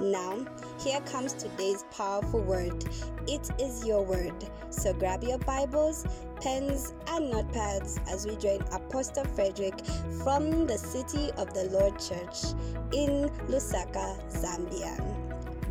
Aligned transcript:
Now, 0.00 0.46
here 0.78 1.00
comes 1.00 1.32
today's 1.32 1.84
powerful 1.90 2.40
word. 2.40 2.84
It 3.26 3.50
is 3.58 3.84
your 3.84 4.04
word. 4.04 4.32
So 4.70 4.92
grab 4.92 5.24
your 5.24 5.38
Bibles, 5.38 6.06
pens, 6.40 6.94
and 7.08 7.32
notepads 7.32 7.98
as 8.08 8.24
we 8.24 8.36
join 8.36 8.60
Apostle 8.70 9.24
Frederick 9.24 9.74
from 10.22 10.68
the 10.68 10.78
City 10.78 11.32
of 11.32 11.52
the 11.52 11.64
Lord 11.64 11.98
Church 11.98 12.54
in 12.92 13.28
Lusaka, 13.48 14.16
Zambia. 14.30 14.96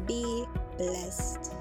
Be 0.05 0.45
blessed. 0.77 1.53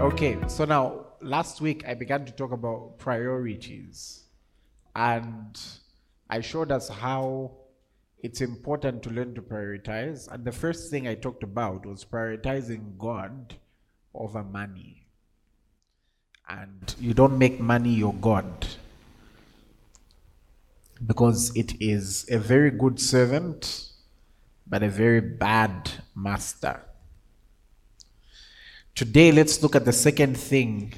Okay, 0.00 0.38
so 0.46 0.64
now 0.64 1.06
last 1.20 1.60
week 1.60 1.84
I 1.86 1.92
began 1.92 2.24
to 2.24 2.32
talk 2.32 2.52
about 2.52 2.98
priorities 2.98 4.24
and 4.96 5.60
I 6.30 6.40
showed 6.40 6.70
us 6.70 6.88
how 6.88 7.52
it's 8.22 8.40
important 8.40 9.02
to 9.04 9.10
learn 9.10 9.34
to 9.34 9.42
prioritize. 9.42 10.30
And 10.32 10.44
the 10.44 10.52
first 10.52 10.90
thing 10.90 11.08
I 11.08 11.14
talked 11.14 11.42
about 11.42 11.86
was 11.86 12.04
prioritizing 12.04 12.98
God 12.98 13.54
over 14.14 14.42
money. 14.42 15.06
And 16.48 16.94
you 16.98 17.14
don't 17.14 17.38
make 17.38 17.60
money 17.60 17.90
your 17.90 18.14
God 18.14 18.66
because 21.06 21.54
it 21.56 21.80
is 21.80 22.26
a 22.30 22.38
very 22.38 22.70
good 22.70 22.98
servant, 22.98 23.90
but 24.66 24.82
a 24.82 24.88
very 24.88 25.20
bad 25.20 25.90
master. 26.14 26.82
Today, 28.94 29.30
let's 29.30 29.62
look 29.62 29.76
at 29.76 29.84
the 29.84 29.92
second 29.92 30.36
thing 30.36 30.92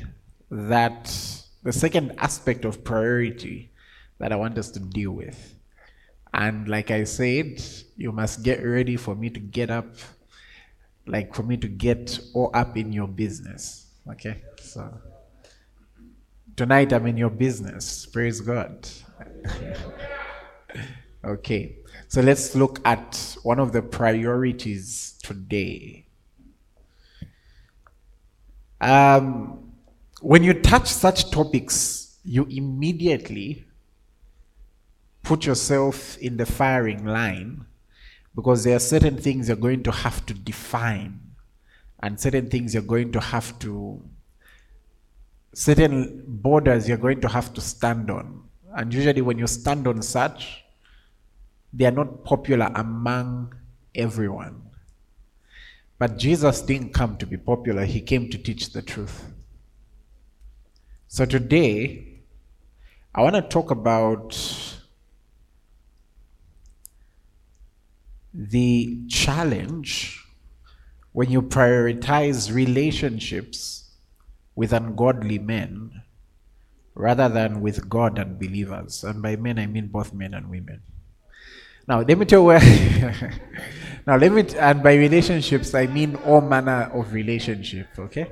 that, 0.51 1.05
the 1.63 1.73
second 1.73 2.15
aspect 2.17 2.65
of 2.65 2.83
priority 2.83 3.71
that 4.21 4.33
I 4.33 4.37
want 4.37 4.57
us 4.59 4.71
to 4.73 4.79
deal 4.79 5.13
with. 5.13 5.57
And 6.33 6.69
like 6.69 6.91
I 6.91 7.05
said, 7.05 7.61
you 7.97 8.13
must 8.13 8.43
get 8.43 8.63
ready 8.63 8.97
for 8.97 9.17
me 9.17 9.31
to 9.31 9.41
get 9.41 9.71
up, 9.71 9.97
like 11.07 11.35
for 11.35 11.43
me 11.43 11.57
to 11.57 11.67
get 11.67 12.21
all 12.35 12.51
up 12.55 12.77
in 12.77 12.93
your 12.93 13.09
business. 13.09 13.87
Okay? 14.09 14.43
So 14.61 14.93
tonight 16.55 16.93
I'm 16.93 17.07
in 17.07 17.17
your 17.17 17.31
business. 17.31 18.07
Praise 18.07 18.41
God. 18.41 18.89
okay. 21.25 21.77
So 22.09 22.21
let's 22.21 22.55
look 22.55 22.81
at 22.85 23.37
one 23.43 23.59
of 23.59 23.73
the 23.73 23.83
priorities 23.83 25.19
today. 25.23 26.07
Um, 28.81 29.73
when 30.21 30.45
you 30.45 30.55
touch 30.55 30.89
such 30.89 31.31
topics, 31.31 32.19
you 32.23 32.47
immediately 32.51 33.65
put 35.23 35.47
yourself 35.47 36.19
in 36.19 36.37
the 36.37 36.47
firing 36.47 37.05
line 37.05 37.67
because 38.35 38.65
there 38.65 38.77
are 38.77 38.81
certain 38.81 39.17
things 39.17 39.49
you're 39.49 39.57
going 39.57 39.83
to 39.83 39.93
have 39.93 40.25
to 40.27 40.35
define 40.35 41.21
and 42.03 42.19
certain 42.19 42.49
things 42.49 42.75
you're 42.75 42.83
going 42.83 43.13
to 43.13 43.21
have 43.21 43.59
to 43.59 44.03
certain 45.53 46.23
borders 46.27 46.89
you're 46.89 46.97
going 46.97 47.21
to 47.21 47.29
have 47.29 47.53
to 47.53 47.61
stand 47.61 48.11
on. 48.11 48.45
And 48.75 48.95
usually 48.95 49.21
when 49.21 49.39
you 49.39 49.47
stand 49.47 49.87
on 49.87 50.01
such 50.03 50.65
they 51.73 51.85
are 51.87 51.93
not 51.93 52.25
popular 52.25 52.71
among 52.75 53.55
everyone. 53.95 54.63
But 55.99 56.17
jesus 56.17 56.63
didn't 56.63 56.95
come 56.95 57.17
to 57.19 57.27
be 57.27 57.37
popular 57.37 57.85
he 57.85 58.01
came 58.01 58.31
to 58.31 58.39
teach 58.39 58.73
the 58.73 58.83
truth. 58.83 59.25
So 61.09 61.25
today 61.25 62.23
i 63.15 63.23
want 63.23 63.35
to 63.35 63.43
talk 63.43 63.73
about 63.73 64.70
the 68.33 69.07
challenge 69.09 70.25
when 71.13 71.31
you 71.31 71.43
prioritize 71.43 72.53
relationships 72.53 73.91
with 74.55 74.73
ungodly 74.73 75.39
men 75.39 76.03
rather 76.95 77.29
than 77.29 77.61
with 77.61 77.89
God 77.89 78.19
and 78.19 78.39
believers. 78.39 79.05
And 79.05 79.23
by 79.23 79.37
men, 79.37 79.59
I 79.59 79.67
mean 79.67 79.89
both 79.89 80.13
men 80.13 80.35
and 80.35 80.51
women. 80.51 80.83
Now, 81.89 82.01
let 82.03 82.19
me 82.19 82.25
tell 82.25 82.43
you 82.43 82.59
now, 84.07 84.17
let 84.17 84.31
me, 84.31 84.45
and 84.59 84.83
by 84.83 84.95
relationships, 84.95 85.75
I 85.75 85.87
mean 85.87 86.15
all 86.17 86.41
manner 86.41 86.91
of 86.95 87.13
relationship, 87.13 87.89
okay? 87.99 88.31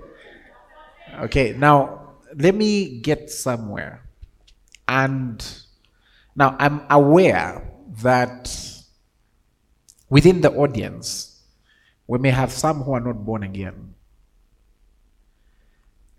Okay, 1.23 1.55
now, 1.57 2.19
let 2.37 2.55
me 2.55 3.01
get 3.01 3.31
somewhere. 3.31 4.03
And 4.87 5.45
now, 6.37 6.57
I'm 6.59 6.83
aware 6.91 7.69
that 8.03 8.47
within 10.09 10.41
the 10.41 10.53
audience, 10.53 11.43
we 12.07 12.19
may 12.19 12.31
have 12.31 12.53
some 12.53 12.83
who 12.83 12.93
are 12.93 13.01
not 13.01 13.25
born 13.25 13.43
again. 13.43 13.95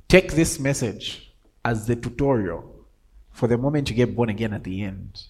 Take 0.08 0.34
this 0.34 0.60
message 0.60 1.32
as 1.64 1.88
the 1.88 1.96
tutorial 1.96 2.76
for 3.32 3.48
the 3.48 3.58
moment 3.58 3.90
you 3.90 3.96
get 3.96 4.16
born 4.16 4.30
again 4.30 4.54
at 4.54 4.64
the 4.64 4.84
end. 4.84 5.24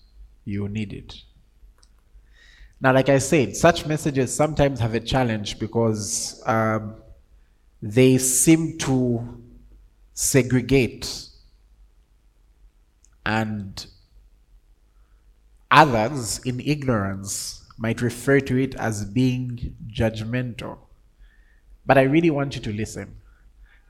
You 0.46 0.68
need 0.68 0.94
it. 0.94 1.16
Now, 2.82 2.94
like 2.94 3.10
I 3.10 3.18
said, 3.18 3.56
such 3.56 3.86
messages 3.86 4.34
sometimes 4.34 4.80
have 4.80 4.94
a 4.94 5.00
challenge 5.02 5.60
because 5.60 6.42
um, 6.46 6.96
they 7.82 8.18
seem 8.18 8.78
to 8.80 9.44
segregate 10.14 11.28
and 13.26 13.86
others 15.70 16.40
in 16.46 16.60
ignorance 16.62 17.59
might 17.80 18.02
refer 18.02 18.42
to 18.42 18.58
it 18.58 18.76
as 18.76 19.06
being 19.06 19.76
judgmental. 19.88 20.78
But 21.86 21.98
I 21.98 22.02
really 22.02 22.30
want 22.30 22.56
you 22.56 22.62
to 22.62 22.74
listen 22.74 23.16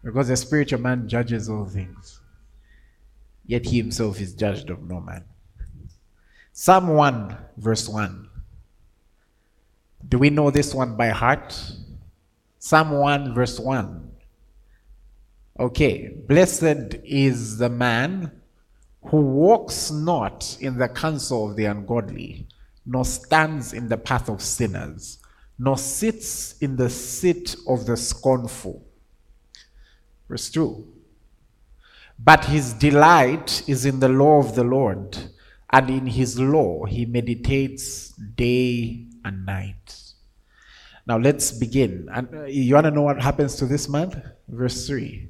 because 0.04 0.28
the 0.28 0.38
spiritual 0.38 0.80
man 0.80 1.10
judges 1.10 1.50
all 1.50 1.66
things, 1.66 2.22
yet 3.46 3.66
he 3.66 3.78
himself 3.78 4.22
is 4.22 4.34
judged 4.36 4.70
of 4.70 4.88
no 4.88 5.02
man. 5.02 5.26
Psalm 6.54 6.90
1, 6.90 7.36
verse 7.58 7.90
1. 7.90 8.30
Do 10.08 10.20
we 10.20 10.30
know 10.30 10.52
this 10.52 10.74
one 10.74 10.96
by 10.96 11.10
heart? 11.10 11.60
Psalm 12.60 12.92
1, 12.92 13.34
verse 13.34 13.60
1. 13.60 14.12
Okay, 15.60 16.10
blessed 16.10 16.96
is 17.04 17.58
the 17.58 17.70
man 17.70 18.32
who 19.06 19.18
walks 19.18 19.90
not 19.90 20.58
in 20.62 20.78
the 20.78 20.88
counsel 20.88 21.50
of 21.50 21.56
the 21.56 21.66
ungodly 21.66 22.48
nor 22.90 23.06
stands 23.06 23.72
in 23.72 23.88
the 23.88 23.98
path 23.98 24.30
of 24.30 24.42
sinners, 24.42 25.20
nor 25.60 25.78
sits 25.78 26.58
in 26.58 26.76
the 26.76 26.90
seat 26.90 27.56
of 27.68 27.86
the 27.86 27.96
scornful. 27.96 28.84
Verse 30.28 30.50
2. 30.50 30.88
But 32.18 32.46
his 32.46 32.74
delight 32.74 33.62
is 33.70 33.86
in 33.86 34.00
the 34.00 34.10
law 34.10 34.40
of 34.40 34.56
the 34.56 34.64
Lord, 34.64 35.16
and 35.70 35.90
in 35.92 36.08
his 36.08 36.40
law 36.40 36.86
he 36.86 37.06
meditates 37.06 38.10
day 38.10 39.06
and 39.24 39.46
night. 39.46 40.02
Now 41.06 41.20
let's 41.20 41.52
begin. 41.52 42.10
And 42.12 42.28
uh, 42.34 42.44
you 42.46 42.74
want 42.74 42.86
to 42.86 42.92
know 42.92 43.04
what 43.04 43.22
happens 43.22 43.56
to 43.58 43.68
this 43.68 43.88
man? 43.88 44.32
Verse 44.48 44.88
3. 44.88 45.30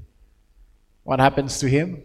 What 1.04 1.20
happens 1.20 1.60
to 1.60 1.68
him? 1.68 2.02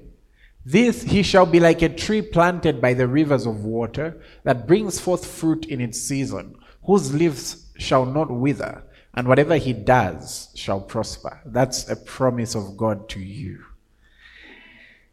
This 0.65 1.03
he 1.03 1.23
shall 1.23 1.45
be 1.47 1.61
like 1.61 1.83
a 1.83 1.89
tree 1.89 2.23
planted 2.23 2.81
by 2.81 2.95
the 2.95 3.07
rivers 3.07 3.45
of 3.47 3.65
water 3.65 4.21
that 4.45 4.67
brings 4.67 4.99
forth 4.99 5.27
fruit 5.27 5.67
in 5.67 5.81
its 5.81 6.01
season, 6.01 6.57
whose 6.85 7.13
leaves 7.13 7.67
shall 7.77 8.07
not 8.07 8.31
wither, 8.31 8.83
and 9.15 9.29
whatever 9.29 9.57
he 9.57 9.73
does 9.73 10.49
shall 10.55 10.81
prosper. 10.81 11.41
That's 11.45 11.89
a 11.91 11.97
promise 11.97 12.55
of 12.55 12.77
God 12.77 13.09
to 13.11 13.21
you. 13.21 13.63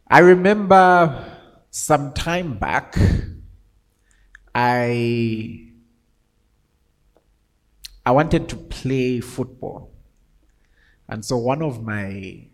I 0.07 0.19
remember 0.19 1.37
some 1.69 2.13
time 2.13 2.57
back, 2.57 2.97
I 4.55 5.67
I 8.05 8.11
wanted 8.11 8.49
to 8.49 8.55
play 8.55 9.19
football. 9.19 9.91
And 11.07 11.23
so 11.23 11.37
one 11.37 11.61
of 11.61 11.83
my 11.83 12.47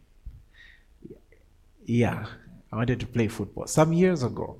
yeah, 1.85 2.25
I 2.71 2.75
wanted 2.75 2.99
to 2.99 3.07
play 3.07 3.27
football 3.27 3.67
some 3.67 3.93
years 3.93 4.23
ago. 4.23 4.57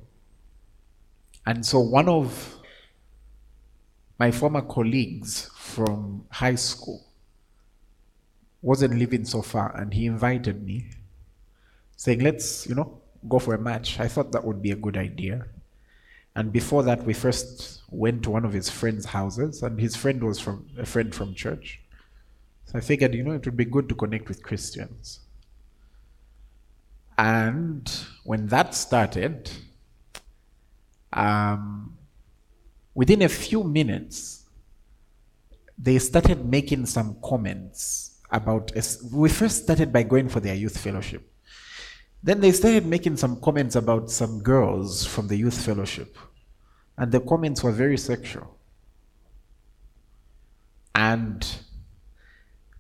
And 1.46 1.66
so 1.66 1.80
one 1.80 2.10
of 2.10 2.58
my 4.20 4.32
former 4.32 4.62
colleagues 4.62 5.50
from 5.56 6.26
high 6.32 6.56
school 6.56 7.04
wasn't 8.62 8.96
living 8.98 9.24
so 9.24 9.42
far 9.42 9.76
and 9.78 9.94
he 9.94 10.08
invited 10.08 10.66
me 10.66 10.90
saying 11.96 12.20
let's 12.20 12.68
you 12.68 12.76
know 12.76 13.00
go 13.28 13.40
for 13.40 13.54
a 13.54 13.58
match. 13.58 14.00
I 14.00 14.08
thought 14.08 14.32
that 14.32 14.44
would 14.44 14.62
be 14.62 14.72
a 14.72 14.76
good 14.76 14.98
idea. 14.98 15.46
And 16.36 16.52
before 16.52 16.84
that 16.84 17.04
we 17.04 17.14
first 17.14 17.82
went 17.90 18.24
to 18.24 18.30
one 18.30 18.46
of 18.46 18.54
his 18.54 18.70
friends 18.70 19.06
houses 19.06 19.64
and 19.64 19.80
his 19.80 19.96
friend 19.96 20.24
was 20.24 20.40
from 20.40 20.68
a 20.78 20.86
friend 20.86 21.14
from 21.14 21.34
church. 21.34 21.82
So 22.66 22.78
i 22.78 22.82
figured 22.82 23.14
you 23.16 23.24
know 23.24 23.32
it 23.32 23.46
would 23.46 23.58
be 23.58 23.66
good 23.66 23.88
to 23.90 23.96
connect 23.96 24.28
with 24.28 24.44
christians 24.44 25.22
and 27.18 27.92
when 28.24 28.48
that 28.48 28.76
started 28.76 29.50
um, 31.14 31.98
within 32.94 33.24
a 33.24 33.30
few 33.30 33.64
minutes, 33.64 34.46
they 35.78 35.98
started 36.00 36.46
making 36.46 36.86
some 36.86 37.18
comments 37.24 38.20
about. 38.32 38.72
We 39.12 39.30
first 39.30 39.64
started 39.64 39.92
by 39.92 40.04
going 40.04 40.30
for 40.30 40.40
their 40.40 40.56
youth 40.56 40.78
fellowship. 40.78 41.32
Then 42.22 42.40
they 42.40 42.52
started 42.52 42.86
making 42.86 43.18
some 43.18 43.40
comments 43.42 43.76
about 43.76 44.10
some 44.12 44.42
girls 44.42 45.06
from 45.06 45.28
the 45.28 45.38
youth 45.38 45.60
fellowship. 45.64 46.18
And 46.98 47.12
the 47.12 47.20
comments 47.20 47.64
were 47.64 47.72
very 47.72 47.98
sexual. 47.98 48.58
And 50.96 51.48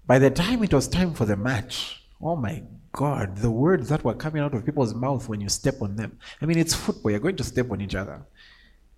by 0.07 0.18
the 0.18 0.31
time 0.31 0.63
it 0.63 0.74
was 0.74 0.88
time 0.88 1.13
for 1.13 1.25
the 1.25 1.38
match, 1.38 2.01
oh 2.19 2.36
my 2.36 2.63
God, 2.97 3.38
the 3.38 3.51
words 3.51 3.89
that 3.89 4.03
were 4.03 4.15
coming 4.15 4.41
out 4.41 4.55
of 4.55 4.65
people's 4.65 4.95
mouth 4.95 5.29
when 5.29 5.39
you 5.39 5.49
step 5.49 5.83
on 5.83 5.97
them. 5.97 6.17
I 6.41 6.47
mean, 6.47 6.57
it's 6.57 6.73
football, 6.73 7.11
you're 7.11 7.19
going 7.19 7.35
to 7.35 7.44
step 7.44 7.69
on 7.69 7.79
each 7.79 7.94
other. 7.94 8.25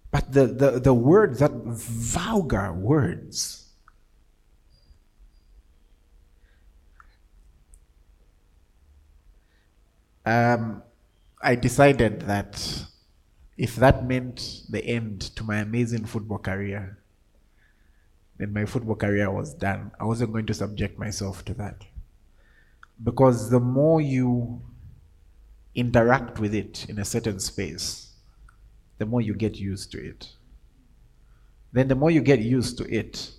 But 0.09 0.31
the, 0.31 0.47
the, 0.47 0.79
the 0.79 0.93
words, 0.93 1.39
that 1.39 1.51
vulgar 1.51 2.71
words, 2.71 3.67
um, 10.25 10.81
I 11.41 11.55
decided 11.55 12.21
that 12.21 12.85
if 13.57 13.75
that 13.75 14.07
meant 14.07 14.61
the 14.69 14.81
end 14.85 15.19
to 15.35 15.43
my 15.43 15.57
amazing 15.57 16.05
football 16.05 16.37
career, 16.39 16.97
then 18.37 18.53
my 18.53 18.63
football 18.63 18.95
career 18.95 19.29
was 19.29 19.53
done. 19.53 19.91
I 19.99 20.05
wasn't 20.05 20.31
going 20.31 20.45
to 20.45 20.53
subject 20.53 20.97
myself 20.97 21.43
to 21.43 21.53
that. 21.55 21.83
Because 23.03 23.49
the 23.49 23.59
more 23.59 24.01
you 24.01 24.61
interact 25.75 26.39
with 26.39 26.53
it 26.53 26.85
in 26.89 26.99
a 26.99 27.05
certain 27.05 27.39
space, 27.39 28.13
the 28.97 29.05
more 29.05 29.21
you 29.21 29.33
get 29.33 29.55
used 29.57 29.91
to 29.93 30.05
it. 30.05 30.29
Then, 31.71 31.87
the 31.87 31.95
more 31.95 32.11
you 32.11 32.21
get 32.21 32.39
used 32.39 32.77
to 32.79 32.93
it, 32.93 33.31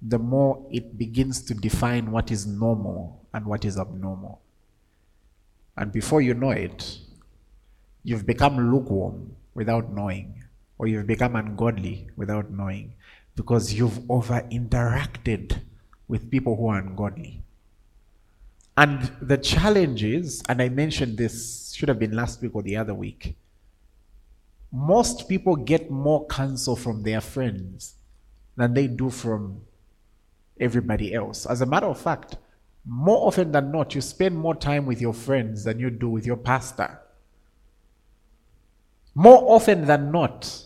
the 0.00 0.18
more 0.18 0.66
it 0.70 0.96
begins 0.96 1.42
to 1.42 1.54
define 1.54 2.10
what 2.10 2.30
is 2.30 2.46
normal 2.46 3.26
and 3.34 3.44
what 3.46 3.64
is 3.64 3.78
abnormal. 3.78 4.40
And 5.76 5.92
before 5.92 6.20
you 6.20 6.34
know 6.34 6.50
it, 6.50 6.98
you've 8.02 8.26
become 8.26 8.72
lukewarm 8.72 9.36
without 9.54 9.92
knowing, 9.92 10.42
or 10.78 10.86
you've 10.86 11.06
become 11.06 11.36
ungodly 11.36 12.08
without 12.16 12.50
knowing, 12.50 12.94
because 13.36 13.74
you've 13.74 14.00
over 14.10 14.40
interacted 14.50 15.60
with 16.08 16.30
people 16.30 16.56
who 16.56 16.68
are 16.68 16.78
ungodly. 16.78 17.44
And 18.78 19.10
the 19.20 19.36
challenge 19.36 20.02
is, 20.04 20.42
and 20.48 20.62
I 20.62 20.70
mentioned 20.70 21.18
this, 21.18 21.74
should 21.74 21.90
have 21.90 21.98
been 21.98 22.16
last 22.16 22.40
week 22.40 22.54
or 22.54 22.62
the 22.62 22.76
other 22.76 22.94
week 22.94 23.36
most 24.72 25.28
people 25.28 25.56
get 25.56 25.90
more 25.90 26.26
counsel 26.26 26.76
from 26.76 27.02
their 27.02 27.20
friends 27.20 27.94
than 28.56 28.74
they 28.74 28.86
do 28.86 29.08
from 29.08 29.60
everybody 30.60 31.14
else. 31.14 31.46
As 31.46 31.60
a 31.60 31.66
matter 31.66 31.86
of 31.86 31.98
fact, 32.00 32.36
more 32.84 33.26
often 33.26 33.52
than 33.52 33.70
not, 33.70 33.94
you 33.94 34.00
spend 34.00 34.36
more 34.36 34.54
time 34.54 34.86
with 34.86 35.00
your 35.00 35.14
friends 35.14 35.64
than 35.64 35.78
you 35.78 35.90
do 35.90 36.08
with 36.08 36.26
your 36.26 36.36
pastor. 36.36 37.00
More 39.14 39.42
often 39.54 39.86
than 39.86 40.10
not, 40.12 40.64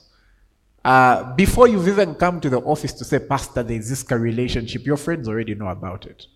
uh, 0.85 1.33
before 1.35 1.69
you've 1.69 1.89
even 1.89 2.15
come 2.15 2.41
to 2.41 2.51
the 2.51 2.59
office 2.59 2.93
to 2.95 3.05
say, 3.05 3.19
Pastor, 3.19 3.63
there's 3.63 3.89
this 3.89 4.09
relationship, 4.11 4.85
your 4.85 4.97
friends 4.97 5.29
already 5.29 5.55
know 5.55 5.69
about 5.69 6.07
it. 6.07 6.27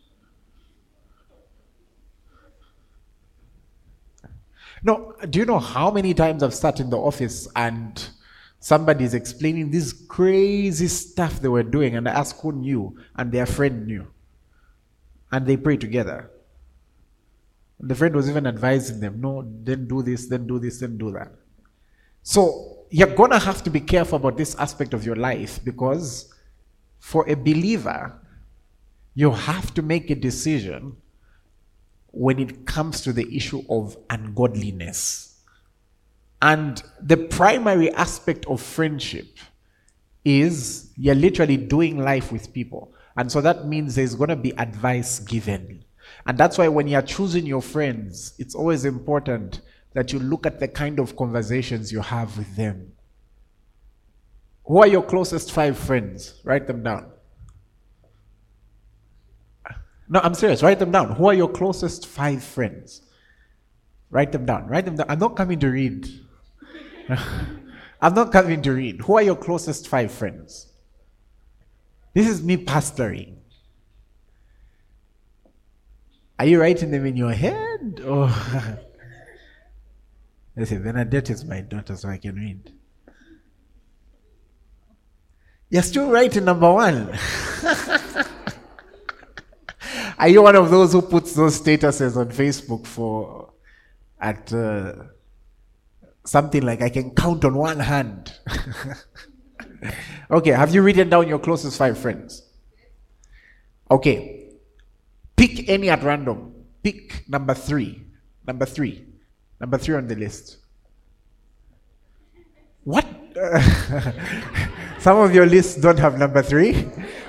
No, 4.87 5.17
do 5.29 5.41
you 5.41 5.45
know 5.45 5.59
how 5.59 5.91
many 5.91 6.15
times 6.15 6.45
I've 6.45 6.55
sat 6.55 6.79
in 6.79 6.91
the 6.91 6.97
office 6.97 7.49
and 7.57 8.09
somebody's 8.61 9.15
explaining 9.15 9.73
this 9.73 9.93
crazy 9.93 10.87
stuff 10.87 11.41
they 11.41 11.49
were 11.49 11.65
doing, 11.65 11.97
and 11.97 12.09
I 12.09 12.13
ask 12.13 12.39
who 12.39 12.53
knew, 12.53 12.97
and 13.17 13.33
their 13.33 13.47
friend 13.47 13.85
knew. 13.85 14.07
And 15.33 15.45
they 15.45 15.57
pray 15.57 15.77
together. 15.77 16.31
The 17.81 17.97
friend 17.97 18.15
was 18.15 18.31
even 18.31 18.47
advising 18.47 19.01
them, 19.01 19.21
no, 19.21 19.45
then 19.65 19.89
do 19.89 20.03
this, 20.03 20.27
then 20.27 20.47
do 20.47 20.61
this, 20.61 20.79
then 20.79 20.97
do 20.97 21.11
that. 21.11 21.33
So 22.23 22.87
you're 22.89 23.13
gonna 23.13 23.41
have 23.41 23.65
to 23.65 23.71
be 23.71 23.81
careful 23.81 24.17
about 24.17 24.37
this 24.37 24.55
aspect 24.55 24.95
of 24.95 25.05
your 25.05 25.17
life 25.17 25.59
because 25.65 26.33
for 27.01 27.29
a 27.29 27.35
believer, 27.35 28.21
you 29.15 29.33
have 29.33 29.75
to 29.75 29.83
make 29.83 30.11
a 30.11 30.15
decision 30.15 30.97
when 32.17 32.39
it 32.39 32.65
comes 32.65 33.03
to 33.03 33.13
the 33.13 33.37
issue 33.37 33.63
of 33.69 33.97
ungodliness. 34.09 35.39
And 36.41 36.83
the 37.03 37.17
primary 37.19 37.93
aspect 37.93 38.47
of 38.47 38.63
friendship 38.63 39.27
is 40.25 40.93
you're 40.97 41.15
literally 41.15 41.59
doing 41.59 41.99
life 41.99 42.33
with 42.33 42.53
people. 42.55 42.95
And 43.19 43.31
so 43.31 43.41
that 43.43 43.67
means 43.67 43.95
there's 43.95 44.15
going 44.15 44.31
to 44.31 44.37
be 44.37 44.51
advice 44.59 45.19
given. 45.21 45.85
And 46.27 46.39
that's 46.39 46.57
why 46.57 46.69
when 46.69 46.89
you're 46.89 47.03
choosing 47.03 47.45
your 47.45 47.63
friends, 47.63 48.35
it's 48.39 48.55
always 48.55 48.85
important 48.85 49.61
that 49.93 50.13
you 50.13 50.19
look 50.19 50.47
at 50.47 50.59
the 50.59 50.69
kind 50.69 50.99
of 50.99 51.17
conversations 51.17 51.93
you 51.93 52.01
have 52.01 52.37
with 52.39 52.57
them. 52.57 52.93
Who 54.65 54.79
are 54.79 54.87
your 54.87 55.03
closest 55.03 55.53
five 55.53 55.79
friends? 55.79 56.41
Write 56.45 56.67
them 56.67 56.83
down. 56.83 57.11
No, 60.09 60.21
I'm 60.23 60.35
serious. 60.35 60.63
Write 60.63 60.79
them 60.79 60.93
down. 60.93 61.17
Who 61.17 61.27
are 61.27 61.35
your 61.35 61.49
closest 61.49 62.07
five 62.07 62.43
friends? 62.43 63.03
Write 64.11 64.33
them 64.33 64.47
down. 64.47 64.69
Write 64.69 64.85
them 64.85 64.97
down. 64.97 65.07
I'm 65.09 65.19
not 65.19 65.37
coming 65.37 65.59
to 65.61 65.69
read. 65.69 66.09
I'm 68.01 68.15
not 68.15 68.31
coming 68.31 68.63
to 68.63 68.73
read. 68.73 69.01
Who 69.03 69.17
are 69.17 69.23
your 69.23 69.37
closest 69.37 69.89
five 69.89 70.13
friends? 70.13 70.73
This 72.15 72.29
is 72.29 72.43
me 72.43 72.57
pastoring. 72.57 73.37
Are 76.39 76.47
you 76.47 76.61
writing 76.61 76.91
them 76.91 77.07
in 77.07 77.17
your 77.17 77.33
head? 77.33 78.01
Or 78.05 78.29
oh. 78.31 78.79
Listen, 80.57 80.83
Bernadette 80.83 81.31
is 81.31 81.45
my 81.45 81.61
daughter, 81.61 81.97
so 81.97 82.09
I 82.09 82.19
can 82.19 82.35
read. 82.35 82.73
You're 85.69 85.83
still 85.83 86.11
writing 86.11 86.45
number 86.45 86.73
one. 86.73 87.19
Are 90.19 90.29
you 90.29 90.43
one 90.43 90.57
of 90.57 90.71
those 90.71 90.93
who 90.93 91.03
puts 91.03 91.35
those 91.35 91.61
statuses 91.61 92.17
on 92.17 92.31
Facebook 92.31 92.87
for 92.87 93.53
at 94.19 94.51
uh, 94.53 94.95
something 96.25 96.63
like 96.63 96.81
I 96.81 96.89
can 96.89 97.11
count 97.15 97.45
on 97.45 97.55
one 97.55 97.81
hand? 97.81 98.33
okay, 100.31 100.51
have 100.51 100.75
you 100.75 100.83
written 100.83 101.11
down 101.11 101.29
your 101.29 101.39
closest 101.39 101.77
five 101.77 101.99
friends? 101.99 102.43
Okay, 103.91 104.53
pick 105.37 105.69
any 105.69 105.91
at 105.91 106.03
random. 106.03 106.55
Pick 106.83 107.29
number 107.29 107.53
three. 107.53 108.03
Number 108.47 108.65
three. 108.65 109.05
Number 109.61 109.77
three 109.77 109.97
on 109.97 110.07
the 110.07 110.17
list. 110.17 110.59
What? 112.85 113.07
Some 115.07 115.19
of 115.19 115.33
your 115.33 115.47
lists 115.47 115.77
don't 115.77 116.01
have 116.01 116.19
number 116.19 116.43
three. 116.43 116.85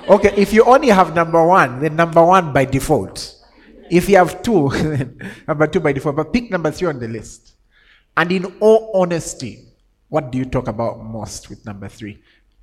Okay, 0.09 0.33
if 0.35 0.51
you 0.51 0.63
only 0.63 0.87
have 0.87 1.13
number 1.13 1.45
one, 1.45 1.79
then 1.79 1.95
number 1.95 2.25
one 2.25 2.51
by 2.51 2.65
default. 2.65 3.35
If 3.91 4.09
you 4.09 4.17
have 4.17 4.41
two, 4.41 4.69
number 5.47 5.67
two 5.67 5.79
by 5.79 5.91
default. 5.93 6.15
But 6.15 6.33
pick 6.33 6.49
number 6.49 6.71
three 6.71 6.87
on 6.87 6.97
the 6.99 7.07
list. 7.07 7.53
And 8.17 8.31
in 8.31 8.45
all 8.61 8.89
honesty, 8.95 9.67
what 10.09 10.31
do 10.31 10.39
you 10.39 10.45
talk 10.45 10.67
about 10.67 11.05
most 11.05 11.51
with 11.51 11.63
number 11.67 11.87
three? 11.87 12.17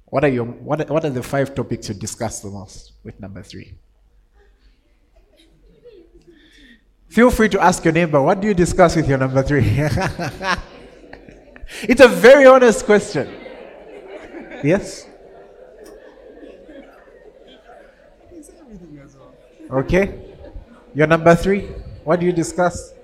What 0.07 0.25
are 0.25 0.29
your 0.31 0.47
what, 0.47 0.91
what 0.91 1.05
are 1.05 1.11
the 1.11 1.23
five 1.23 1.55
topics 1.55 1.89
you 1.89 1.95
discuss 1.95 2.41
the 2.41 2.51
most 2.51 2.95
with 3.05 3.21
number 3.21 3.45
three? 3.45 3.75
Feel 7.07 7.31
free 7.31 7.51
to 7.51 7.61
ask 7.63 7.85
your 7.85 7.95
neighbor, 7.95 8.21
what 8.21 8.41
do 8.41 8.49
you 8.49 8.55
discuss 8.55 8.97
with 8.97 9.09
your 9.09 9.19
number 9.19 9.45
three? 9.45 9.63
It's 11.83 12.01
a 12.01 12.09
very 12.09 12.47
honest 12.47 12.85
question. 12.85 13.44
Yes? 14.65 15.07
Okay. 19.71 20.25
Your 20.95 21.07
number 21.07 21.35
three. 21.35 21.69
What 22.03 22.21
do 22.21 22.25
you 22.25 22.33
discuss? 22.33 22.95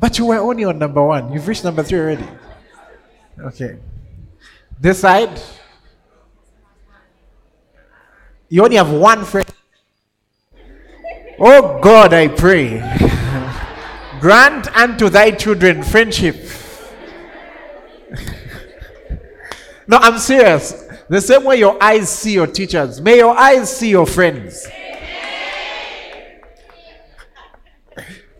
But 0.00 0.16
you 0.16 0.24
were 0.24 0.38
only 0.38 0.64
on 0.64 0.78
number 0.78 1.04
one. 1.04 1.32
You've 1.32 1.46
reached 1.46 1.64
number 1.64 1.82
three 1.82 1.98
already. 1.98 2.28
Okay. 3.38 3.76
This 4.80 5.00
side. 5.00 5.38
You 8.48 8.64
only 8.64 8.76
have 8.76 8.90
one 8.90 9.24
friend. 9.26 9.48
Oh 11.38 11.78
God, 11.82 12.14
I 12.14 12.28
pray. 12.28 12.80
Grant 14.20 14.74
unto 14.76 15.08
thy 15.08 15.30
children 15.32 15.82
friendship. 15.82 16.36
no, 19.86 19.98
I'm 19.98 20.18
serious. 20.18 20.84
The 21.08 21.20
same 21.20 21.44
way 21.44 21.58
your 21.58 21.82
eyes 21.82 22.08
see 22.08 22.32
your 22.34 22.46
teachers, 22.46 23.00
may 23.00 23.18
your 23.18 23.36
eyes 23.36 23.76
see 23.76 23.90
your 23.90 24.06
friends. 24.06 24.66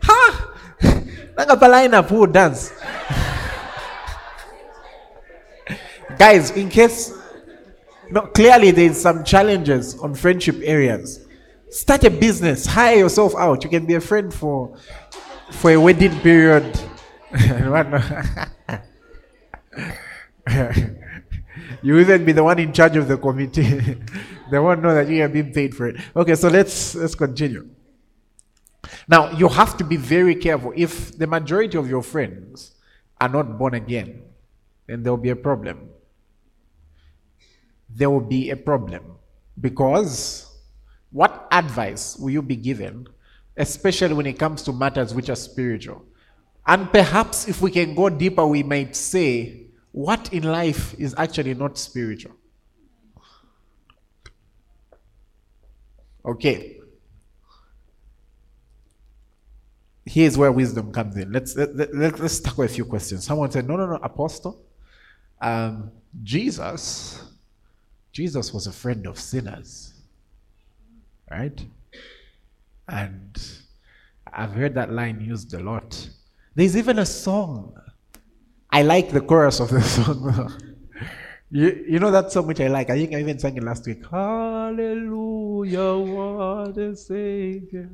Ha! 0.03 0.55
Nangapa 0.83 1.67
lineup 1.67 2.09
who 2.09 2.27
dance. 2.27 2.73
Guys, 6.19 6.51
in 6.51 6.69
case 6.69 7.11
no, 8.11 8.23
clearly 8.23 8.71
there's 8.71 9.01
some 9.01 9.25
challenges 9.25 9.99
on 9.99 10.15
friendship 10.15 10.57
areas. 10.63 11.27
Start 11.71 12.05
a 12.05 12.11
business, 12.11 12.67
hire 12.67 12.99
yourself 12.99 13.35
out. 13.35 13.65
You 13.65 13.71
can 13.71 13.87
be 13.87 13.95
a 13.95 14.01
friend 14.01 14.33
for 14.33 14.77
for 15.51 15.71
a 15.71 15.77
wedding 15.81 16.19
period. 16.21 16.65
you 21.83 21.99
even 21.99 22.25
be 22.25 22.33
the 22.33 22.43
one 22.43 22.59
in 22.59 22.73
charge 22.73 22.97
of 22.97 23.09
the 23.09 23.17
committee. 23.17 23.99
they 24.51 24.59
won't 24.59 24.83
know 24.83 24.95
that 24.95 25.09
you 25.09 25.23
are 25.23 25.29
being 25.29 25.53
paid 25.53 25.75
for 25.75 25.89
it. 25.89 25.97
Okay, 26.15 26.35
so 26.35 26.49
let's 26.49 26.95
let's 26.95 27.15
continue. 27.15 27.69
Now 29.09 29.31
you 29.31 29.49
have 29.49 29.77
to 29.79 29.85
be 29.85 29.97
very 29.97 30.35
careful. 30.35 30.73
If 30.77 31.17
the 31.17 31.27
majority 31.27 31.79
of 31.79 31.89
your 31.89 32.03
friends 32.03 32.75
are 33.21 33.29
not 33.29 33.59
born 33.59 33.75
again, 33.75 34.23
then 34.87 35.03
there 35.03 35.13
will 35.13 35.23
be 35.23 35.31
a 35.31 35.37
problem. 35.37 35.89
There 37.89 38.11
will 38.11 38.21
be 38.21 38.51
a 38.51 38.57
problem 38.57 39.17
because 39.61 40.51
what 41.11 41.47
advice 41.53 42.17
will 42.19 42.31
you 42.31 42.43
be 42.43 42.57
given, 42.57 43.07
especially 43.57 44.15
when 44.15 44.27
it 44.27 44.39
comes 44.39 44.63
to 44.63 44.73
matters 44.73 45.15
which 45.15 45.29
are 45.29 45.37
spiritual? 45.37 46.05
And 46.67 46.91
perhaps 46.91 47.47
if 47.49 47.61
we 47.61 47.71
can 47.71 47.95
go 47.95 48.09
deeper, 48.09 48.47
we 48.47 48.63
might 48.63 48.97
say 48.97 49.67
what 49.93 50.33
in 50.33 50.45
life 50.45 50.95
is 50.99 51.15
actually 51.17 51.55
not 51.55 51.79
spiritual. 51.79 52.33
Okay. 56.25 56.81
Here's 60.07 60.37
where 60.37 60.51
wisdom 60.53 60.93
comes 60.93 61.17
in. 61.17 61.33
Let's 61.33 61.57
let, 61.57 61.77
let, 61.77 61.95
let, 61.95 62.21
us 62.21 62.41
tackle 62.41 62.65
a 62.65 62.69
few 62.69 62.85
questions. 62.85 63.25
Someone 63.25 63.51
said, 63.51 63.67
No, 63.67 63.77
no, 63.77 63.87
no, 63.87 63.97
Apostle. 63.97 64.61
Um, 65.41 65.91
Jesus, 66.23 67.23
Jesus 68.13 68.53
was 68.53 68.67
a 68.67 68.73
friend 68.73 69.07
of 69.07 69.19
sinners. 69.19 69.93
Right? 71.31 71.65
And 72.89 73.41
I've 74.33 74.53
heard 74.53 74.75
that 74.75 74.93
line 74.93 75.21
used 75.21 75.55
a 75.55 75.61
lot. 75.61 76.09
There's 76.55 76.77
even 76.77 76.99
a 76.99 77.07
song 77.07 77.75
I 78.75 78.83
like 78.83 79.13
the 79.13 79.21
chorus 79.21 79.61
of 79.61 79.71
the 79.71 79.81
song. 79.97 80.53
you, 81.49 81.85
you 81.89 81.99
know 82.01 82.11
that 82.11 82.33
song 82.33 82.49
which 82.49 82.61
I 82.61 82.67
like. 82.67 82.91
I 82.91 82.99
think 82.99 83.15
I 83.15 83.21
even 83.21 83.39
sang 83.39 83.57
it 83.57 83.63
last 83.63 83.87
week. 83.87 84.05
Hallelujah, 84.11 85.95
what 85.97 86.77
a 86.77 86.97
Savior. 86.97 87.89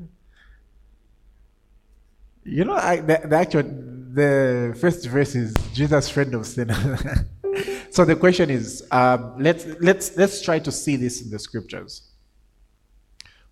You 2.45 2.65
know, 2.65 2.77
I, 2.77 2.97
the, 2.97 3.21
the 3.29 3.37
actual, 3.37 3.65
the 3.65 4.75
first 4.81 5.05
verse 5.07 5.35
is 5.35 5.55
Jesus, 5.75 6.09
friend 6.09 6.35
of 6.35 6.47
sinners. 6.47 7.03
so 7.91 8.07
the 8.07 8.17
question 8.17 8.49
is, 8.49 8.83
um, 8.91 9.35
let's 9.39 9.67
let's 9.81 10.17
let's 10.17 10.41
try 10.41 10.61
to 10.61 10.73
see 10.73 10.97
this 10.97 11.21
in 11.21 11.31
the 11.31 11.39
scriptures. 11.39 12.10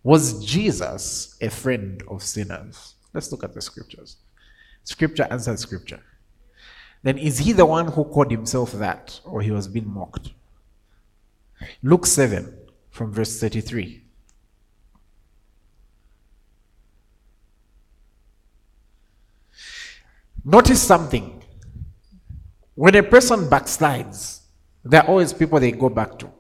Was 0.09 0.43
Jesus 0.43 1.37
a 1.43 1.51
friend 1.51 2.03
of 2.09 2.23
sinners? 2.23 2.95
Let's 3.13 3.31
look 3.31 3.45
at 3.45 3.53
the 3.53 3.61
scriptures. 3.61 4.17
Scripture 4.83 5.27
answers 5.31 5.61
scripture 5.61 6.01
then 7.03 7.19
is 7.19 7.39
he 7.39 7.53
the 7.53 7.67
one 7.67 7.89
who 7.89 8.05
called 8.05 8.31
himself 8.31 8.73
that, 8.73 9.21
or 9.25 9.41
he 9.41 9.51
was 9.51 9.69
being 9.69 9.89
mocked? 9.89 10.33
Luke 11.83 12.07
7, 12.07 12.53
from 12.91 13.13
verse 13.13 13.39
33. 13.41 14.03
Notice 20.45 20.83
something. 20.83 21.43
When 22.75 22.95
a 22.95 23.03
person 23.03 23.49
backslides, 23.49 24.41
there 24.85 25.03
are 25.03 25.09
always 25.09 25.33
people 25.33 25.61
they 25.61 25.73
go 25.73 25.89
back 25.89 26.19
to. 26.21 26.31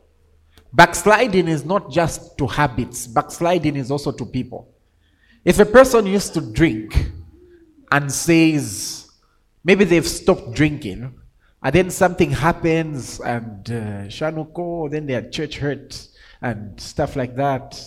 Backsliding 0.72 1.48
is 1.48 1.64
not 1.64 1.90
just 1.90 2.36
to 2.38 2.46
habits, 2.46 3.06
backsliding 3.06 3.76
is 3.76 3.90
also 3.90 4.12
to 4.12 4.26
people. 4.26 4.74
If 5.44 5.58
a 5.58 5.64
person 5.64 6.06
used 6.06 6.34
to 6.34 6.40
drink 6.40 7.10
and 7.90 8.12
says, 8.12 9.10
maybe 9.64 9.84
they've 9.84 10.06
stopped 10.06 10.52
drinking 10.52 11.14
and 11.62 11.74
then 11.74 11.90
something 11.90 12.30
happens 12.30 13.20
and 13.20 13.70
uh, 13.70 14.06
shanuko 14.08 14.90
then 14.90 15.06
their 15.06 15.28
church 15.28 15.56
hurt 15.58 16.08
and 16.40 16.80
stuff 16.80 17.16
like 17.16 17.34
that 17.36 17.80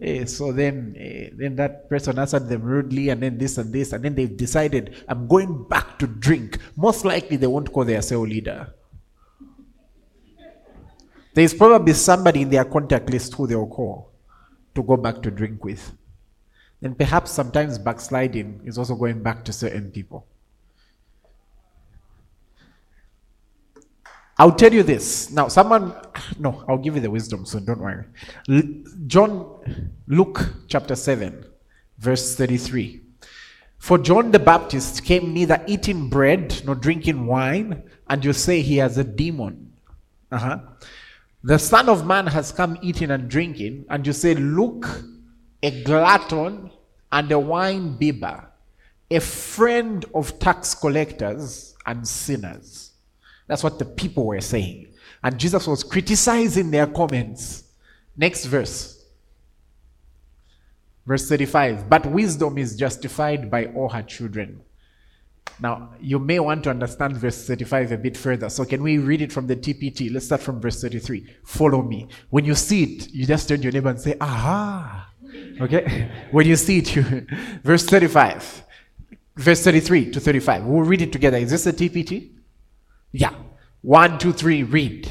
eh, 0.00 0.24
so 0.24 0.52
then 0.52 0.94
eh, 0.98 1.28
then 1.36 1.56
that 1.56 1.88
person 1.88 2.18
answered 2.18 2.48
them 2.48 2.62
rudely 2.62 3.10
and 3.10 3.22
then 3.22 3.36
this 3.38 3.58
and 3.58 3.72
this 3.72 3.92
and 3.92 4.04
then 4.04 4.14
they've 4.14 4.36
decided 4.36 4.96
i'm 5.08 5.26
going 5.28 5.66
back 5.68 5.98
to 5.98 6.06
drink 6.06 6.58
most 6.76 7.04
likely 7.04 7.36
they 7.36 7.46
won't 7.46 7.72
call 7.72 7.84
their 7.84 8.02
cell 8.02 8.22
leader 8.26 8.72
there's 11.34 11.54
probably 11.54 11.92
somebody 11.92 12.42
in 12.42 12.50
their 12.50 12.64
contact 12.64 13.10
list 13.10 13.34
who 13.34 13.46
they'll 13.46 13.66
call 13.66 14.12
to 14.74 14.82
go 14.82 14.96
back 14.96 15.22
to 15.22 15.30
drink 15.30 15.64
with 15.64 15.92
And 16.80 16.96
perhaps 16.96 17.32
sometimes 17.32 17.78
backsliding 17.78 18.60
is 18.64 18.78
also 18.78 18.94
going 18.94 19.22
back 19.22 19.44
to 19.44 19.52
certain 19.52 19.90
people 19.90 20.26
I'll 24.40 24.54
tell 24.54 24.72
you 24.72 24.84
this. 24.84 25.32
Now, 25.32 25.48
someone, 25.48 25.92
no, 26.38 26.64
I'll 26.68 26.78
give 26.78 26.94
you 26.94 27.00
the 27.00 27.10
wisdom 27.10 27.44
soon, 27.44 27.64
don't 27.64 27.80
worry. 27.80 28.04
John, 29.06 29.90
Luke 30.06 30.54
chapter 30.68 30.94
7, 30.94 31.44
verse 31.98 32.36
33. 32.36 33.02
For 33.78 33.98
John 33.98 34.30
the 34.30 34.38
Baptist 34.38 35.04
came 35.04 35.34
neither 35.34 35.62
eating 35.66 36.08
bread 36.08 36.62
nor 36.64 36.74
drinking 36.74 37.26
wine, 37.26 37.82
and 38.08 38.24
you 38.24 38.32
say 38.32 38.60
he 38.60 38.76
has 38.76 38.96
a 38.98 39.04
demon. 39.04 39.72
Uh-huh. 40.30 40.58
The 41.44 41.58
Son 41.58 41.88
of 41.88 42.04
Man 42.04 42.26
has 42.26 42.50
come 42.50 42.78
eating 42.82 43.10
and 43.10 43.28
drinking, 43.28 43.86
and 43.90 44.06
you 44.06 44.12
say, 44.12 44.34
Look, 44.34 44.86
a 45.62 45.82
glutton 45.84 46.70
and 47.12 47.30
a 47.32 47.38
wine 47.38 47.96
bibber, 47.96 48.48
a 49.10 49.20
friend 49.20 50.04
of 50.14 50.38
tax 50.38 50.74
collectors 50.74 51.76
and 51.86 52.06
sinners. 52.06 52.92
That's 53.46 53.62
what 53.62 53.78
the 53.78 53.84
people 53.84 54.26
were 54.26 54.40
saying. 54.40 54.88
And 55.22 55.38
Jesus 55.38 55.66
was 55.66 55.82
criticizing 55.82 56.70
their 56.70 56.86
comments. 56.86 57.64
Next 58.16 58.44
verse. 58.44 59.06
Verse 61.06 61.28
35. 61.28 61.88
But 61.88 62.04
wisdom 62.06 62.58
is 62.58 62.76
justified 62.76 63.50
by 63.50 63.66
all 63.66 63.88
her 63.88 64.02
children. 64.02 64.60
Now, 65.60 65.90
you 66.00 66.18
may 66.18 66.38
want 66.38 66.64
to 66.64 66.70
understand 66.70 67.16
verse 67.16 67.46
35 67.46 67.92
a 67.92 67.98
bit 67.98 68.16
further. 68.16 68.48
So, 68.48 68.64
can 68.64 68.82
we 68.82 68.98
read 68.98 69.22
it 69.22 69.32
from 69.32 69.46
the 69.46 69.56
TPT? 69.56 70.12
Let's 70.12 70.26
start 70.26 70.40
from 70.40 70.60
verse 70.60 70.80
33. 70.80 71.26
Follow 71.44 71.82
me. 71.82 72.08
When 72.30 72.44
you 72.44 72.54
see 72.54 72.84
it, 72.84 73.10
you 73.10 73.26
just 73.26 73.48
turn 73.48 73.58
to 73.58 73.64
your 73.64 73.72
neighbor 73.72 73.90
and 73.90 74.00
say, 74.00 74.16
Aha. 74.20 75.12
Okay? 75.60 76.10
when 76.30 76.46
you 76.46 76.56
see 76.56 76.78
it, 76.78 76.94
you, 76.94 77.02
verse 77.64 77.84
35. 77.84 78.64
Verse 79.36 79.62
33 79.62 80.12
to 80.12 80.20
35. 80.20 80.64
We'll 80.64 80.82
read 80.82 81.02
it 81.02 81.12
together. 81.12 81.38
Is 81.38 81.50
this 81.50 81.66
a 81.66 81.72
TPT? 81.72 82.32
Yeah. 83.12 83.34
One, 83.82 84.18
two, 84.18 84.32
three, 84.32 84.62
read. 84.62 85.08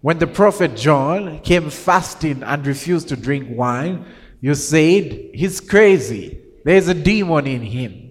When 0.00 0.18
the 0.18 0.26
prophet 0.26 0.74
John 0.76 1.40
came 1.40 1.70
fasting 1.70 2.42
and 2.42 2.66
refused 2.66 3.08
to 3.08 3.16
drink 3.16 3.48
wine, 3.50 4.04
you 4.40 4.54
said, 4.54 5.30
He's 5.32 5.60
crazy. 5.60 6.40
There's 6.64 6.88
a 6.88 6.94
demon 6.94 7.46
in 7.46 7.62
him. 7.62 8.01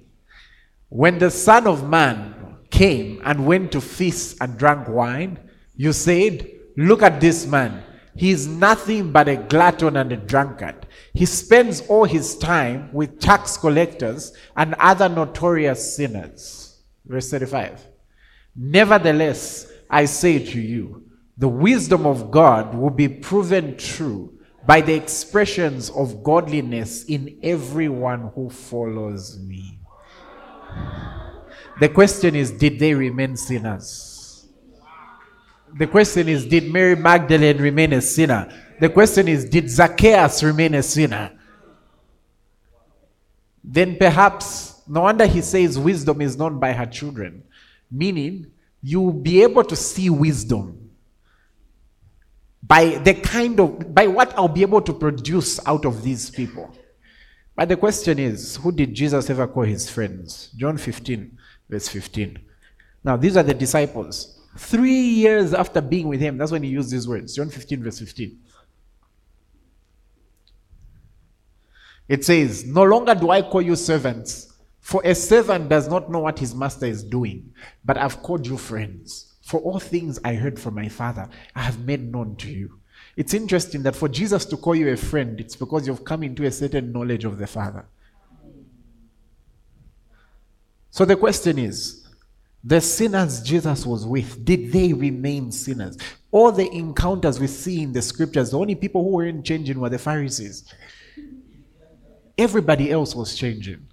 When 0.93 1.19
the 1.19 1.31
Son 1.31 1.67
of 1.67 1.87
Man 1.87 2.57
came 2.69 3.21
and 3.23 3.45
went 3.45 3.71
to 3.71 3.79
feast 3.79 4.35
and 4.41 4.57
drank 4.57 4.89
wine, 4.89 5.39
you 5.73 5.93
said, 5.93 6.51
Look 6.75 7.01
at 7.01 7.21
this 7.21 7.47
man. 7.47 7.81
He 8.13 8.31
is 8.31 8.45
nothing 8.45 9.13
but 9.13 9.29
a 9.29 9.37
glutton 9.37 9.95
and 9.95 10.11
a 10.11 10.17
drunkard. 10.17 10.85
He 11.13 11.25
spends 11.25 11.79
all 11.87 12.03
his 12.03 12.37
time 12.37 12.91
with 12.91 13.21
tax 13.21 13.55
collectors 13.55 14.33
and 14.57 14.73
other 14.79 15.07
notorious 15.07 15.95
sinners. 15.95 16.81
Verse 17.05 17.31
35. 17.31 17.85
Nevertheless, 18.57 19.71
I 19.89 20.03
say 20.03 20.39
to 20.45 20.59
you, 20.59 21.05
the 21.37 21.47
wisdom 21.47 22.05
of 22.05 22.31
God 22.31 22.75
will 22.75 22.89
be 22.89 23.07
proven 23.07 23.77
true 23.77 24.37
by 24.67 24.81
the 24.81 24.93
expressions 24.95 25.89
of 25.91 26.21
godliness 26.21 27.05
in 27.05 27.39
everyone 27.43 28.31
who 28.35 28.49
follows 28.49 29.39
me. 29.39 29.80
The 31.79 31.89
question 31.89 32.35
is 32.35 32.51
did 32.51 32.79
they 32.79 32.93
remain 32.93 33.35
sinners? 33.35 34.47
The 35.77 35.87
question 35.87 36.27
is 36.27 36.45
did 36.45 36.71
Mary 36.71 36.95
Magdalene 36.95 37.57
remain 37.57 37.93
a 37.93 38.01
sinner? 38.01 38.51
The 38.79 38.89
question 38.89 39.27
is 39.27 39.45
did 39.45 39.69
Zacchaeus 39.69 40.43
remain 40.43 40.75
a 40.75 40.83
sinner? 40.83 41.31
Then 43.63 43.95
perhaps, 43.97 44.81
no 44.87 45.01
wonder 45.01 45.25
he 45.25 45.41
says 45.41 45.77
wisdom 45.77 46.21
is 46.21 46.37
known 46.37 46.59
by 46.59 46.73
her 46.73 46.85
children, 46.85 47.43
meaning 47.89 48.51
you'll 48.81 49.13
be 49.13 49.43
able 49.43 49.63
to 49.63 49.75
see 49.75 50.09
wisdom 50.09 50.91
by 52.63 52.97
the 53.03 53.13
kind 53.13 53.59
of 53.59 53.93
by 53.93 54.07
what 54.07 54.37
I'll 54.37 54.47
be 54.47 54.61
able 54.61 54.81
to 54.81 54.93
produce 54.93 55.59
out 55.65 55.85
of 55.85 56.03
these 56.03 56.29
people. 56.29 56.75
But 57.55 57.69
the 57.69 57.77
question 57.77 58.17
is, 58.19 58.55
who 58.55 58.71
did 58.71 58.93
Jesus 58.93 59.29
ever 59.29 59.47
call 59.47 59.63
his 59.63 59.89
friends? 59.89 60.51
John 60.55 60.77
15, 60.77 61.37
verse 61.69 61.87
15. 61.87 62.39
Now, 63.03 63.17
these 63.17 63.35
are 63.35 63.43
the 63.43 63.53
disciples. 63.53 64.39
Three 64.57 64.91
years 64.91 65.53
after 65.53 65.81
being 65.81 66.07
with 66.07 66.19
him, 66.19 66.37
that's 66.37 66.51
when 66.51 66.63
he 66.63 66.69
used 66.69 66.91
these 66.91 67.07
words. 67.07 67.35
John 67.35 67.49
15, 67.49 67.83
verse 67.83 67.99
15. 67.99 68.39
It 72.07 72.25
says, 72.25 72.65
No 72.65 72.83
longer 72.83 73.15
do 73.15 73.29
I 73.29 73.41
call 73.41 73.61
you 73.61 73.75
servants, 73.75 74.53
for 74.81 75.01
a 75.05 75.15
servant 75.15 75.69
does 75.69 75.87
not 75.87 76.11
know 76.11 76.19
what 76.19 76.39
his 76.39 76.53
master 76.53 76.85
is 76.85 77.03
doing, 77.03 77.53
but 77.85 77.97
I've 77.97 78.21
called 78.21 78.45
you 78.45 78.57
friends. 78.57 79.35
For 79.41 79.59
all 79.61 79.79
things 79.79 80.19
I 80.23 80.33
heard 80.33 80.59
from 80.59 80.75
my 80.75 80.89
Father, 80.89 81.29
I 81.55 81.61
have 81.61 81.79
made 81.79 82.11
known 82.11 82.35
to 82.37 82.51
you. 82.51 82.80
It's 83.15 83.33
interesting 83.33 83.83
that 83.83 83.95
for 83.95 84.07
Jesus 84.07 84.45
to 84.45 84.57
call 84.57 84.75
you 84.75 84.89
a 84.89 84.97
friend, 84.97 85.39
it's 85.39 85.55
because 85.55 85.85
you've 85.85 86.03
come 86.03 86.23
into 86.23 86.45
a 86.45 86.51
certain 86.51 86.91
knowledge 86.91 87.25
of 87.25 87.37
the 87.37 87.47
Father. 87.47 87.85
So 90.89 91.05
the 91.05 91.15
question 91.15 91.57
is 91.57 92.07
the 92.63 92.79
sinners 92.79 93.41
Jesus 93.41 93.85
was 93.85 94.05
with, 94.05 94.43
did 94.45 94.71
they 94.71 94.93
remain 94.93 95.51
sinners? 95.51 95.97
All 96.31 96.51
the 96.51 96.69
encounters 96.71 97.39
we 97.39 97.47
see 97.47 97.81
in 97.81 97.91
the 97.91 98.01
scriptures, 98.01 98.51
the 98.51 98.59
only 98.59 98.75
people 98.75 99.03
who 99.03 99.09
weren't 99.09 99.45
changing 99.45 99.79
were 99.79 99.89
the 99.89 99.97
Pharisees. 99.99 100.71
Everybody 102.37 102.91
else 102.91 103.15
was 103.15 103.35
changing. 103.35 103.87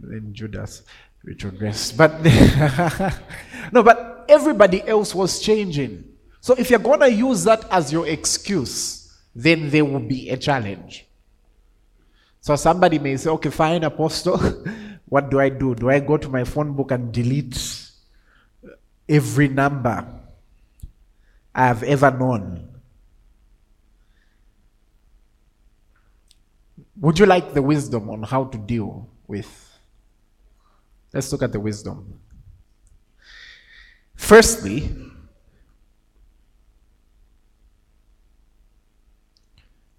Then 0.00 0.32
Judas 0.32 0.82
retrogressed. 1.24 1.96
But 1.96 2.22
no, 3.72 3.82
but 3.82 4.24
everybody 4.28 4.86
else 4.86 5.14
was 5.14 5.40
changing. 5.40 6.11
So 6.42 6.54
if 6.58 6.68
you're 6.68 6.78
gonna 6.78 7.08
use 7.08 7.44
that 7.44 7.64
as 7.70 7.90
your 7.90 8.06
excuse, 8.06 9.16
then 9.34 9.70
there 9.70 9.86
will 9.86 10.00
be 10.00 10.28
a 10.28 10.36
challenge. 10.36 11.06
So 12.42 12.54
somebody 12.56 12.98
may 12.98 13.16
say, 13.16 13.30
okay, 13.30 13.48
fine, 13.48 13.84
apostle, 13.84 14.36
what 15.06 15.30
do 15.30 15.40
I 15.40 15.48
do? 15.48 15.74
Do 15.74 15.88
I 15.88 16.00
go 16.00 16.18
to 16.18 16.28
my 16.28 16.44
phone 16.44 16.74
book 16.74 16.90
and 16.90 17.10
delete 17.10 17.56
every 19.08 19.48
number 19.48 20.04
I've 21.54 21.82
ever 21.84 22.10
known? 22.10 22.68
Would 27.00 27.18
you 27.18 27.24
like 27.24 27.54
the 27.54 27.62
wisdom 27.62 28.10
on 28.10 28.22
how 28.22 28.44
to 28.44 28.58
deal 28.58 29.08
with 29.26 29.72
Let's 31.12 31.30
look 31.30 31.42
at 31.42 31.52
the 31.52 31.60
wisdom. 31.60 32.20
Firstly, 34.14 34.90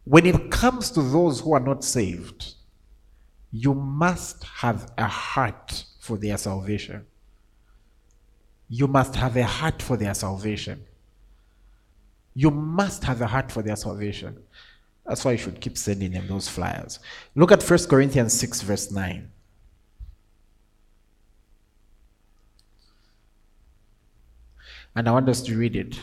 when 0.05 0.25
it 0.25 0.51
comes 0.51 0.91
to 0.91 1.01
those 1.01 1.39
who 1.39 1.53
are 1.53 1.59
not 1.59 1.83
saved, 1.83 2.55
you 3.51 3.73
must 3.73 4.43
have 4.43 4.91
a 4.97 5.07
heart 5.07 5.85
for 5.99 6.17
their 6.17 6.37
salvation. 6.37 7.05
You 8.67 8.87
must 8.87 9.15
have 9.15 9.37
a 9.37 9.43
heart 9.43 9.81
for 9.81 9.95
their 9.95 10.13
salvation. 10.13 10.83
You 12.33 12.49
must 12.49 13.03
have 13.03 13.21
a 13.21 13.27
heart 13.27 13.51
for 13.51 13.61
their 13.61 13.75
salvation. 13.75 14.41
That's 15.05 15.23
why 15.23 15.33
you 15.33 15.37
should 15.37 15.61
keep 15.61 15.77
sending 15.77 16.11
them 16.11 16.27
those 16.27 16.49
flyers. 16.49 16.99
Look 17.35 17.51
at 17.51 17.61
1 17.61 17.79
Corinthians 17.87 18.33
6, 18.33 18.61
verse 18.61 18.91
9. 18.91 19.29
And 24.95 25.07
I 25.07 25.11
want 25.11 25.29
us 25.29 25.41
to 25.43 25.57
read 25.57 25.75
it. 25.75 25.99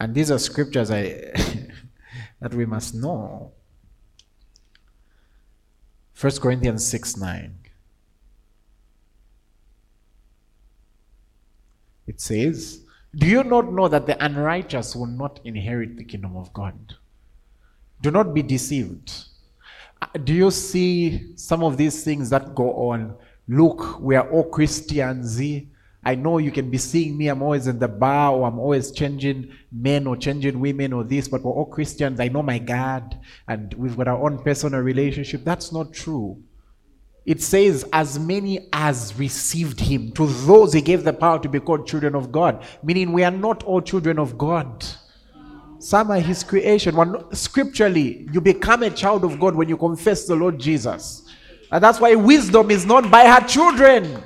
And 0.00 0.14
these 0.14 0.30
are 0.30 0.38
scriptures 0.38 0.90
I, 0.90 1.02
that 2.40 2.54
we 2.54 2.66
must 2.66 2.94
know. 2.94 3.52
1 6.20 6.32
Corinthians 6.40 6.86
6 6.88 7.16
9. 7.16 7.54
It 12.06 12.20
says, 12.20 12.84
Do 13.14 13.26
you 13.26 13.44
not 13.44 13.72
know 13.72 13.88
that 13.88 14.06
the 14.06 14.22
unrighteous 14.24 14.96
will 14.96 15.06
not 15.06 15.40
inherit 15.44 15.96
the 15.96 16.04
kingdom 16.04 16.36
of 16.36 16.52
God? 16.52 16.96
Do 18.00 18.10
not 18.10 18.32
be 18.34 18.42
deceived. 18.42 19.12
Uh, 20.00 20.06
do 20.24 20.32
you 20.32 20.50
see 20.50 21.36
some 21.36 21.62
of 21.62 21.76
these 21.76 22.04
things 22.04 22.30
that 22.30 22.54
go 22.54 22.72
on 22.90 23.16
look, 23.48 23.98
we 24.00 24.14
are 24.14 24.30
all 24.30 24.44
Christians. 24.44 25.40
I 26.04 26.14
know 26.14 26.38
you 26.38 26.50
can 26.50 26.70
be 26.70 26.78
seeing 26.78 27.18
me, 27.18 27.28
I'm 27.28 27.42
always 27.42 27.66
in 27.66 27.78
the 27.78 27.88
bar, 27.88 28.32
or 28.32 28.46
I'm 28.46 28.58
always 28.58 28.92
changing 28.92 29.52
men 29.72 30.06
or 30.06 30.16
changing 30.16 30.58
women 30.60 30.92
or 30.92 31.04
this, 31.04 31.28
but 31.28 31.42
we're 31.42 31.52
all 31.52 31.66
Christians. 31.66 32.20
I 32.20 32.28
know 32.28 32.42
my 32.42 32.58
God, 32.58 33.18
and 33.46 33.74
we've 33.74 33.96
got 33.96 34.08
our 34.08 34.24
own 34.24 34.42
personal 34.42 34.80
relationship. 34.80 35.44
That's 35.44 35.72
not 35.72 35.92
true. 35.92 36.42
It 37.26 37.42
says, 37.42 37.84
as 37.92 38.18
many 38.18 38.68
as 38.72 39.14
received 39.18 39.80
him, 39.80 40.12
to 40.12 40.26
those 40.26 40.72
he 40.72 40.80
gave 40.80 41.04
the 41.04 41.12
power 41.12 41.38
to 41.40 41.48
be 41.48 41.60
called 41.60 41.86
children 41.86 42.14
of 42.14 42.32
God, 42.32 42.64
meaning 42.82 43.12
we 43.12 43.22
are 43.22 43.30
not 43.30 43.62
all 43.64 43.82
children 43.82 44.18
of 44.18 44.38
God. 44.38 44.86
Some 45.78 46.10
are 46.10 46.20
his 46.20 46.42
creation. 46.42 46.96
One, 46.96 47.34
scripturally, 47.34 48.28
you 48.32 48.40
become 48.40 48.82
a 48.82 48.90
child 48.90 49.24
of 49.24 49.38
God 49.38 49.54
when 49.54 49.68
you 49.68 49.76
confess 49.76 50.26
the 50.26 50.34
Lord 50.34 50.58
Jesus. 50.58 51.22
And 51.70 51.84
that's 51.84 52.00
why 52.00 52.14
wisdom 52.14 52.70
is 52.70 52.86
known 52.86 53.10
by 53.10 53.26
her 53.26 53.46
children. 53.46 54.22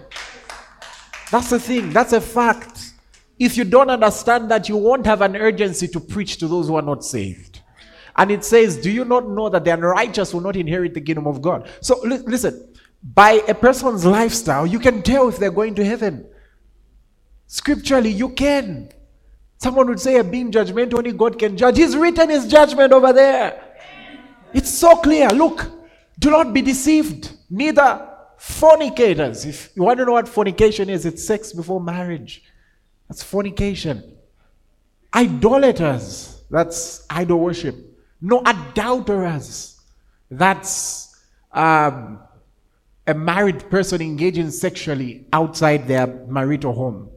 That's 1.32 1.48
the 1.48 1.58
thing, 1.58 1.94
that's 1.94 2.12
a 2.12 2.20
fact. 2.20 2.92
If 3.38 3.56
you 3.56 3.64
don't 3.64 3.88
understand 3.88 4.50
that, 4.50 4.68
you 4.68 4.76
won't 4.76 5.06
have 5.06 5.22
an 5.22 5.34
urgency 5.34 5.88
to 5.88 5.98
preach 5.98 6.36
to 6.36 6.46
those 6.46 6.68
who 6.68 6.76
are 6.76 6.82
not 6.82 7.06
saved. 7.06 7.62
And 8.14 8.30
it 8.30 8.44
says, 8.44 8.76
Do 8.76 8.90
you 8.90 9.06
not 9.06 9.26
know 9.30 9.48
that 9.48 9.64
the 9.64 9.72
unrighteous 9.72 10.34
will 10.34 10.42
not 10.42 10.56
inherit 10.56 10.92
the 10.92 11.00
kingdom 11.00 11.26
of 11.26 11.40
God? 11.40 11.70
So 11.80 11.98
li- 12.02 12.18
listen, 12.18 12.74
by 13.02 13.42
a 13.48 13.54
person's 13.54 14.04
lifestyle, 14.04 14.66
you 14.66 14.78
can 14.78 15.00
tell 15.00 15.26
if 15.30 15.38
they're 15.38 15.50
going 15.50 15.74
to 15.76 15.84
heaven. 15.86 16.26
Scripturally, 17.46 18.10
you 18.10 18.28
can. 18.28 18.90
Someone 19.56 19.88
would 19.88 20.00
say, 20.00 20.18
"I'm 20.18 20.30
being 20.30 20.52
judgmental, 20.52 20.98
only 20.98 21.12
God 21.12 21.38
can 21.38 21.56
judge. 21.56 21.78
He's 21.78 21.96
written 21.96 22.28
his 22.28 22.46
judgment 22.46 22.92
over 22.92 23.10
there. 23.14 23.58
It's 24.52 24.70
so 24.70 24.96
clear. 24.96 25.30
Look, 25.30 25.66
do 26.18 26.30
not 26.30 26.52
be 26.52 26.60
deceived, 26.60 27.32
neither 27.48 28.11
fornicators. 28.42 29.44
If 29.44 29.70
you 29.76 29.84
want 29.84 30.00
to 30.00 30.04
know 30.04 30.12
what 30.12 30.26
fornication 30.26 30.90
is, 30.90 31.06
it's 31.06 31.24
sex 31.24 31.52
before 31.52 31.80
marriage. 31.80 32.42
That's 33.08 33.22
fornication. 33.22 34.16
Idolaters. 35.14 36.42
That's 36.50 37.06
idol 37.08 37.38
worship. 37.38 37.76
No 38.20 38.42
adulterers. 38.44 39.80
That's 40.28 41.22
um, 41.52 42.18
a 43.06 43.14
married 43.14 43.70
person 43.70 44.00
engaging 44.00 44.50
sexually 44.50 45.28
outside 45.32 45.86
their 45.86 46.08
marital 46.26 46.72
home. 46.72 47.10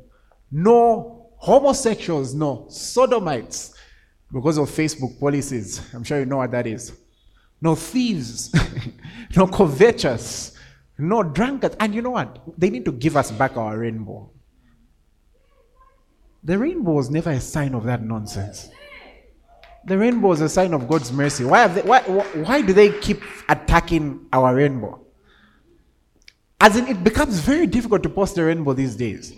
No 0.52 1.32
homosexuals, 1.38 2.36
no 2.36 2.68
sodomites, 2.70 3.74
because 4.32 4.60
of 4.60 4.70
Facebook 4.70 5.20
policies. 5.20 5.82
I'm 5.92 6.04
sure 6.04 6.20
you 6.20 6.26
know 6.26 6.38
what 6.38 6.52
that 6.52 6.68
is 6.68 6.96
no 7.62 7.74
thieves, 7.74 8.54
no 9.36 9.48
covetous, 9.48 10.55
no 10.98 11.24
drunkards. 11.24 11.76
And 11.80 11.94
you 11.94 12.02
know 12.02 12.12
what? 12.12 12.42
They 12.58 12.70
need 12.70 12.86
to 12.86 12.92
give 12.92 13.18
us 13.18 13.32
back 13.32 13.58
our 13.58 13.78
rainbow. 13.78 14.30
The 16.44 16.58
rainbow 16.58 16.94
was 16.94 17.10
never 17.10 17.32
a 17.32 17.42
sign 17.42 17.74
of 17.74 17.84
that 17.86 18.04
nonsense. 18.04 18.70
The 19.86 19.98
rainbow 19.98 20.32
is 20.32 20.42
a 20.42 20.50
sign 20.50 20.74
of 20.74 20.88
God's 20.88 21.12
mercy. 21.12 21.44
Why, 21.44 21.68
they, 21.68 21.82
why, 21.82 22.02
why 22.02 22.62
do 22.62 22.74
they 22.74 22.92
keep 23.00 23.22
attacking 23.50 24.26
our 24.32 24.56
rainbow? 24.56 25.02
As 26.60 26.76
in, 26.76 26.88
it 26.88 27.04
becomes 27.04 27.40
very 27.40 27.68
difficult 27.68 28.02
to 28.04 28.10
post 28.10 28.36
the 28.36 28.46
rainbow 28.46 28.74
these 28.74 28.96
days. 28.96 29.34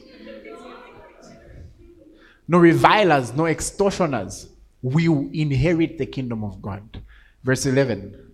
no 2.48 2.58
revilers, 2.58 3.34
no 3.34 3.46
extortioners 3.46 4.48
will 4.82 5.30
inherit 5.34 5.98
the 5.98 6.06
kingdom 6.06 6.44
of 6.44 6.62
God. 6.62 7.04
Verse 7.44 7.66
11. 7.66 8.27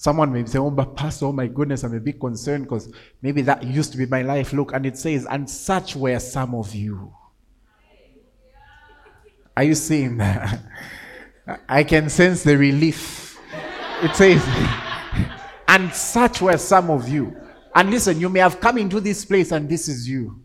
Someone 0.00 0.32
may 0.32 0.46
say, 0.46 0.58
Oh, 0.58 0.70
but 0.70 0.96
Pastor, 0.96 1.26
oh 1.26 1.32
my 1.32 1.46
goodness, 1.46 1.84
I'm 1.84 1.94
a 1.94 2.00
bit 2.00 2.18
concerned 2.18 2.64
because 2.64 2.90
maybe 3.20 3.42
that 3.42 3.62
used 3.62 3.92
to 3.92 3.98
be 3.98 4.06
my 4.06 4.22
life. 4.22 4.54
Look, 4.54 4.72
and 4.72 4.86
it 4.86 4.96
says, 4.96 5.26
And 5.28 5.48
such 5.48 5.94
were 5.94 6.18
some 6.18 6.54
of 6.54 6.74
you. 6.74 7.12
Are 9.54 9.62
you 9.62 9.74
seeing 9.74 10.16
that? 10.16 10.58
I 11.68 11.84
can 11.84 12.08
sense 12.08 12.42
the 12.42 12.56
relief. 12.56 13.38
It 14.02 14.16
says, 14.16 14.42
And 15.68 15.92
such 15.92 16.40
were 16.40 16.56
some 16.56 16.88
of 16.88 17.06
you. 17.06 17.36
And 17.74 17.90
listen, 17.90 18.18
you 18.18 18.30
may 18.30 18.40
have 18.40 18.58
come 18.58 18.78
into 18.78 19.00
this 19.00 19.26
place 19.26 19.52
and 19.52 19.68
this 19.68 19.86
is 19.86 20.08
you. 20.08 20.40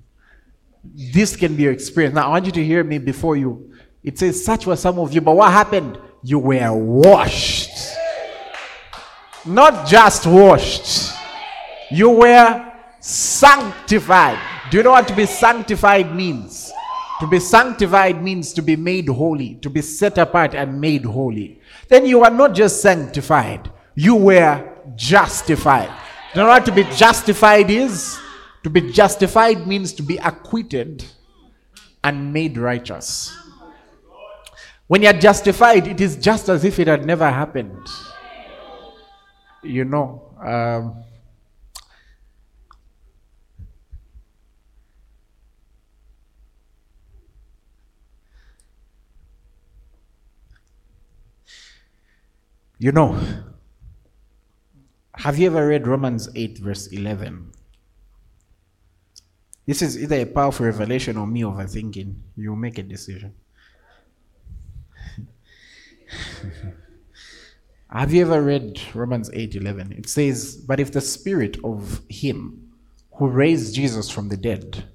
This 0.83 1.37
can 1.37 1.55
be 1.55 1.63
your 1.63 1.71
experience. 1.71 2.13
Now, 2.13 2.25
I 2.25 2.29
want 2.31 2.45
you 2.45 2.51
to 2.51 2.65
hear 2.65 2.83
me 2.83 2.97
before 2.97 3.37
you. 3.37 3.73
It 4.03 4.19
says, 4.19 4.43
Such 4.43 4.67
were 4.67 4.75
some 4.75 4.99
of 4.99 5.13
you. 5.13 5.21
But 5.21 5.37
what 5.37 5.53
happened? 5.53 5.97
You 6.23 6.39
were 6.39 6.73
washed 6.73 7.94
not 9.45 9.87
just 9.87 10.25
washed, 10.25 11.13
you 11.91 12.09
were 12.09 12.73
sanctified. 12.99 14.39
Do 14.71 14.77
you 14.77 14.83
know 14.83 14.91
what 14.91 15.07
to 15.07 15.15
be 15.15 15.25
sanctified 15.25 16.15
means? 16.15 16.71
To 17.19 17.27
be 17.27 17.39
sanctified 17.39 18.21
means 18.21 18.53
to 18.53 18.61
be 18.61 18.75
made 18.75 19.07
holy, 19.07 19.55
to 19.55 19.69
be 19.69 19.81
set 19.81 20.17
apart 20.17 20.53
and 20.53 20.81
made 20.81 21.05
holy. 21.05 21.61
Then 21.87 22.05
you 22.05 22.23
are 22.23 22.31
not 22.31 22.53
just 22.53 22.81
sanctified, 22.81 23.71
you 23.93 24.15
were 24.15 24.67
justified. 24.95 25.89
Do 26.33 26.41
you 26.41 26.45
know 26.45 26.49
what 26.49 26.65
to 26.65 26.71
be 26.71 26.83
justified 26.95 27.69
is? 27.69 28.19
To 28.63 28.69
be 28.69 28.91
justified 28.91 29.67
means 29.67 29.93
to 29.93 30.03
be 30.03 30.17
acquitted 30.17 31.05
and 32.03 32.33
made 32.33 32.57
righteous. 32.57 33.37
When 34.87 35.03
you're 35.03 35.13
justified, 35.13 35.87
it 35.87 36.01
is 36.01 36.15
just 36.15 36.49
as 36.49 36.65
if 36.65 36.79
it 36.79 36.87
had 36.87 37.05
never 37.05 37.29
happened 37.29 37.87
you 39.65 39.85
know, 39.85 40.33
um, 40.41 41.03
you 52.79 52.91
know, 52.91 53.17
have 55.15 55.37
you 55.39 55.47
ever 55.47 55.67
read 55.67 55.87
Romans 55.87 56.29
8, 56.35 56.59
verse 56.59 56.85
11? 56.87 57.51
This 59.67 59.83
is 59.83 59.95
either 60.01 60.15
a 60.15 60.25
powerful 60.25 60.65
revelation 60.65 61.17
or 61.17 61.27
me 61.27 61.41
overthinking. 61.41 62.15
You 62.35 62.55
make 62.55 62.79
a 62.79 62.83
decision. 62.83 63.35
Have 67.89 68.13
you 68.13 68.21
ever 68.21 68.41
read 68.41 68.81
Romans 68.95 69.29
8:11? 69.31 69.91
It 69.91 70.09
says, 70.09 70.55
"But 70.55 70.79
if 70.79 70.91
the 70.91 71.01
spirit 71.01 71.57
of 71.63 72.01
him 72.09 72.71
who 73.13 73.27
raised 73.27 73.75
Jesus 73.75 74.09
from 74.09 74.29
the 74.29 74.37
dead 74.37 74.85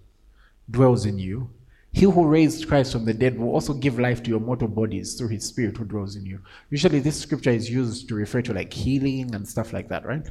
dwells 0.69 1.07
in 1.07 1.19
you, 1.19 1.51
he 1.93 2.03
who 2.03 2.27
raised 2.27 2.67
Christ 2.69 2.93
from 2.93 3.05
the 3.05 3.15
dead 3.15 3.39
will 3.39 3.51
also 3.51 3.75
give 3.75 3.99
life 3.99 4.23
to 4.25 4.31
your 4.31 4.41
mortal 4.41 4.69
bodies 4.69 5.15
through 5.15 5.29
his 5.29 5.45
spirit 5.45 5.77
who 5.77 5.85
dwells 5.85 6.17
in 6.17 6.27
you." 6.27 6.41
Usually 6.69 6.99
this 6.99 7.17
scripture 7.17 7.51
is 7.51 7.71
used 7.71 8.09
to 8.09 8.15
refer 8.17 8.43
to 8.43 8.53
like 8.53 8.73
healing 8.73 9.35
and 9.35 9.49
stuff 9.49 9.73
like 9.73 9.89
that, 9.89 10.05
right? 10.05 10.29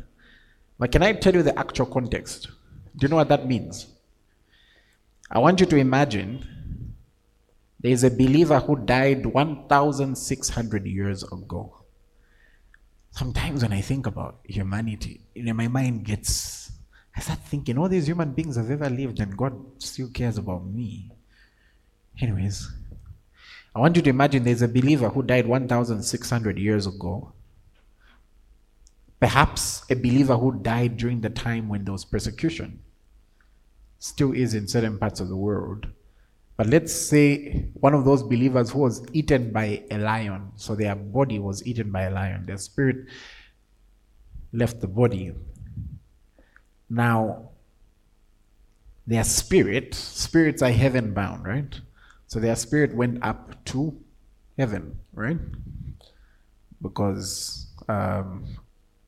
But 0.78 0.92
can 0.92 1.02
I 1.02 1.14
tell 1.14 1.34
you 1.34 1.44
the 1.44 1.58
actual 1.58 1.86
context? 1.86 2.50
Do 2.98 3.06
you 3.06 3.08
know 3.08 3.16
what 3.16 3.30
that 3.30 3.48
means? 3.48 3.88
I 5.32 5.40
want 5.40 5.60
you 5.60 5.66
to 5.66 5.78
imagine 5.78 6.46
there 7.80 7.92
is 7.92 8.04
a 8.04 8.12
believer 8.12 8.60
who 8.60 8.76
died 8.76 9.26
1600 9.26 10.86
years 10.86 11.24
ago 11.24 11.79
sometimes 13.12 13.64
when 13.64 13.74
I 13.74 13.82
think 13.82 14.08
about 14.08 14.40
humanity, 14.44 15.22
you 15.36 15.44
know, 15.44 15.54
my 15.54 15.68
mind 15.68 16.06
gets, 16.06 16.72
I 17.16 17.22
start 17.22 17.40
thinking, 17.40 17.78
all 17.78 17.90
these 17.90 18.08
human 18.08 18.34
beings 18.34 18.56
have 18.56 18.70
ever 18.70 18.90
lived 18.90 19.20
and 19.20 19.38
God 19.38 19.54
still 19.78 20.10
cares 20.10 20.38
about 20.38 20.66
me. 20.66 21.12
Anyways, 22.22 22.70
I 23.76 23.80
want 23.80 23.96
you 23.96 24.02
to 24.02 24.10
imagine 24.10 24.44
there's 24.44 24.62
a 24.62 24.68
believer 24.68 25.10
who 25.10 25.24
died 25.24 25.48
1,600 25.48 26.58
years 26.58 26.88
ago. 26.88 27.34
Perhaps 29.20 29.84
a 29.90 29.96
believer 29.96 30.38
who 30.38 30.60
died 30.62 30.98
during 30.98 31.22
the 31.22 31.30
time 31.30 31.70
when 31.70 31.84
there 31.84 31.92
was 31.92 32.06
persecution. 32.06 32.80
Still 34.00 34.32
is 34.32 34.54
in 34.54 34.68
certain 34.68 34.98
parts 34.98 35.20
of 35.20 35.28
the 35.28 35.36
world. 35.36 35.88
But 36.60 36.68
let's 36.68 36.94
say 36.94 37.70
one 37.76 37.94
of 37.94 38.04
those 38.04 38.22
believers 38.22 38.72
who 38.72 38.80
was 38.80 39.06
eaten 39.14 39.54
by 39.54 39.82
a 39.90 39.98
lion, 39.98 40.52
so 40.58 40.76
their 40.76 40.94
body 40.94 41.40
was 41.40 41.66
eaten 41.66 41.90
by 41.90 42.02
a 42.02 42.12
lion, 42.12 42.48
their 42.48 42.58
spirit 42.58 43.06
left 44.52 44.82
the 44.82 44.88
body. 44.90 45.32
Now, 46.90 47.52
their 49.08 49.24
spirit, 49.24 49.96
spirits 49.96 50.62
are 50.62 50.70
heaven 50.70 51.14
bound, 51.14 51.46
right? 51.46 51.80
So 52.28 52.42
their 52.42 52.58
spirit 52.58 52.94
went 52.94 53.24
up 53.24 53.64
to 53.68 53.98
heaven, 54.58 55.00
right? 55.14 55.40
Because 56.82 57.68
um, 57.88 58.58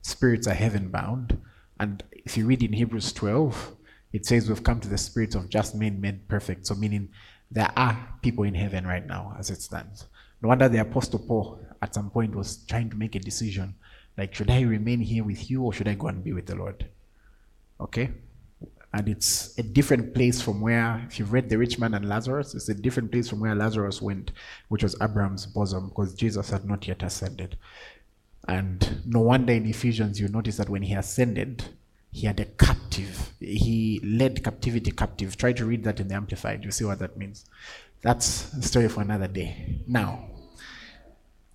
spirits 0.04 0.48
are 0.48 0.54
heaven 0.54 0.88
bound. 0.88 1.38
And 1.82 2.02
if 2.14 2.38
you 2.38 2.46
read 2.46 2.64
in 2.64 2.72
Hebrews 2.72 3.12
12, 3.12 3.76
it 4.14 4.26
says 4.26 4.48
we've 4.48 4.64
come 4.64 4.80
to 4.80 4.88
the 4.88 4.98
spirits 4.98 5.36
of 5.36 5.50
just 5.50 5.76
men 5.76 6.00
made 6.00 6.30
perfect. 6.30 6.66
So, 6.68 6.76
meaning 6.76 7.10
there 7.52 7.72
are 7.76 8.18
people 8.22 8.46
in 8.46 8.56
heaven 8.56 8.88
right 8.88 9.06
now 9.06 9.36
as 9.38 9.50
it 9.50 9.62
stands. 9.62 10.08
No 10.42 10.50
wonder 10.50 10.70
the 10.70 10.80
Apostle 10.80 11.20
Paul 11.20 11.60
at 11.82 11.94
some 11.94 12.10
point 12.10 12.34
was 12.34 12.66
trying 12.66 12.90
to 12.90 12.96
make 12.96 13.16
a 13.16 13.20
decision 13.20 13.76
like, 14.18 14.34
should 14.34 14.50
I 14.50 14.62
remain 14.62 15.00
here 15.00 15.24
with 15.24 15.50
you 15.50 15.64
or 15.64 15.74
should 15.74 15.88
I 15.88 15.96
go 15.96 16.08
and 16.08 16.24
be 16.24 16.34
with 16.34 16.46
the 16.46 16.56
Lord? 16.56 16.88
Okay? 17.80 18.12
And 18.94 19.08
it's 19.08 19.58
a 19.58 19.64
different 19.64 20.14
place 20.14 20.42
from 20.42 20.60
where, 20.60 21.02
if 21.08 21.18
you've 21.18 21.32
read 21.32 21.50
The 21.50 21.58
Rich 21.58 21.80
Man 21.80 21.94
and 21.94 22.10
Lazarus, 22.10 22.54
it's 22.54 22.68
a 22.68 22.74
different 22.74 23.12
place 23.12 23.30
from 23.30 23.40
where 23.40 23.56
Lazarus 23.56 24.02
went, 24.02 24.32
which 24.68 24.84
was 24.84 24.98
Abraham's 25.02 25.46
bosom, 25.46 25.90
because 25.90 26.14
Jesus 26.14 26.50
had 26.50 26.66
not 26.66 26.86
yet 26.88 27.02
ascended. 27.02 27.58
And 28.48 29.02
no 29.06 29.22
wonder 29.22 29.54
in 29.54 29.66
Ephesians 29.66 30.20
you 30.20 30.28
notice 30.28 30.58
that 30.58 30.68
when 30.68 30.82
he 30.82 30.94
ascended, 30.94 31.64
he 32.12 32.28
had 32.28 32.40
a 32.40 32.46
captive. 32.46 33.34
He 33.40 34.02
led 34.04 34.44
captivity 34.44 34.92
captive. 34.92 35.38
Try 35.38 35.54
to 35.54 35.66
read 35.66 35.84
that 35.86 36.00
in 36.00 36.10
the 36.10 36.16
Amplified. 36.16 36.64
You 36.64 36.72
see 36.72 36.84
what 36.84 37.00
that 37.00 37.18
means. 37.18 37.46
That's 38.02 38.54
a 38.54 38.62
story 38.62 38.90
for 38.90 39.02
another 39.02 39.28
day. 39.28 39.80
Now, 39.88 40.28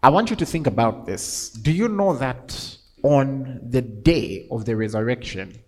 I 0.03 0.09
want 0.09 0.31
you 0.31 0.37
to 0.37 0.47
think 0.47 0.67
about 0.67 1.07
this. 1.07 1.51
Do 1.51 1.73
you 1.73 1.89
know 1.89 2.17
that 2.17 2.79
on 3.03 3.61
the 3.63 3.83
day 3.83 4.47
of 4.51 4.65
the 4.65 4.77
resurrection, 4.77 5.59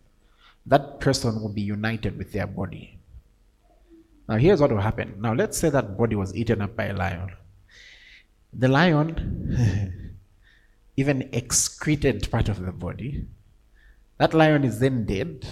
that 0.65 1.01
person 1.01 1.41
will 1.41 1.53
be 1.53 1.63
united 1.63 2.17
with 2.17 2.33
their 2.33 2.47
body? 2.47 2.99
Now, 4.29 4.37
here's 4.37 4.61
what 4.61 4.71
will 4.71 4.81
happen. 4.81 5.15
Now, 5.21 5.35
let's 5.35 5.59
say 5.59 5.71
that 5.71 5.99
body 5.99 6.15
was 6.15 6.35
eaten 6.35 6.63
up 6.63 6.77
by 6.77 6.87
a 6.87 6.95
lion. 6.95 7.33
The 8.53 8.69
lion 8.69 10.17
even 10.97 11.29
excreted 11.33 12.31
part 12.31 12.49
of 12.49 12.65
the 12.65 12.73
body 12.73 13.27
that 14.19 14.35
lion 14.35 14.65
is 14.65 14.81
then 14.81 15.07
dead 15.07 15.47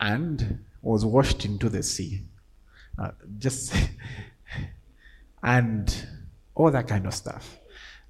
and 0.00 0.64
was 0.82 1.04
washed 1.04 1.44
into 1.44 1.68
the 1.68 1.82
sea. 1.82 2.22
Uh, 2.98 3.10
just 3.38 3.74
and 5.42 6.06
all 6.54 6.70
that 6.70 6.88
kind 6.88 7.06
of 7.06 7.14
stuff. 7.14 7.58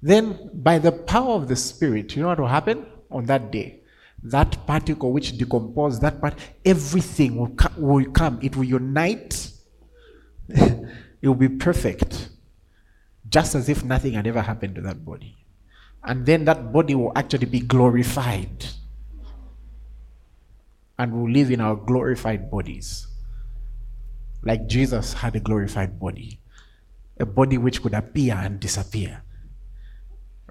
Then, 0.01 0.49
by 0.53 0.79
the 0.79 0.91
power 0.91 1.33
of 1.33 1.47
the 1.47 1.55
Spirit, 1.55 2.15
you 2.15 2.21
know 2.21 2.29
what 2.29 2.39
will 2.39 2.47
happen 2.47 2.85
on 3.11 3.25
that 3.25 3.51
day? 3.51 3.81
That 4.23 4.65
particle 4.65 5.11
which 5.11 5.37
decomposed, 5.37 6.01
that 6.01 6.21
part, 6.21 6.35
everything 6.63 7.35
will, 7.35 7.49
co- 7.49 7.73
will 7.77 8.05
come. 8.11 8.39
It 8.41 8.55
will 8.55 8.63
unite. 8.63 9.51
it 10.49 10.87
will 11.27 11.35
be 11.35 11.49
perfect. 11.49 12.29
Just 13.27 13.55
as 13.55 13.69
if 13.69 13.83
nothing 13.83 14.13
had 14.13 14.27
ever 14.27 14.41
happened 14.41 14.75
to 14.75 14.81
that 14.81 15.03
body. 15.03 15.35
And 16.03 16.25
then 16.25 16.45
that 16.45 16.71
body 16.71 16.95
will 16.95 17.11
actually 17.15 17.47
be 17.47 17.59
glorified 17.59 18.65
and 20.97 21.13
we'll 21.13 21.31
live 21.31 21.51
in 21.51 21.61
our 21.61 21.75
glorified 21.75 22.49
bodies. 22.49 23.07
Like 24.43 24.67
Jesus 24.67 25.13
had 25.13 25.35
a 25.35 25.39
glorified 25.39 25.99
body, 25.99 26.39
a 27.19 27.25
body 27.25 27.57
which 27.57 27.81
could 27.81 27.93
appear 27.93 28.35
and 28.35 28.59
disappear. 28.59 29.23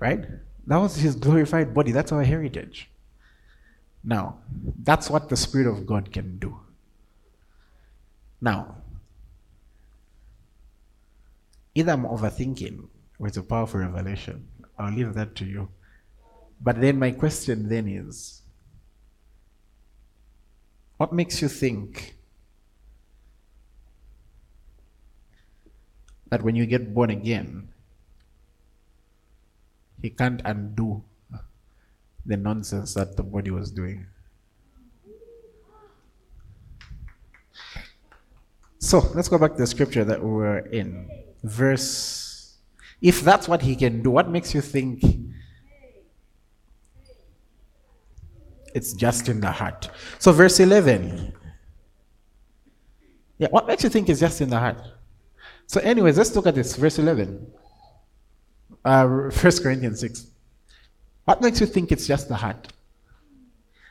Right? 0.00 0.24
That 0.66 0.76
was 0.78 0.96
his 0.96 1.16
glorified 1.16 1.72
body. 1.72 1.92
That's 1.92 2.12
our 2.12 2.24
heritage. 2.24 2.90
Now, 4.04 4.38
that's 4.82 5.10
what 5.10 5.28
the 5.28 5.36
Spirit 5.36 5.66
of 5.66 5.86
God 5.86 6.12
can 6.12 6.38
do. 6.38 6.60
Now, 8.40 8.76
either 11.74 11.92
I'm 11.92 12.04
overthinking 12.04 12.88
or 13.18 13.26
it's 13.26 13.36
a 13.36 13.42
powerful 13.42 13.80
revelation. 13.80 14.46
I'll 14.78 14.92
leave 14.92 15.14
that 15.14 15.34
to 15.36 15.44
you. 15.44 15.70
But 16.60 16.80
then 16.80 16.98
my 16.98 17.10
question 17.10 17.68
then 17.68 17.88
is 17.88 18.42
what 20.96 21.12
makes 21.12 21.42
you 21.42 21.48
think 21.48 22.16
that 26.30 26.42
when 26.42 26.56
you 26.56 26.66
get 26.66 26.92
born 26.94 27.10
again, 27.10 27.68
he 30.02 30.10
can't 30.10 30.42
undo 30.44 31.02
the 32.24 32.36
nonsense 32.36 32.94
that 32.94 33.16
the 33.16 33.22
body 33.22 33.50
was 33.50 33.70
doing. 33.70 34.06
So 38.78 39.00
let's 39.14 39.28
go 39.28 39.38
back 39.38 39.52
to 39.52 39.58
the 39.58 39.66
scripture 39.66 40.04
that 40.04 40.22
we 40.22 40.30
were 40.30 40.58
in. 40.58 41.10
Verse. 41.42 42.56
If 43.00 43.22
that's 43.22 43.48
what 43.48 43.62
he 43.62 43.76
can 43.76 44.02
do, 44.02 44.10
what 44.10 44.30
makes 44.30 44.54
you 44.54 44.60
think 44.60 45.02
it's 48.76 48.92
just 48.92 49.28
in 49.28 49.40
the 49.40 49.50
heart? 49.50 49.90
So, 50.18 50.32
verse 50.32 50.60
11. 50.60 51.32
Yeah, 53.38 53.48
what 53.50 53.66
makes 53.66 53.82
you 53.84 53.90
think 53.90 54.08
it's 54.08 54.20
just 54.20 54.40
in 54.40 54.50
the 54.50 54.58
heart? 54.58 54.80
So, 55.66 55.80
anyways, 55.80 56.16
let's 56.16 56.34
look 56.36 56.46
at 56.46 56.54
this. 56.54 56.76
Verse 56.76 56.98
11. 56.98 57.46
Uh, 58.84 59.06
1 59.06 59.30
Corinthians 59.62 60.00
6. 60.00 60.26
What 61.24 61.42
makes 61.42 61.60
you 61.60 61.66
think 61.66 61.90
it's 61.90 62.06
just 62.06 62.28
the 62.28 62.36
heart? 62.36 62.72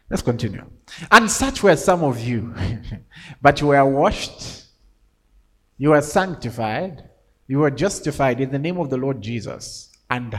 Let's 0.10 0.21
continue. 0.21 0.63
And 1.12 1.30
such 1.30 1.63
were 1.63 1.76
some 1.76 2.04
of 2.04 2.19
you, 2.19 2.54
but 3.41 3.60
you 3.60 3.67
were 3.67 3.86
washed 3.86 4.65
you 5.78 5.89
were 5.89 6.02
sanctified. 6.02 7.10
You 7.48 7.60
were 7.60 7.71
justified 7.71 8.39
in 8.39 8.52
the 8.52 8.60
name 8.60 8.80
of 8.80 8.89
the 8.89 8.98
Lord 8.98 9.21
Jesus 9.21 9.91
and 10.10 10.36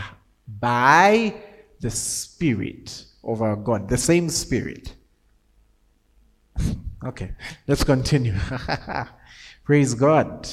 by 0.47 1.35
the 1.81 1.91
Spirit 1.91 3.05
of 3.27 3.43
our 3.43 3.57
God, 3.57 3.89
the 3.89 3.99
same 3.99 4.29
Spirit. 4.29 4.95
okay, 7.05 7.33
let's 7.67 7.85
continue. 7.85 8.35
Praise 9.65 9.95
God. 9.95 10.49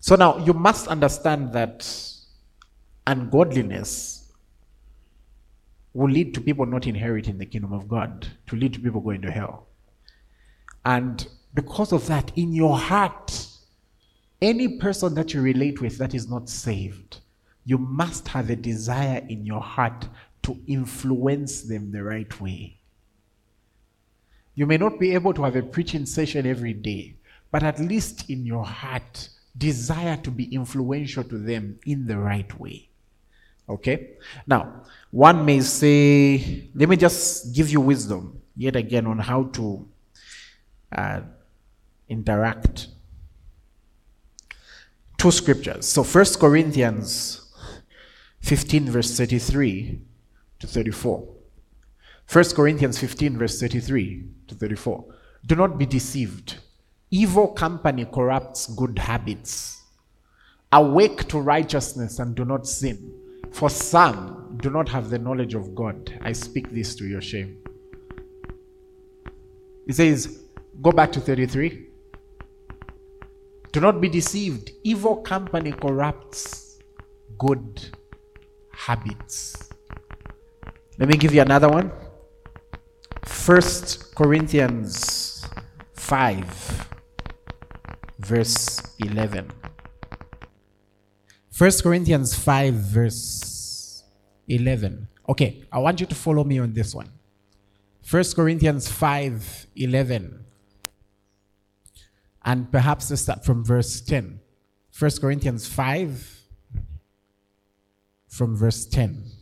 So 0.00 0.14
now 0.14 0.38
you 0.44 0.52
must 0.52 0.86
understand 0.88 1.52
that 1.54 1.90
ungodliness 3.06 4.32
will 5.94 6.10
lead 6.10 6.34
to 6.34 6.40
people 6.40 6.66
not 6.66 6.86
inheriting 6.86 7.38
the 7.38 7.46
kingdom 7.46 7.72
of 7.72 7.88
God, 7.88 8.28
to 8.46 8.56
lead 8.56 8.74
to 8.74 8.80
people 8.80 9.00
going 9.00 9.22
to 9.22 9.30
hell. 9.30 9.66
And 10.84 11.26
because 11.54 11.92
of 11.92 12.06
that, 12.06 12.30
in 12.36 12.52
your 12.52 12.78
heart, 12.78 13.46
any 14.40 14.78
person 14.78 15.14
that 15.14 15.34
you 15.34 15.40
relate 15.40 15.80
with 15.80 15.98
that 15.98 16.14
is 16.14 16.28
not 16.28 16.48
saved, 16.48 17.18
you 17.64 17.78
must 17.78 18.28
have 18.28 18.50
a 18.50 18.56
desire 18.56 19.24
in 19.28 19.44
your 19.44 19.60
heart 19.60 20.08
to 20.42 20.58
influence 20.66 21.62
them 21.62 21.92
the 21.92 22.02
right 22.02 22.40
way. 22.40 22.78
You 24.54 24.66
may 24.66 24.76
not 24.76 24.98
be 24.98 25.14
able 25.14 25.34
to 25.34 25.44
have 25.44 25.56
a 25.56 25.62
preaching 25.62 26.04
session 26.04 26.46
every 26.46 26.72
day, 26.72 27.16
but 27.50 27.62
at 27.62 27.78
least 27.78 28.28
in 28.28 28.44
your 28.44 28.64
heart, 28.64 29.28
desire 29.56 30.16
to 30.18 30.30
be 30.30 30.52
influential 30.52 31.24
to 31.24 31.38
them 31.38 31.78
in 31.86 32.06
the 32.06 32.18
right 32.18 32.58
way. 32.58 32.88
Okay? 33.68 34.16
Now, 34.46 34.82
one 35.10 35.44
may 35.44 35.60
say, 35.60 36.70
let 36.74 36.88
me 36.88 36.96
just 36.96 37.54
give 37.54 37.70
you 37.70 37.80
wisdom 37.80 38.40
yet 38.56 38.76
again 38.76 39.06
on 39.06 39.18
how 39.18 39.44
to 39.44 39.88
uh, 40.90 41.20
interact 42.08 42.88
two 45.18 45.30
scriptures. 45.30 45.86
So 45.86 46.02
First 46.02 46.40
Corinthians 46.40 47.52
15, 48.40 48.90
verse 48.90 49.16
33 49.16 50.00
to 50.60 50.66
34. 50.66 51.26
1 52.30 52.44
Corinthians 52.54 52.98
15, 52.98 53.38
verse 53.38 53.60
33 53.60 54.24
to 54.48 54.54
34. 54.54 55.04
Do 55.46 55.54
not 55.54 55.78
be 55.78 55.86
deceived. 55.86 56.58
Evil 57.10 57.48
company 57.48 58.04
corrupts 58.04 58.66
good 58.74 58.98
habits. 58.98 59.82
Awake 60.72 61.26
to 61.28 61.40
righteousness 61.40 62.18
and 62.18 62.34
do 62.34 62.44
not 62.44 62.66
sin. 62.66 63.14
For 63.50 63.70
some 63.70 64.58
do 64.60 64.68
not 64.68 64.88
have 64.90 65.08
the 65.08 65.18
knowledge 65.18 65.54
of 65.54 65.74
God. 65.74 66.18
I 66.20 66.32
speak 66.32 66.70
this 66.70 66.94
to 66.96 67.06
your 67.06 67.22
shame. 67.22 67.62
He 69.86 69.92
says, 69.92 70.42
go 70.82 70.92
back 70.92 71.12
to 71.12 71.20
33. 71.20 71.86
Do 73.72 73.80
not 73.80 74.00
be 74.02 74.08
deceived. 74.10 74.72
Evil 74.82 75.16
company 75.16 75.72
corrupts 75.72 76.78
good 77.38 77.88
habits. 78.72 79.67
Let 80.98 81.08
me 81.08 81.16
give 81.16 81.32
you 81.32 81.42
another 81.42 81.68
one. 81.68 81.92
First 83.24 84.16
Corinthians 84.16 85.46
5, 85.94 86.88
verse 88.18 88.80
11. 88.98 89.48
First 91.52 91.84
Corinthians 91.84 92.34
5, 92.34 92.74
verse 92.74 94.02
11. 94.48 95.06
Okay, 95.28 95.62
I 95.70 95.78
want 95.78 96.00
you 96.00 96.06
to 96.06 96.14
follow 96.16 96.42
me 96.42 96.58
on 96.58 96.72
this 96.72 96.92
one. 96.96 97.10
First 98.02 98.34
Corinthians 98.34 98.88
5, 98.90 99.66
11. 99.76 100.44
And 102.44 102.72
perhaps 102.72 103.08
let's 103.10 103.22
start 103.22 103.44
from 103.44 103.64
verse 103.64 104.00
10. 104.00 104.40
1 104.98 105.10
Corinthians 105.20 105.68
5, 105.68 106.40
from 108.26 108.56
verse 108.56 108.84
10. 108.84 109.37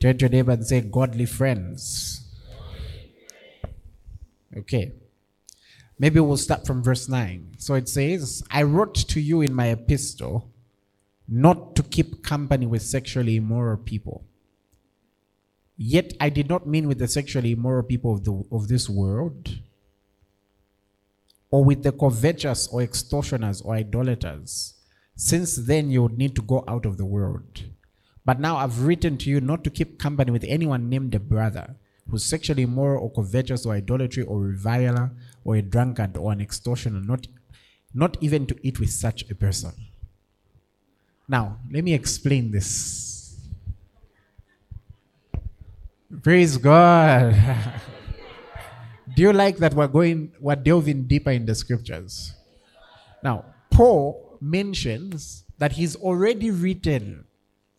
Turn 0.00 0.16
to 0.18 0.24
your 0.24 0.30
neighbor 0.30 0.52
and 0.52 0.66
say, 0.66 0.80
Godly 0.80 1.26
friends. 1.26 2.24
Okay. 4.56 4.92
Maybe 5.98 6.20
we'll 6.20 6.36
start 6.36 6.66
from 6.66 6.82
verse 6.82 7.08
9. 7.08 7.56
So 7.58 7.74
it 7.74 7.88
says, 7.88 8.44
I 8.50 8.62
wrote 8.62 8.94
to 8.94 9.20
you 9.20 9.40
in 9.40 9.52
my 9.52 9.68
epistle 9.68 10.50
not 11.28 11.74
to 11.76 11.82
keep 11.82 12.22
company 12.22 12.66
with 12.66 12.82
sexually 12.82 13.36
immoral 13.36 13.76
people. 13.76 14.24
Yet 15.76 16.14
I 16.20 16.28
did 16.28 16.48
not 16.48 16.66
mean 16.66 16.88
with 16.88 16.98
the 16.98 17.08
sexually 17.08 17.52
immoral 17.52 17.82
people 17.82 18.14
of, 18.14 18.24
the, 18.24 18.44
of 18.50 18.68
this 18.68 18.88
world 18.88 19.58
or 21.50 21.64
with 21.64 21.82
the 21.82 21.92
covetous 21.92 22.68
or 22.68 22.82
extortioners 22.82 23.60
or 23.60 23.74
idolaters. 23.74 24.74
Since 25.16 25.56
then, 25.56 25.90
you 25.90 26.02
would 26.02 26.18
need 26.18 26.34
to 26.36 26.42
go 26.42 26.64
out 26.68 26.86
of 26.86 26.96
the 26.96 27.04
world. 27.04 27.64
But 28.28 28.40
now 28.40 28.58
I've 28.58 28.84
written 28.84 29.16
to 29.16 29.30
you 29.30 29.40
not 29.40 29.64
to 29.64 29.70
keep 29.70 29.98
company 29.98 30.30
with 30.30 30.44
anyone 30.46 30.90
named 30.90 31.14
a 31.14 31.18
brother 31.18 31.76
who's 32.10 32.22
sexually 32.22 32.64
immoral 32.64 33.04
or 33.04 33.10
covetous 33.10 33.64
or 33.64 33.72
idolatry 33.72 34.22
or 34.22 34.38
reviler 34.38 35.12
or 35.46 35.56
a 35.56 35.62
drunkard 35.62 36.14
or 36.14 36.30
an 36.30 36.42
extortioner, 36.42 37.00
not, 37.00 37.26
not 37.94 38.18
even 38.20 38.46
to 38.46 38.54
eat 38.62 38.80
with 38.80 38.90
such 38.90 39.24
a 39.30 39.34
person. 39.34 39.72
Now, 41.26 41.56
let 41.72 41.82
me 41.82 41.94
explain 41.94 42.50
this. 42.50 43.34
Praise 46.22 46.58
God. 46.58 47.34
Do 49.16 49.22
you 49.22 49.32
like 49.32 49.56
that 49.56 49.72
we're 49.72 49.88
going, 49.88 50.32
we're 50.38 50.54
delving 50.54 51.04
deeper 51.04 51.30
in 51.30 51.46
the 51.46 51.54
scriptures? 51.54 52.34
Now, 53.24 53.46
Paul 53.70 54.36
mentions 54.42 55.44
that 55.56 55.72
he's 55.72 55.96
already 55.96 56.50
written 56.50 57.24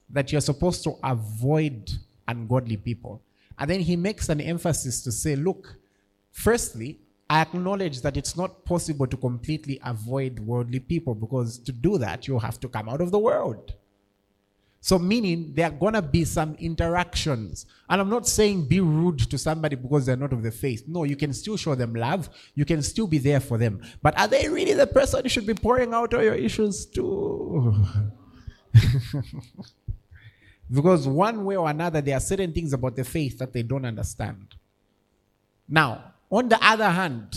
that 0.10 0.32
you're 0.32 0.42
supposed 0.42 0.84
to 0.84 0.96
avoid 1.04 1.92
ungodly 2.28 2.78
people. 2.78 3.22
And 3.58 3.70
then 3.70 3.82
he 3.82 3.96
makes 3.96 4.30
an 4.30 4.42
emphasis 4.42 5.02
to 5.04 5.12
say, 5.12 5.36
look, 5.36 5.76
firstly, 6.32 7.00
I 7.30 7.42
acknowledge 7.42 8.02
that 8.02 8.18
it's 8.18 8.36
not 8.36 8.66
possible 8.66 9.06
to 9.06 9.18
completely 9.18 9.80
avoid 9.84 10.40
worldly 10.40 10.80
people 10.80 11.14
because 11.14 11.60
to 11.60 11.72
do 11.72 11.98
that, 12.00 12.28
you 12.28 12.40
have 12.40 12.60
to 12.62 12.70
come 12.70 12.90
out 12.90 13.02
of 13.02 13.12
the 13.12 13.20
world. 13.20 13.74
So, 14.82 14.98
meaning 14.98 15.54
there 15.54 15.68
are 15.68 15.72
going 15.72 15.94
to 15.94 16.02
be 16.02 16.24
some 16.24 16.56
interactions. 16.56 17.66
And 17.90 18.00
I'm 18.00 18.10
not 18.10 18.26
saying 18.28 18.66
be 18.66 18.80
rude 18.80 19.20
to 19.30 19.38
somebody 19.38 19.76
because 19.76 20.06
they're 20.06 20.16
not 20.16 20.32
of 20.32 20.42
the 20.42 20.52
faith. 20.52 20.86
No, 20.88 21.04
you 21.04 21.18
can 21.18 21.34
still 21.34 21.58
show 21.58 21.76
them 21.76 21.94
love. 21.94 22.30
You 22.56 22.64
can 22.64 22.82
still 22.82 23.06
be 23.06 23.18
there 23.18 23.42
for 23.42 23.58
them. 23.58 23.82
But 24.02 24.18
are 24.18 24.28
they 24.28 24.48
really 24.48 24.74
the 24.74 24.88
person 24.88 25.22
you 25.26 25.30
should 25.30 25.46
be 25.46 25.54
pouring 25.54 25.94
out 25.94 26.14
all 26.14 26.24
your 26.24 26.36
issues 26.36 26.86
to? 26.88 27.76
because 30.72 31.08
one 31.08 31.46
way 31.46 31.56
or 31.56 31.70
another, 31.70 32.02
there 32.02 32.16
are 32.16 32.22
certain 32.22 32.54
things 32.54 32.74
about 32.74 32.96
the 32.96 33.04
faith 33.04 33.40
that 33.40 33.54
they 33.54 33.64
don't 33.64 33.86
understand. 33.86 34.56
Now, 35.68 36.14
on 36.30 36.50
the 36.50 36.60
other 36.62 36.90
hand, 36.90 37.36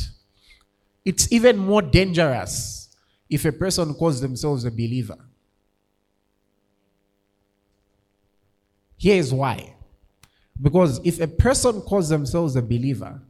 it's 1.05 1.33
even 1.33 1.57
more 1.57 1.83
dangerous 1.83 2.95
if 3.31 3.45
a 3.45 3.53
person 3.53 3.95
calls 3.95 4.21
themselves 4.21 4.65
a 4.65 4.71
believer. 4.71 5.19
Here 8.97 9.17
is 9.17 9.33
why. 9.33 9.75
Because 10.61 11.01
if 11.03 11.21
a 11.21 11.27
person 11.27 11.81
calls 11.81 12.09
themselves 12.09 12.55
a 12.55 12.63
believer, 12.63 13.21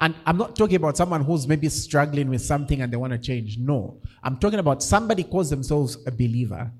and 0.00 0.16
I'm 0.26 0.36
not 0.36 0.56
talking 0.56 0.74
about 0.74 0.96
someone 0.96 1.24
who's 1.24 1.46
maybe 1.46 1.68
struggling 1.68 2.28
with 2.28 2.42
something 2.42 2.82
and 2.82 2.92
they 2.92 2.96
want 2.96 3.12
to 3.12 3.18
change. 3.20 3.56
No. 3.56 4.00
I'm 4.24 4.36
talking 4.36 4.58
about 4.58 4.82
somebody 4.82 5.22
calls 5.22 5.48
themselves 5.48 5.96
a 6.08 6.10
believer 6.10 6.72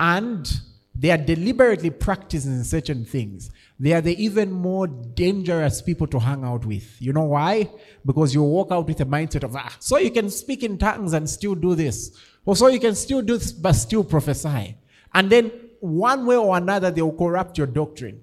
and 0.00 0.50
they 0.94 1.10
are 1.10 1.18
deliberately 1.18 1.90
practicing 1.90 2.62
certain 2.64 3.04
things, 3.04 3.50
they 3.80 3.92
are 3.92 4.00
the 4.00 4.22
even 4.22 4.52
more 4.52 4.86
dangerous 4.86 5.80
people 5.80 6.06
to 6.06 6.18
hang 6.18 6.44
out 6.44 6.64
with. 6.66 7.00
You 7.00 7.12
know 7.12 7.24
why? 7.24 7.70
Because 8.04 8.34
you 8.34 8.42
walk 8.42 8.70
out 8.70 8.86
with 8.86 9.00
a 9.00 9.06
mindset 9.06 9.42
of, 9.42 9.56
ah, 9.56 9.74
so 9.78 9.96
you 9.98 10.10
can 10.10 10.30
speak 10.30 10.62
in 10.62 10.78
tongues 10.78 11.14
and 11.14 11.28
still 11.28 11.54
do 11.54 11.74
this. 11.74 12.16
Or 12.44 12.56
so 12.56 12.68
you 12.68 12.80
can 12.80 12.94
still 12.94 13.22
do 13.22 13.38
this 13.38 13.52
but 13.52 13.72
still 13.72 14.04
prophesy. 14.04 14.76
And 15.14 15.30
then 15.30 15.50
one 15.80 16.26
way 16.26 16.36
or 16.36 16.56
another, 16.56 16.90
they 16.90 17.02
will 17.02 17.16
corrupt 17.16 17.58
your 17.58 17.66
doctrine. 17.66 18.22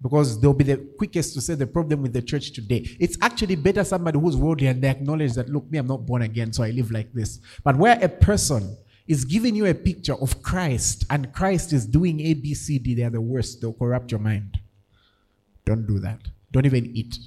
Because 0.00 0.40
they'll 0.40 0.54
be 0.54 0.64
the 0.64 0.76
quickest 0.96 1.34
to 1.34 1.40
say 1.40 1.54
the 1.54 1.66
problem 1.66 2.02
with 2.02 2.12
the 2.12 2.22
church 2.22 2.52
today. 2.52 2.88
It's 3.00 3.18
actually 3.20 3.56
better 3.56 3.82
somebody 3.82 4.18
who's 4.18 4.36
worldly 4.36 4.68
and 4.68 4.80
they 4.80 4.88
acknowledge 4.88 5.34
that, 5.34 5.48
look, 5.48 5.70
me, 5.70 5.78
I'm 5.78 5.88
not 5.88 6.06
born 6.06 6.22
again, 6.22 6.52
so 6.52 6.62
I 6.62 6.70
live 6.70 6.90
like 6.90 7.12
this. 7.12 7.40
But 7.64 7.76
where 7.76 7.98
a 8.00 8.08
person 8.08 8.76
is 9.08 9.24
giving 9.24 9.56
you 9.56 9.66
a 9.66 9.74
picture 9.74 10.14
of 10.14 10.42
Christ 10.42 11.06
and 11.08 11.32
Christ 11.32 11.72
is 11.72 11.86
doing 11.86 12.20
A, 12.20 12.34
B, 12.34 12.54
C, 12.54 12.78
D, 12.78 12.94
they 12.94 13.02
are 13.02 13.10
the 13.10 13.20
worst. 13.20 13.60
They'll 13.60 13.72
corrupt 13.72 14.12
your 14.12 14.20
mind. 14.20 14.60
Don't 15.64 15.86
do 15.86 15.98
that. 16.00 16.20
Don't 16.52 16.66
even 16.66 16.86
eat. 16.94 17.18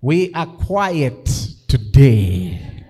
We 0.00 0.34
are 0.34 0.46
quiet 0.46 1.24
today. 1.68 2.84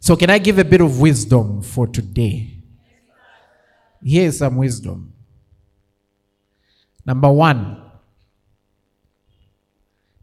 So, 0.00 0.16
can 0.16 0.30
I 0.30 0.38
give 0.38 0.58
a 0.58 0.64
bit 0.64 0.80
of 0.80 1.00
wisdom 1.00 1.62
for 1.62 1.86
today? 1.86 2.56
Here's 4.02 4.38
some 4.38 4.56
wisdom. 4.56 5.12
Number 7.04 7.30
one, 7.30 7.89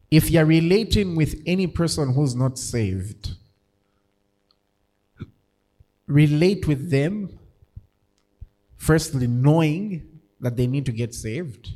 if 0.10 0.32
you're 0.32 0.46
relating 0.46 1.16
with 1.16 1.42
any 1.46 1.68
person 1.68 2.14
who's 2.14 2.36
not 2.36 2.58
saved, 2.58 3.36
relate 6.08 6.68
with 6.68 6.90
them, 6.90 7.38
firstly, 8.78 9.28
knowing 9.28 10.20
that 10.40 10.56
they 10.56 10.68
need 10.68 10.86
to 10.86 10.92
get 10.92 11.14
saved. 11.14 11.70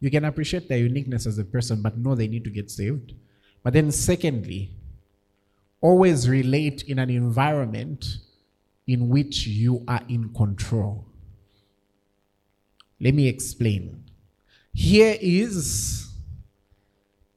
You 0.00 0.10
can 0.10 0.24
appreciate 0.24 0.68
their 0.68 0.78
uniqueness 0.78 1.26
as 1.26 1.38
a 1.38 1.44
person, 1.44 1.82
but 1.82 1.98
know 1.98 2.14
they 2.14 2.28
need 2.28 2.44
to 2.44 2.50
get 2.50 2.70
saved. 2.70 3.12
But 3.62 3.72
then, 3.72 3.90
secondly, 3.90 4.70
always 5.80 6.28
relate 6.28 6.84
in 6.84 6.98
an 6.98 7.10
environment 7.10 8.18
in 8.86 9.08
which 9.08 9.46
you 9.46 9.84
are 9.88 10.02
in 10.08 10.32
control. 10.32 11.04
Let 13.00 13.14
me 13.14 13.28
explain. 13.28 14.04
Here 14.72 15.16
is 15.20 16.05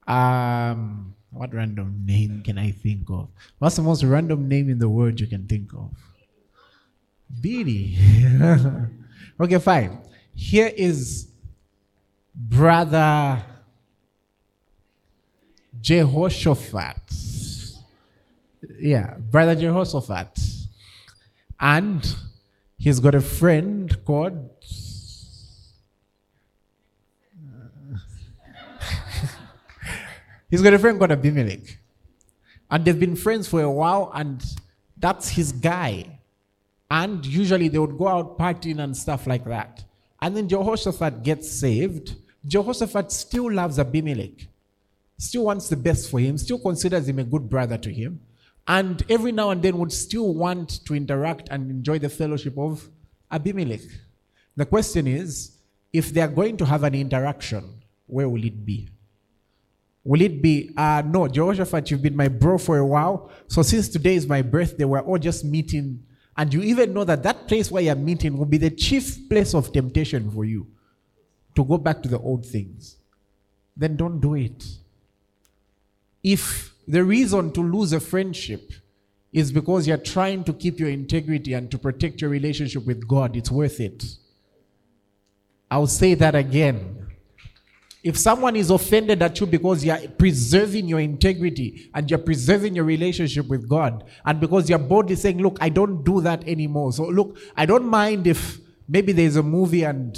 um 0.09 1.15
what 1.31 1.53
random 1.53 2.03
name 2.05 2.41
can 2.43 2.57
I 2.57 2.71
think 2.71 3.09
of? 3.09 3.29
What's 3.59 3.75
the 3.75 3.83
most 3.83 4.03
random 4.03 4.47
name 4.47 4.69
in 4.69 4.79
the 4.79 4.89
world 4.89 5.19
you 5.19 5.27
can 5.27 5.47
think 5.47 5.71
of? 5.73 5.91
Billy. 7.39 7.97
okay, 9.39 9.59
fine. 9.59 9.99
Here 10.33 10.71
is 10.75 11.27
brother 12.33 13.43
Jehoshaphat. 15.79 16.97
Yeah, 18.79 19.15
brother 19.17 19.55
Jehoshaphat. 19.55 20.39
And 21.59 22.15
he's 22.77 22.99
got 22.99 23.13
a 23.13 23.21
friend 23.21 24.03
called 24.03 24.49
He's 30.49 30.62
got 30.62 30.73
a 30.73 30.79
friend 30.79 30.97
called 30.97 31.12
Abimelech. 31.12 31.77
And 32.71 32.85
they've 32.85 32.99
been 32.99 33.15
friends 33.15 33.47
for 33.47 33.62
a 33.62 33.71
while, 33.71 34.12
and 34.13 34.43
that's 34.97 35.29
his 35.29 35.51
guy. 35.51 36.19
And 36.91 37.25
usually 37.25 37.67
they 37.67 37.79
would 37.79 37.97
go 37.97 38.07
out 38.07 38.38
partying 38.38 38.79
and 38.79 38.95
stuff 38.95 39.27
like 39.27 39.45
that. 39.45 39.83
And 40.21 40.35
then 40.35 40.47
Jehoshaphat 40.47 41.23
gets 41.23 41.49
saved. 41.49 42.15
Jehoshaphat 42.45 43.12
still 43.12 43.51
loves 43.51 43.79
Abimelech, 43.79 44.47
still 45.17 45.45
wants 45.45 45.69
the 45.69 45.75
best 45.75 46.09
for 46.09 46.19
him, 46.19 46.38
still 46.38 46.59
considers 46.59 47.07
him 47.07 47.19
a 47.19 47.23
good 47.23 47.49
brother 47.49 47.77
to 47.77 47.91
him, 47.91 48.21
and 48.67 49.03
every 49.09 49.31
now 49.31 49.49
and 49.49 49.62
then 49.62 49.77
would 49.77 49.91
still 49.91 50.33
want 50.33 50.85
to 50.85 50.95
interact 50.95 51.49
and 51.49 51.69
enjoy 51.69 51.99
the 51.99 52.09
fellowship 52.09 52.57
of 52.57 52.88
Abimelech. 53.29 53.81
The 54.55 54.65
question 54.65 55.05
is 55.07 55.57
if 55.91 56.13
they 56.13 56.21
are 56.21 56.27
going 56.27 56.55
to 56.57 56.65
have 56.65 56.83
an 56.83 56.95
interaction, 56.95 57.81
where 58.07 58.29
will 58.29 58.43
it 58.43 58.65
be? 58.65 58.88
Will 60.09 60.21
it 60.21 60.41
be, 60.41 60.71
uh, 60.75 61.03
no, 61.05 61.27
Jehoshaphat, 61.27 61.91
you've 61.91 62.01
been 62.01 62.15
my 62.15 62.29
bro 62.29 62.57
for 62.57 62.79
a 62.79 62.85
while. 62.85 63.29
So 63.45 63.61
since 63.61 63.87
today 63.87 64.15
is 64.15 64.25
my 64.25 64.41
birthday, 64.41 64.83
we're 64.83 65.01
all 65.01 65.19
just 65.19 65.45
meeting. 65.45 66.03
And 66.35 66.51
you 66.51 66.63
even 66.63 66.95
know 66.95 67.03
that 67.03 67.21
that 67.21 67.47
place 67.47 67.69
where 67.69 67.83
you're 67.83 67.93
meeting 67.93 68.35
will 68.35 68.47
be 68.47 68.57
the 68.57 68.71
chief 68.71 69.29
place 69.29 69.53
of 69.53 69.71
temptation 69.71 70.31
for 70.31 70.45
you 70.45 70.65
to 71.53 71.63
go 71.63 71.77
back 71.77 72.01
to 72.01 72.09
the 72.09 72.17
old 72.17 72.43
things. 72.43 72.95
Then 73.77 73.97
don't 73.97 74.19
do 74.19 74.33
it. 74.33 74.65
If 76.23 76.73
the 76.87 77.03
reason 77.03 77.51
to 77.51 77.61
lose 77.61 77.93
a 77.93 77.99
friendship 77.99 78.73
is 79.31 79.51
because 79.51 79.87
you're 79.87 79.97
trying 79.97 80.43
to 80.45 80.53
keep 80.53 80.79
your 80.79 80.89
integrity 80.89 81.53
and 81.53 81.69
to 81.69 81.77
protect 81.77 82.19
your 82.19 82.31
relationship 82.31 82.83
with 82.87 83.07
God, 83.07 83.37
it's 83.37 83.51
worth 83.51 83.79
it. 83.79 84.03
I'll 85.69 85.85
say 85.85 86.15
that 86.15 86.33
again. 86.33 86.98
If 88.01 88.17
someone 88.17 88.55
is 88.55 88.69
offended 88.69 89.21
at 89.21 89.39
you 89.39 89.45
because 89.45 89.83
you're 89.83 89.97
preserving 90.17 90.88
your 90.88 91.01
integrity 91.01 91.89
and 91.93 92.09
you're 92.09 92.19
preserving 92.19 92.75
your 92.75 92.85
relationship 92.85 93.47
with 93.47 93.67
God, 93.67 94.05
and 94.25 94.39
because 94.39 94.69
you're 94.69 94.79
boldly 94.79 95.15
saying, 95.15 95.39
Look, 95.39 95.57
I 95.59 95.69
don't 95.69 96.03
do 96.03 96.21
that 96.21 96.47
anymore. 96.47 96.93
So, 96.93 97.05
look, 97.05 97.38
I 97.57 97.65
don't 97.65 97.85
mind 97.85 98.25
if 98.25 98.59
maybe 98.88 99.12
there's 99.12 99.35
a 99.35 99.43
movie 99.43 99.83
and 99.83 100.17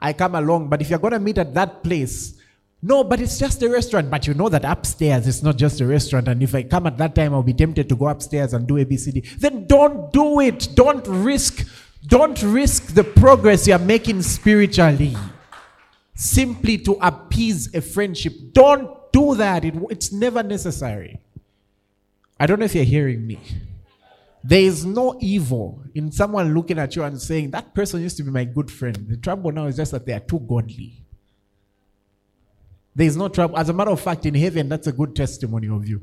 I 0.00 0.12
come 0.12 0.34
along, 0.34 0.68
but 0.68 0.82
if 0.82 0.90
you're 0.90 0.98
going 0.98 1.14
to 1.14 1.18
meet 1.18 1.38
at 1.38 1.54
that 1.54 1.82
place, 1.82 2.38
no, 2.82 3.02
but 3.02 3.18
it's 3.18 3.38
just 3.38 3.62
a 3.62 3.70
restaurant. 3.70 4.10
But 4.10 4.26
you 4.26 4.34
know 4.34 4.50
that 4.50 4.66
upstairs 4.66 5.26
it's 5.26 5.42
not 5.42 5.56
just 5.56 5.80
a 5.80 5.86
restaurant. 5.86 6.28
And 6.28 6.42
if 6.42 6.54
I 6.54 6.64
come 6.64 6.86
at 6.86 6.98
that 6.98 7.14
time, 7.14 7.32
I'll 7.32 7.42
be 7.42 7.54
tempted 7.54 7.88
to 7.88 7.96
go 7.96 8.08
upstairs 8.08 8.52
and 8.52 8.66
do 8.66 8.74
ABCD. 8.74 9.38
Then 9.38 9.66
don't 9.66 10.12
do 10.12 10.40
it. 10.40 10.68
Don't 10.74 11.06
risk, 11.08 11.66
don't 12.06 12.40
risk 12.42 12.88
the 12.88 13.02
progress 13.02 13.66
you're 13.66 13.78
making 13.78 14.20
spiritually 14.20 15.16
simply 16.14 16.78
to 16.78 16.92
appease 17.00 17.74
a 17.74 17.80
friendship. 17.80 18.32
Don't 18.52 19.12
do 19.12 19.34
that. 19.36 19.64
It, 19.64 19.74
it's 19.90 20.12
never 20.12 20.42
necessary. 20.42 21.20
I 22.38 22.46
don't 22.46 22.58
know 22.58 22.64
if 22.64 22.74
you're 22.74 22.84
hearing 22.84 23.26
me. 23.26 23.38
There 24.42 24.60
is 24.60 24.84
no 24.84 25.18
evil 25.22 25.82
in 25.94 26.12
someone 26.12 26.52
looking 26.54 26.78
at 26.78 26.94
you 26.94 27.02
and 27.02 27.20
saying, 27.20 27.50
That 27.52 27.74
person 27.74 28.02
used 28.02 28.18
to 28.18 28.22
be 28.22 28.30
my 28.30 28.44
good 28.44 28.70
friend. 28.70 29.06
The 29.08 29.16
trouble 29.16 29.50
now 29.52 29.66
is 29.66 29.76
just 29.76 29.92
that 29.92 30.04
they 30.04 30.12
are 30.12 30.20
too 30.20 30.40
godly. 30.40 31.00
There 32.94 33.06
is 33.06 33.16
no 33.16 33.28
trouble. 33.28 33.58
As 33.58 33.68
a 33.68 33.72
matter 33.72 33.90
of 33.90 34.00
fact, 34.00 34.26
in 34.26 34.34
heaven, 34.34 34.68
that's 34.68 34.86
a 34.86 34.92
good 34.92 35.16
testimony 35.16 35.68
of 35.68 35.88
you. 35.88 36.02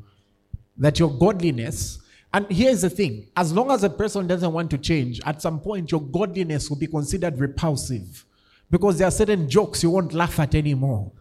That 0.77 0.97
your 0.97 1.11
godliness, 1.11 1.99
and 2.33 2.47
here's 2.49 2.81
the 2.81 2.89
thing 2.89 3.27
as 3.37 3.53
long 3.53 3.69
as 3.69 3.83
a 3.83 3.89
person 3.89 4.25
doesn't 4.25 4.51
want 4.51 4.71
to 4.71 4.77
change, 4.77 5.21
at 5.25 5.41
some 5.41 5.59
point, 5.59 5.91
your 5.91 6.01
godliness 6.01 6.69
will 6.69 6.77
be 6.77 6.87
considered 6.87 7.39
repulsive. 7.39 8.25
Because 8.71 8.97
there 8.97 9.07
are 9.07 9.11
certain 9.11 9.49
jokes 9.49 9.83
you 9.83 9.91
won't 9.91 10.13
laugh 10.13 10.39
at 10.39 10.55
anymore. 10.55 11.11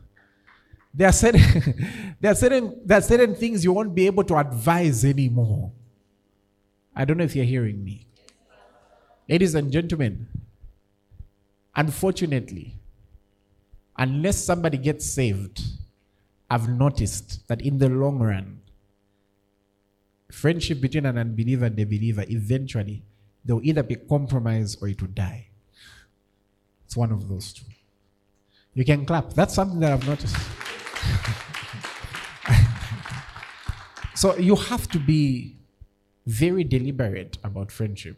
There 0.95 1.09
are 1.09 1.13
certain, 1.13 2.15
there 2.21 2.33
are 2.33 2.35
certain, 2.35 2.81
there 2.85 2.99
are 2.99 3.03
certain 3.03 3.35
things 3.35 3.65
you 3.65 3.73
won't 3.73 3.95
be 3.95 4.07
able 4.07 4.25
to 4.25 4.37
advise 4.37 5.05
anymore. 5.05 5.73
I 6.95 7.05
don't 7.05 7.19
know 7.19 7.25
if 7.25 7.35
you're 7.35 7.45
hearing 7.45 7.85
me. 7.85 8.07
Ladies 9.29 9.55
and 9.55 9.71
gentlemen, 9.71 10.29
unfortunately, 11.77 12.77
unless 13.99 14.39
somebody 14.39 14.79
gets 14.79 15.07
saved, 15.07 15.61
I've 16.49 16.69
noticed 16.69 17.47
that 17.49 17.61
in 17.61 17.79
the 17.79 17.89
long 17.89 18.19
run, 18.19 18.61
friendship 20.31 20.81
between 20.81 21.07
an 21.07 21.19
unbeliever 21.19 21.67
and 21.67 21.79
a 21.79 21.85
believer, 21.85 22.25
eventually, 22.29 23.05
they'll 23.45 23.61
either 23.63 23.83
be 23.83 23.97
compromised 23.97 24.83
or 24.83 24.89
it 24.89 25.01
will 25.01 25.09
die. 25.09 25.50
It's 26.91 26.97
one 26.97 27.13
of 27.13 27.29
those 27.29 27.53
two. 27.53 27.67
You 28.75 28.85
can 28.85 29.07
clap. 29.07 29.33
That's 29.35 29.55
something 29.55 29.79
that 29.79 29.93
I've 29.93 30.09
noticed. 30.09 30.35
so 34.17 34.37
you 34.37 34.57
have 34.57 34.89
to 34.89 34.99
be 34.99 35.57
very 36.27 36.65
deliberate 36.65 37.39
about 37.45 37.71
friendship. 37.71 38.17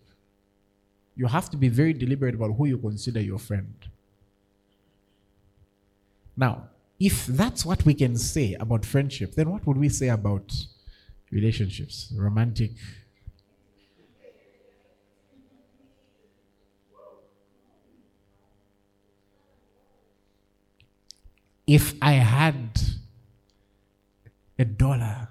You 1.17 1.27
have 1.27 1.51
to 1.51 1.59
be 1.59 1.69
very 1.69 1.93
deliberate 1.93 2.35
about 2.35 2.57
who 2.57 2.65
you 2.65 2.79
consider 2.79 3.21
your 3.21 3.39
friend. 3.39 3.75
Now, 6.35 6.71
if 6.99 7.27
that's 7.27 7.67
what 7.67 7.85
we 7.85 7.93
can 7.93 8.17
say 8.17 8.55
about 8.55 8.87
friendship, 8.87 9.35
then 9.35 9.51
what 9.51 9.67
would 9.67 9.77
we 9.77 9.91
say 9.91 10.09
about 10.09 10.51
relationships, 11.31 12.11
romantic 12.17 12.71
if 21.67 21.95
I 22.03 22.13
had 22.13 22.81
a 24.59 24.65
dollar 24.65 25.29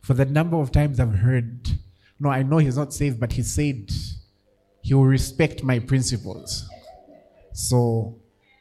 for 0.00 0.14
the 0.14 0.24
number 0.24 0.56
of 0.56 0.72
times 0.72 0.98
I've 0.98 1.14
heard 1.16 1.68
No, 2.18 2.28
I 2.28 2.42
know 2.42 2.58
he's 2.58 2.76
not 2.76 2.92
saved, 2.92 3.18
but 3.18 3.32
he 3.32 3.42
said 3.42 3.90
he 4.82 4.94
will 4.94 5.04
respect 5.06 5.62
my 5.62 5.78
principles. 5.78 6.68
So 7.52 8.16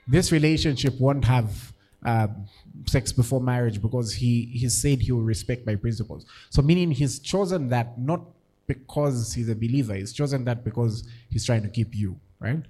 this 0.07 0.31
relationship 0.31 0.99
won't 0.99 1.25
have 1.25 1.73
um, 2.03 2.47
sex 2.85 3.11
before 3.11 3.41
marriage 3.41 3.81
because 3.81 4.13
he, 4.13 4.45
he 4.45 4.69
said 4.69 4.99
he 4.99 5.11
will 5.11 5.21
respect 5.21 5.65
my 5.65 5.75
principles. 5.75 6.25
So, 6.49 6.61
meaning 6.61 6.91
he's 6.91 7.19
chosen 7.19 7.69
that 7.69 7.99
not 7.99 8.21
because 8.67 9.33
he's 9.33 9.49
a 9.49 9.55
believer, 9.55 9.95
he's 9.95 10.13
chosen 10.13 10.45
that 10.45 10.63
because 10.63 11.07
he's 11.29 11.45
trying 11.45 11.63
to 11.63 11.69
keep 11.69 11.95
you, 11.95 12.19
right? 12.39 12.63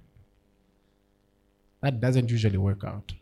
That 1.82 2.02
doesn't 2.02 2.30
usually 2.30 2.58
work 2.58 2.84
out. 2.84 3.14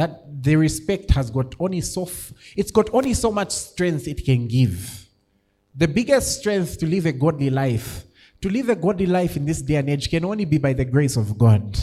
That 0.00 0.42
the 0.42 0.56
respect 0.56 1.10
has 1.10 1.30
got 1.30 1.54
only 1.60 1.82
so, 1.82 2.04
f- 2.04 2.32
it's 2.56 2.70
got 2.70 2.88
only 2.94 3.12
so 3.12 3.30
much 3.30 3.50
strength 3.50 4.08
it 4.08 4.24
can 4.24 4.48
give. 4.48 5.06
The 5.74 5.86
biggest 5.86 6.38
strength 6.38 6.78
to 6.78 6.86
live 6.86 7.04
a 7.04 7.12
godly 7.12 7.50
life, 7.50 8.04
to 8.40 8.48
live 8.48 8.70
a 8.70 8.76
godly 8.76 9.04
life 9.04 9.36
in 9.36 9.44
this 9.44 9.60
day 9.60 9.74
and 9.74 9.90
age, 9.90 10.08
can 10.08 10.24
only 10.24 10.46
be 10.46 10.56
by 10.56 10.72
the 10.72 10.86
grace 10.86 11.18
of 11.18 11.36
God. 11.36 11.78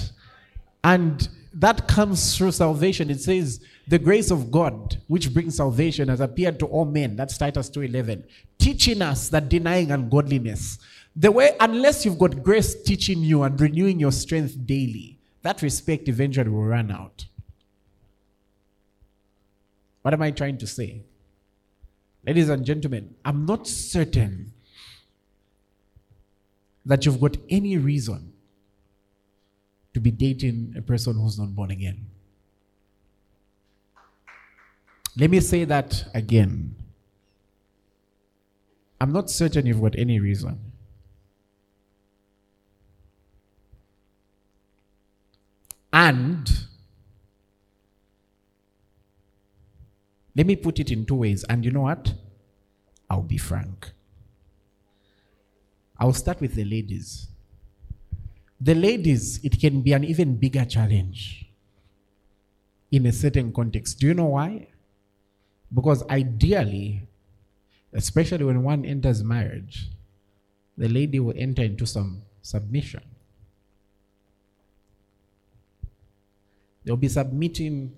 And 0.84 1.30
that 1.54 1.88
comes 1.88 2.36
through 2.36 2.54
salvation. 2.54 3.12
It 3.12 3.22
says, 3.22 3.64
the 3.88 4.00
grace 4.00 4.32
of 4.32 4.50
God, 4.50 4.98
which 5.06 5.32
brings 5.32 5.58
salvation, 5.58 6.08
has 6.08 6.20
appeared 6.20 6.58
to 6.62 6.66
all 6.66 6.86
men. 6.86 7.16
That's 7.16 7.38
Titus 7.38 7.70
2.11. 7.70 8.24
Teaching 8.58 9.04
us 9.04 9.30
that 9.30 9.48
denying 9.48 9.92
ungodliness, 9.92 10.80
the 11.16 11.32
way, 11.32 11.56
unless 11.60 12.04
you've 12.04 12.18
got 12.18 12.42
grace 12.42 12.82
teaching 12.82 13.20
you 13.20 13.44
and 13.44 13.62
renewing 13.62 14.00
your 14.00 14.12
strength 14.12 14.66
daily, 14.66 15.20
that 15.44 15.62
respect 15.62 16.08
eventually 16.08 16.50
will 16.50 16.64
run 16.64 16.90
out. 16.90 17.28
What 20.08 20.14
am 20.14 20.22
I 20.22 20.32
trying 20.32 20.58
to 20.60 20.68
say? 20.68 21.02
Ladies 22.26 22.48
and 22.48 22.64
gentlemen, 22.64 23.14
I'm 23.26 23.46
not 23.46 23.68
certain 23.68 24.54
that 26.86 27.06
you've 27.06 27.20
got 27.20 27.36
any 27.50 27.78
reason 27.78 28.32
to 29.94 30.00
be 30.00 30.12
dating 30.12 30.76
a 30.78 30.82
person 30.82 31.20
who's 31.20 31.38
not 31.38 31.54
born 31.54 31.72
again. 31.72 32.06
Let 35.18 35.30
me 35.30 35.42
say 35.42 35.66
that 35.66 36.06
again. 36.14 36.78
I'm 39.02 39.12
not 39.12 39.30
certain 39.30 39.66
you've 39.66 39.82
got 39.82 39.98
any 39.98 40.22
reason. 40.22 40.58
And 45.92 46.50
let 50.38 50.46
me 50.46 50.56
put 50.56 50.80
it 50.80 50.92
in 50.92 51.06
two 51.06 51.16
ways. 51.16 51.44
And 51.50 51.66
you 51.66 51.72
know 51.72 51.82
what? 51.82 52.14
I'll 53.10 53.24
be 53.24 53.40
frank. 53.40 53.92
I'll 56.00 56.14
start 56.14 56.40
with 56.40 56.54
the 56.54 56.64
ladies. 56.64 57.28
The 58.62 58.76
ladies, 58.76 59.44
it 59.44 59.60
can 59.60 59.82
be 59.82 59.94
an 59.94 60.04
even 60.04 60.38
bigger 60.38 60.64
challenge 60.64 61.50
in 62.92 63.08
a 63.08 63.12
certain 63.12 63.52
context. 63.52 64.00
Do 64.00 64.08
you 64.08 64.14
know 64.14 64.26
why? 64.26 64.68
Because 65.74 66.08
ideally, 66.08 67.08
especially 67.94 68.46
when 68.46 68.62
one 68.62 68.86
enters 68.86 69.24
marriage, 69.24 69.90
the 70.78 70.88
lady 70.88 71.20
will 71.20 71.34
enter 71.36 71.64
into 71.64 71.88
some 71.88 72.22
submission. 72.44 73.02
They'll 76.84 76.96
be 76.96 77.10
submitting 77.10 77.98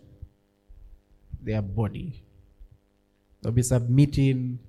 their 1.41 1.61
body, 1.61 2.23
they'll 3.41 3.51
be 3.51 3.63
submitting 3.63 4.59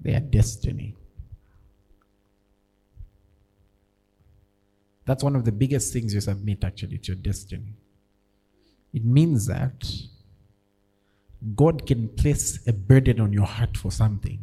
their 0.00 0.20
destiny. 0.20 0.94
That's 5.04 5.24
one 5.24 5.36
of 5.36 5.44
the 5.44 5.52
biggest 5.52 5.92
things 5.92 6.12
you 6.12 6.20
submit, 6.20 6.62
actually, 6.64 6.96
it's 6.96 7.08
your 7.08 7.16
destiny. 7.16 7.74
It 8.92 9.04
means 9.04 9.46
that 9.46 9.90
God 11.54 11.86
can 11.86 12.08
place 12.08 12.66
a 12.66 12.72
burden 12.72 13.20
on 13.20 13.32
your 13.32 13.46
heart 13.46 13.76
for 13.76 13.90
something, 13.90 14.40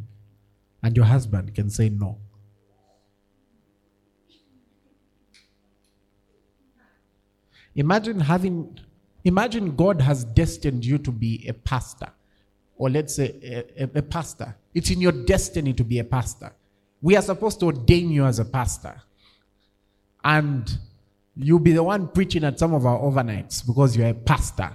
and 0.82 0.96
your 0.96 1.06
husband 1.06 1.54
can 1.54 1.70
say 1.70 1.88
no. 1.88 2.18
Imagine 7.74 8.20
having, 8.20 8.78
imagine 9.26 9.74
God 9.74 10.00
has 10.00 10.24
destined 10.24 10.84
you 10.84 10.98
to 10.98 11.10
be 11.10 11.44
a 11.48 11.52
pastor, 11.52 12.08
or 12.76 12.88
let's 12.88 13.16
say 13.16 13.34
a, 13.42 13.82
a, 13.82 13.98
a 13.98 14.02
pastor. 14.02 14.54
It's 14.72 14.90
in 14.90 15.00
your 15.00 15.12
destiny 15.12 15.72
to 15.74 15.84
be 15.84 15.98
a 15.98 16.04
pastor. 16.04 16.52
We 17.02 17.16
are 17.16 17.22
supposed 17.22 17.60
to 17.60 17.66
ordain 17.66 18.10
you 18.10 18.24
as 18.24 18.38
a 18.38 18.44
pastor. 18.44 19.02
And 20.24 20.78
you'll 21.36 21.58
be 21.58 21.72
the 21.72 21.82
one 21.82 22.08
preaching 22.08 22.44
at 22.44 22.58
some 22.58 22.72
of 22.72 22.86
our 22.86 22.98
overnights 22.98 23.66
because 23.66 23.96
you're 23.96 24.08
a 24.08 24.14
pastor. 24.14 24.70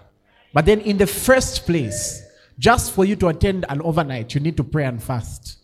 But 0.53 0.65
then, 0.65 0.81
in 0.81 0.97
the 0.97 1.07
first 1.07 1.65
place, 1.65 2.21
just 2.59 2.91
for 2.93 3.05
you 3.05 3.15
to 3.17 3.29
attend 3.29 3.65
an 3.69 3.81
overnight, 3.81 4.35
you 4.35 4.41
need 4.41 4.57
to 4.57 4.63
pray 4.63 4.85
and 4.85 5.01
fast 5.01 5.59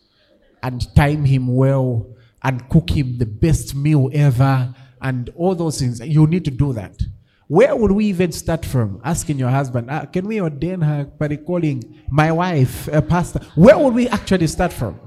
and 0.62 0.94
time 0.94 1.24
him 1.24 1.54
well 1.54 2.06
and 2.42 2.66
cook 2.70 2.90
him 2.90 3.18
the 3.18 3.26
best 3.26 3.74
meal 3.74 4.10
ever 4.14 4.74
and 5.02 5.30
all 5.36 5.54
those 5.54 5.78
things. 5.78 6.00
You 6.00 6.26
need 6.26 6.44
to 6.46 6.50
do 6.50 6.72
that. 6.72 7.00
Where 7.48 7.74
would 7.74 7.90
we 7.92 8.04
even 8.06 8.30
start 8.30 8.64
from? 8.66 9.00
Asking 9.02 9.38
your 9.38 9.48
husband, 9.48 9.88
ah, 9.90 10.04
can 10.04 10.26
we 10.26 10.38
ordain 10.38 10.82
her 10.82 11.04
by 11.04 11.34
calling 11.36 12.02
my 12.10 12.30
wife 12.30 12.88
a 12.88 13.00
pastor? 13.00 13.40
Where 13.54 13.78
would 13.78 13.94
we 13.94 14.06
actually 14.06 14.46
start 14.46 14.70
from? 14.70 15.00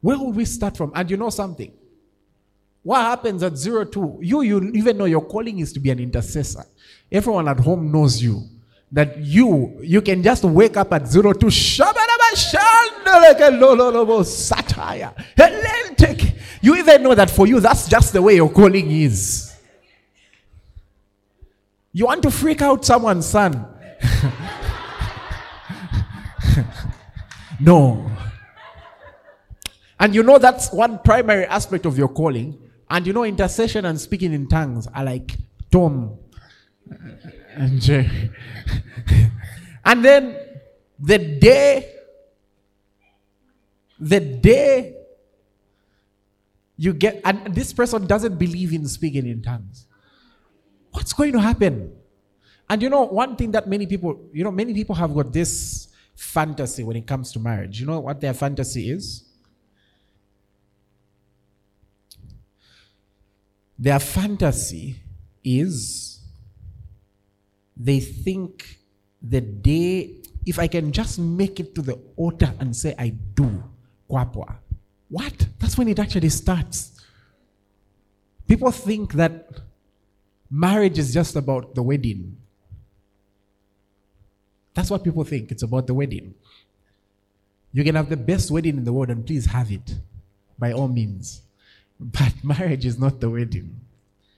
Where 0.00 0.16
would 0.16 0.36
we 0.36 0.44
start 0.44 0.76
from? 0.76 0.92
And 0.94 1.10
you 1.10 1.16
know 1.16 1.30
something? 1.30 1.72
What 2.84 3.00
happens 3.00 3.42
at 3.42 3.56
zero 3.56 3.84
two? 3.84 4.18
You, 4.22 4.42
you 4.42 4.70
even 4.74 4.96
know 4.96 5.06
your 5.06 5.26
calling 5.26 5.58
is 5.58 5.72
to 5.72 5.80
be 5.80 5.90
an 5.90 5.98
intercessor. 5.98 6.64
Everyone 7.10 7.48
at 7.48 7.58
home 7.58 7.90
knows 7.90 8.22
you. 8.22 8.44
That 8.92 9.18
you, 9.18 9.76
you 9.82 10.00
can 10.00 10.22
just 10.22 10.44
wake 10.44 10.76
up 10.76 10.92
at 10.92 11.08
zero 11.08 11.32
two. 11.32 11.50
Satire. 14.24 15.12
You 16.68 16.76
even 16.76 17.02
know 17.02 17.14
that 17.14 17.30
for 17.30 17.46
you, 17.46 17.60
that's 17.60 17.88
just 17.88 18.12
the 18.12 18.20
way 18.20 18.34
your 18.34 18.50
calling 18.50 18.90
is. 18.90 19.56
You 21.94 22.04
want 22.04 22.22
to 22.24 22.30
freak 22.30 22.60
out 22.60 22.84
someone's 22.84 23.24
son. 23.24 23.66
no. 27.60 28.10
And 29.98 30.14
you 30.14 30.22
know 30.22 30.36
that's 30.36 30.70
one 30.70 30.98
primary 30.98 31.46
aspect 31.46 31.86
of 31.86 31.96
your 31.96 32.08
calling. 32.08 32.58
And 32.90 33.06
you 33.06 33.14
know, 33.14 33.24
intercession 33.24 33.86
and 33.86 33.98
speaking 33.98 34.34
in 34.34 34.46
tongues 34.46 34.86
are 34.88 35.04
like 35.04 35.36
Tom 35.70 36.18
and 37.54 37.80
Jerry. 37.80 38.30
and 39.86 40.04
then 40.04 40.36
the 40.98 41.16
day, 41.16 41.94
the 43.98 44.20
day 44.20 44.97
you 46.78 46.94
get, 46.94 47.20
and 47.24 47.54
this 47.54 47.72
person 47.72 48.06
doesn't 48.06 48.38
believe 48.38 48.72
in 48.72 48.86
speaking 48.86 49.26
in 49.26 49.42
tongues, 49.42 49.86
what's 50.92 51.12
going 51.12 51.32
to 51.32 51.40
happen? 51.40 51.92
And 52.70 52.80
you 52.80 52.88
know, 52.88 53.02
one 53.02 53.36
thing 53.36 53.50
that 53.50 53.66
many 53.66 53.86
people, 53.86 54.28
you 54.32 54.44
know, 54.44 54.50
many 54.52 54.72
people 54.72 54.94
have 54.94 55.12
got 55.12 55.32
this 55.32 55.88
fantasy 56.14 56.84
when 56.84 56.96
it 56.96 57.06
comes 57.06 57.32
to 57.32 57.40
marriage. 57.40 57.80
You 57.80 57.86
know 57.86 58.00
what 58.00 58.20
their 58.20 58.34
fantasy 58.34 58.90
is? 58.90 59.24
Their 63.78 64.00
fantasy 64.00 65.02
is 65.44 66.20
they 67.76 68.00
think 68.00 68.78
the 69.22 69.40
day, 69.40 70.16
if 70.46 70.58
I 70.58 70.66
can 70.66 70.90
just 70.92 71.18
make 71.18 71.60
it 71.60 71.74
to 71.76 71.82
the 71.82 71.98
altar 72.16 72.52
and 72.58 72.74
say, 72.74 72.94
I 72.98 73.10
do, 73.10 73.62
kwapwa. 74.10 74.56
What? 75.08 75.46
That's 75.58 75.76
when 75.78 75.88
it 75.88 75.98
actually 75.98 76.28
starts. 76.28 76.92
People 78.46 78.70
think 78.70 79.12
that 79.14 79.48
marriage 80.50 80.98
is 80.98 81.12
just 81.12 81.36
about 81.36 81.74
the 81.74 81.82
wedding. 81.82 82.36
That's 84.74 84.90
what 84.90 85.02
people 85.02 85.24
think. 85.24 85.50
It's 85.50 85.62
about 85.62 85.86
the 85.86 85.94
wedding. 85.94 86.34
You 87.72 87.84
can 87.84 87.94
have 87.94 88.08
the 88.08 88.16
best 88.16 88.50
wedding 88.50 88.76
in 88.76 88.84
the 88.84 88.92
world 88.92 89.10
and 89.10 89.24
please 89.26 89.46
have 89.46 89.70
it 89.70 89.96
by 90.58 90.72
all 90.72 90.88
means. 90.88 91.42
But 92.00 92.32
marriage 92.42 92.86
is 92.86 92.98
not 92.98 93.20
the 93.20 93.28
wedding. 93.28 93.80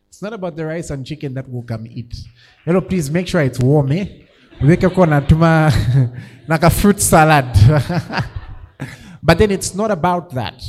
It's 0.08 0.22
not 0.22 0.32
about 0.32 0.56
the 0.56 0.66
rice 0.66 0.90
and 0.90 1.06
chicken 1.06 1.34
that 1.34 1.48
we'll 1.48 1.62
come 1.62 1.86
eat. 1.86 2.14
Hello, 2.64 2.80
please 2.80 3.10
make 3.10 3.28
sure 3.28 3.40
it's 3.42 3.60
warm, 3.60 3.92
eh? 3.92 4.06
Weke 4.60 4.92
kona 4.92 5.22
tuma 5.22 5.70
like 6.48 6.62
a 6.62 6.70
fruit 6.70 7.00
salad. 7.00 7.46
but 9.22 9.38
then 9.38 9.50
it's 9.50 9.74
not 9.74 9.90
about 9.90 10.30
that. 10.30 10.62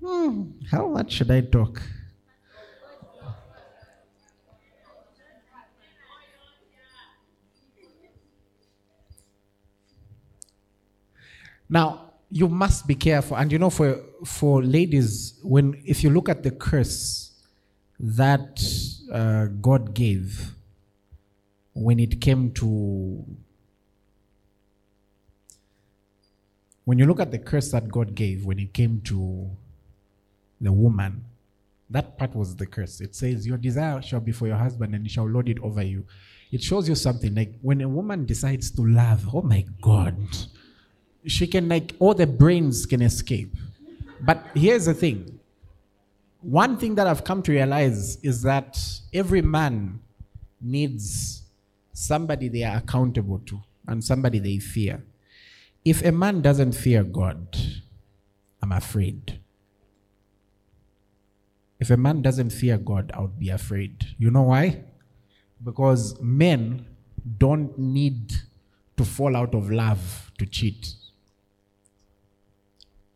Hmm, 0.00 0.52
how 0.70 0.88
much 0.88 1.12
should 1.12 1.30
I 1.30 1.42
talk? 1.42 1.82
Now, 11.68 12.12
you 12.30 12.48
must 12.48 12.86
be 12.86 12.94
careful. 12.94 13.36
And 13.36 13.52
you 13.52 13.58
know, 13.58 13.70
for, 13.70 14.00
for 14.24 14.62
ladies, 14.62 15.38
when 15.42 15.80
if 15.84 16.02
you 16.02 16.10
look 16.10 16.28
at 16.28 16.42
the 16.42 16.50
curse 16.50 17.32
that 18.00 18.62
uh, 19.12 19.46
God 19.46 19.94
gave 19.94 20.52
when 21.74 21.98
it 22.00 22.20
came 22.20 22.52
to 22.52 23.24
when 26.84 26.98
you 26.98 27.04
look 27.04 27.20
at 27.20 27.30
the 27.30 27.38
curse 27.38 27.70
that 27.72 27.88
God 27.88 28.14
gave 28.14 28.46
when 28.46 28.58
it 28.58 28.72
came 28.72 29.02
to 29.02 29.50
the 30.58 30.72
woman, 30.72 31.22
that 31.90 32.16
part 32.16 32.34
was 32.34 32.56
the 32.56 32.66
curse. 32.66 33.02
It 33.02 33.14
says, 33.14 33.46
Your 33.46 33.58
desire 33.58 34.00
shall 34.00 34.20
be 34.20 34.32
for 34.32 34.46
your 34.46 34.56
husband, 34.56 34.94
and 34.94 35.04
he 35.04 35.10
shall 35.10 35.28
lord 35.28 35.50
it 35.50 35.58
over 35.60 35.82
you. 35.82 36.06
It 36.50 36.62
shows 36.62 36.88
you 36.88 36.94
something 36.94 37.34
like 37.34 37.52
when 37.60 37.82
a 37.82 37.88
woman 37.88 38.24
decides 38.24 38.70
to 38.70 38.86
love, 38.86 39.28
oh 39.34 39.42
my 39.42 39.66
God, 39.82 40.16
she 41.26 41.46
can, 41.46 41.68
like, 41.68 41.94
all 41.98 42.14
the 42.14 42.26
brains 42.26 42.86
can 42.86 43.02
escape. 43.02 43.54
But 44.22 44.46
here's 44.54 44.86
the 44.86 44.94
thing 44.94 45.37
one 46.40 46.76
thing 46.76 46.94
that 46.94 47.06
I've 47.06 47.24
come 47.24 47.42
to 47.42 47.52
realize 47.52 48.16
is 48.22 48.42
that 48.42 48.78
every 49.12 49.42
man 49.42 50.00
needs 50.60 51.42
somebody 51.92 52.48
they 52.48 52.62
are 52.62 52.76
accountable 52.76 53.40
to 53.46 53.60
and 53.86 54.02
somebody 54.04 54.38
they 54.38 54.58
fear. 54.58 55.02
If 55.84 56.04
a 56.04 56.12
man 56.12 56.42
doesn't 56.42 56.72
fear 56.72 57.02
God, 57.02 57.56
I'm 58.62 58.72
afraid. 58.72 59.40
If 61.80 61.90
a 61.90 61.96
man 61.96 62.22
doesn't 62.22 62.50
fear 62.50 62.76
God, 62.76 63.10
I 63.14 63.20
would 63.20 63.38
be 63.38 63.50
afraid. 63.50 64.06
You 64.18 64.30
know 64.30 64.42
why? 64.42 64.84
Because 65.62 66.20
men 66.20 66.86
don't 67.38 67.76
need 67.78 68.32
to 68.96 69.04
fall 69.04 69.36
out 69.36 69.54
of 69.54 69.70
love 69.70 70.32
to 70.38 70.46
cheat. 70.46 70.94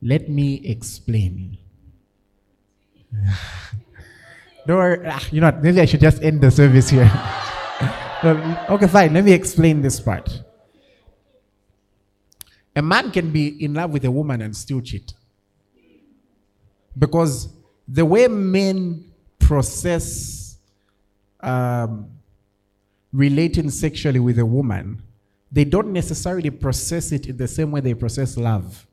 Let 0.00 0.28
me 0.28 0.66
explain. 0.66 1.58
Don't 4.66 4.76
worry. 4.76 5.06
Ah, 5.06 5.22
you 5.30 5.40
know 5.40 5.48
what? 5.48 5.62
Maybe 5.62 5.80
I 5.80 5.84
should 5.84 6.00
just 6.00 6.22
end 6.22 6.40
the 6.40 6.50
service 6.50 6.88
here. 6.90 7.10
okay, 8.24 8.86
fine. 8.86 9.12
Let 9.12 9.24
me 9.24 9.32
explain 9.32 9.82
this 9.82 10.00
part. 10.00 10.42
A 12.74 12.82
man 12.82 13.10
can 13.10 13.30
be 13.30 13.62
in 13.62 13.74
love 13.74 13.92
with 13.92 14.04
a 14.04 14.10
woman 14.10 14.40
and 14.40 14.56
still 14.56 14.80
cheat. 14.80 15.12
Because 16.96 17.48
the 17.88 18.04
way 18.04 18.28
men 18.28 19.12
process 19.38 20.56
um, 21.40 22.08
relating 23.12 23.68
sexually 23.70 24.20
with 24.20 24.38
a 24.38 24.46
woman, 24.46 25.02
they 25.50 25.64
don't 25.64 25.92
necessarily 25.92 26.50
process 26.50 27.12
it 27.12 27.26
in 27.26 27.36
the 27.36 27.48
same 27.48 27.70
way 27.70 27.80
they 27.80 27.94
process 27.94 28.36
love. 28.36 28.86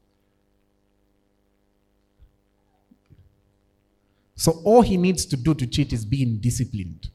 So 4.39 4.61
all 4.63 4.81
he 4.81 4.95
needs 4.95 5.25
to 5.25 5.35
do 5.35 5.53
to 5.53 5.67
cheat 5.67 5.91
is 5.91 6.05
being 6.05 6.37
disciplined. 6.37 7.09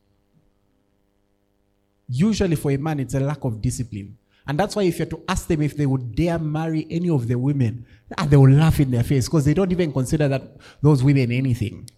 Usually 2.06 2.54
for 2.54 2.70
a 2.70 2.76
man, 2.76 3.00
it's 3.00 3.14
a 3.14 3.20
lack 3.20 3.44
of 3.44 3.62
discipline. 3.62 4.18
And 4.46 4.58
that's 4.60 4.76
why 4.76 4.82
if 4.82 4.98
you're 4.98 5.06
to 5.06 5.22
ask 5.26 5.46
them 5.46 5.62
if 5.62 5.74
they 5.74 5.86
would 5.86 6.14
dare 6.14 6.38
marry 6.38 6.86
any 6.90 7.08
of 7.08 7.26
the 7.26 7.38
women, 7.38 7.86
ah, 8.18 8.26
they 8.26 8.36
will 8.36 8.50
laugh 8.52 8.78
in 8.78 8.90
their 8.90 9.02
face 9.02 9.24
because 9.26 9.46
they 9.46 9.54
don't 9.54 9.72
even 9.72 9.90
consider 9.90 10.28
that 10.28 10.42
those 10.82 11.02
women 11.02 11.32
anything. 11.32 11.88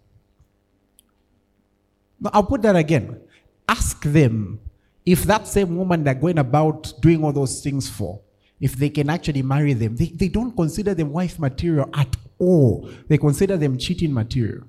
Now, 2.21 2.31
I'll 2.33 2.45
put 2.45 2.63
that 2.63 2.77
again. 2.77 3.21
Ask 3.69 4.05
them 4.05 4.61
if 5.05 5.25
that 5.25 5.49
same 5.49 5.77
woman 5.77 6.05
they're 6.05 6.15
going 6.15 6.39
about 6.39 6.93
doing 7.01 7.25
all 7.25 7.33
those 7.33 7.65
things 7.65 7.91
for, 7.91 8.21
if 8.61 8.77
they 8.77 8.91
can 8.91 9.11
actually 9.11 9.43
marry 9.43 9.73
them. 9.73 9.97
They, 9.97 10.07
they 10.07 10.29
don't 10.29 10.55
consider 10.55 10.95
them 10.95 11.11
wife 11.11 11.41
material 11.41 11.91
at 11.93 12.15
all. 12.39 12.89
They 13.09 13.19
consider 13.19 13.57
them 13.57 13.77
cheating 13.77 14.15
material. 14.15 14.63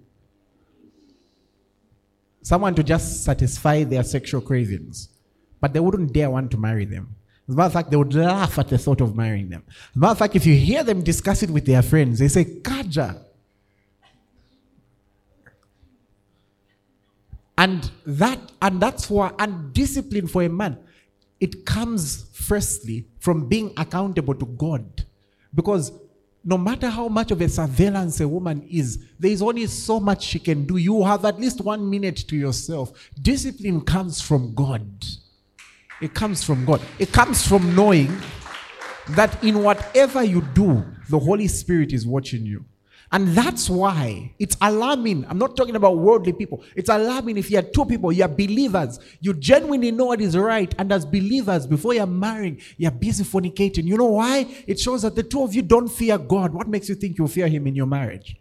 Someone 2.42 2.76
to 2.76 2.84
just 2.84 3.24
satisfy 3.24 3.84
their 3.84 4.04
sexual 4.04 4.42
cravings. 4.42 5.10
But 5.60 5.74
they 5.74 5.80
wouldn't 5.80 6.14
dare 6.14 6.30
want 6.30 6.52
to 6.52 6.58
marry 6.58 6.86
them. 6.86 7.16
As 7.48 7.54
a 7.54 7.58
matter 7.58 7.68
of 7.68 7.74
fact, 7.74 7.92
they 7.92 7.98
would 7.98 8.14
laugh 8.14 8.60
at 8.60 8.68
the 8.68 8.78
thought 8.78 9.02
of 9.02 9.16
marrying 9.16 9.50
them. 9.50 9.64
As 9.68 9.96
a 9.96 10.00
matter 10.00 10.12
of 10.12 10.18
fact, 10.18 10.36
if 10.36 10.46
you 10.46 10.56
hear 10.56 10.84
them 10.84 11.02
discuss 11.02 11.44
it 11.44 11.50
with 11.50 11.66
their 11.66 11.82
friends, 11.82 12.20
they 12.20 12.28
say, 12.28 12.46
Kaja. 12.46 13.24
And 17.58 17.90
that 18.06 18.40
and 18.62 18.80
that's 18.80 19.10
why 19.10 19.32
and 19.40 19.74
discipline 19.74 20.28
for 20.28 20.44
a 20.44 20.50
man, 20.50 20.78
it 21.40 21.66
comes 21.66 22.30
firstly 22.34 23.08
from 23.20 23.48
being 23.48 23.74
accountable 23.78 24.36
to 24.36 24.46
God. 24.46 25.06
Because 25.56 25.92
no 26.44 26.58
matter 26.58 26.90
how 26.90 27.08
much 27.08 27.32
of 27.32 27.42
a 27.42 27.50
surveillance 27.50 28.20
a 28.20 28.28
woman 28.28 28.66
is, 28.70 29.00
there 29.20 29.32
is 29.32 29.42
only 29.42 29.68
so 29.68 30.00
much 30.00 30.24
she 30.24 30.40
can 30.40 30.66
do. 30.66 30.78
You 30.78 31.04
have 31.04 31.26
at 31.26 31.40
least 31.40 31.62
one 31.62 31.90
minute 31.90 32.18
to 32.30 32.36
yourself. 32.36 33.10
Discipline 33.22 33.82
comes 33.82 34.22
from 34.22 34.54
God. 34.54 35.06
It 36.02 36.14
comes 36.14 36.44
from 36.44 36.64
God. 36.66 36.82
It 37.00 37.12
comes 37.12 37.46
from 37.46 37.76
knowing 37.76 38.16
that 39.10 39.44
in 39.44 39.64
whatever 39.64 40.24
you 40.24 40.42
do, 40.54 40.86
the 41.10 41.20
Holy 41.20 41.48
Spirit 41.48 41.92
is 41.92 42.06
watching 42.06 42.46
you. 42.46 42.66
And 43.12 43.30
that's 43.30 43.70
why 43.70 44.34
it's 44.38 44.58
alarming. 44.60 45.26
I'm 45.30 45.38
not 45.38 45.56
talking 45.56 45.78
about 45.78 45.98
worldly 45.98 46.34
people. 46.34 46.64
It's 46.76 46.90
alarming 46.90 47.38
if 47.38 47.50
you 47.50 47.58
are 47.60 47.62
two 47.64 47.86
people, 47.86 48.12
you 48.12 48.24
are 48.24 48.30
believers, 48.30 49.00
you 49.22 49.34
genuinely 49.34 49.92
know 49.92 50.06
what 50.06 50.20
is 50.20 50.38
right. 50.38 50.74
And 50.78 50.92
as 50.92 51.06
believers, 51.06 51.66
before 51.66 51.94
you're 51.94 52.06
marrying, 52.06 52.60
you're 52.76 52.92
busy 52.92 53.24
fornicating. 53.24 53.86
You 53.86 53.98
know 53.98 54.08
why? 54.08 54.46
It 54.68 54.80
shows 54.80 55.04
that 55.04 55.16
the 55.16 55.24
two 55.24 55.42
of 55.42 55.56
you 55.56 55.62
don't 55.62 55.88
fear 55.88 56.18
God. 56.18 56.54
What 56.54 56.68
makes 56.68 56.90
you 56.90 56.96
think 56.96 57.18
you'll 57.18 57.30
fear 57.30 57.48
Him 57.48 57.66
in 57.66 57.76
your 57.76 57.86
marriage? 57.86 58.36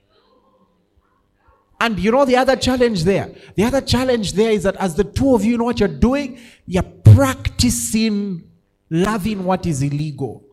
And 1.80 1.98
you 1.98 2.10
know 2.10 2.24
the 2.24 2.36
other 2.36 2.56
challenge 2.56 3.04
there? 3.04 3.30
The 3.54 3.64
other 3.64 3.82
challenge 3.82 4.32
there 4.32 4.50
is 4.50 4.64
that 4.64 4.76
as 4.76 4.94
the 4.94 5.04
two 5.04 5.34
of 5.34 5.44
you 5.44 5.58
know 5.58 5.64
what 5.64 5.78
you're 5.78 5.88
doing, 5.88 6.40
you're 6.66 6.82
practicing 6.82 8.50
loving 8.90 9.44
what 9.44 9.66
is 9.66 9.82
illegal. 9.82 10.45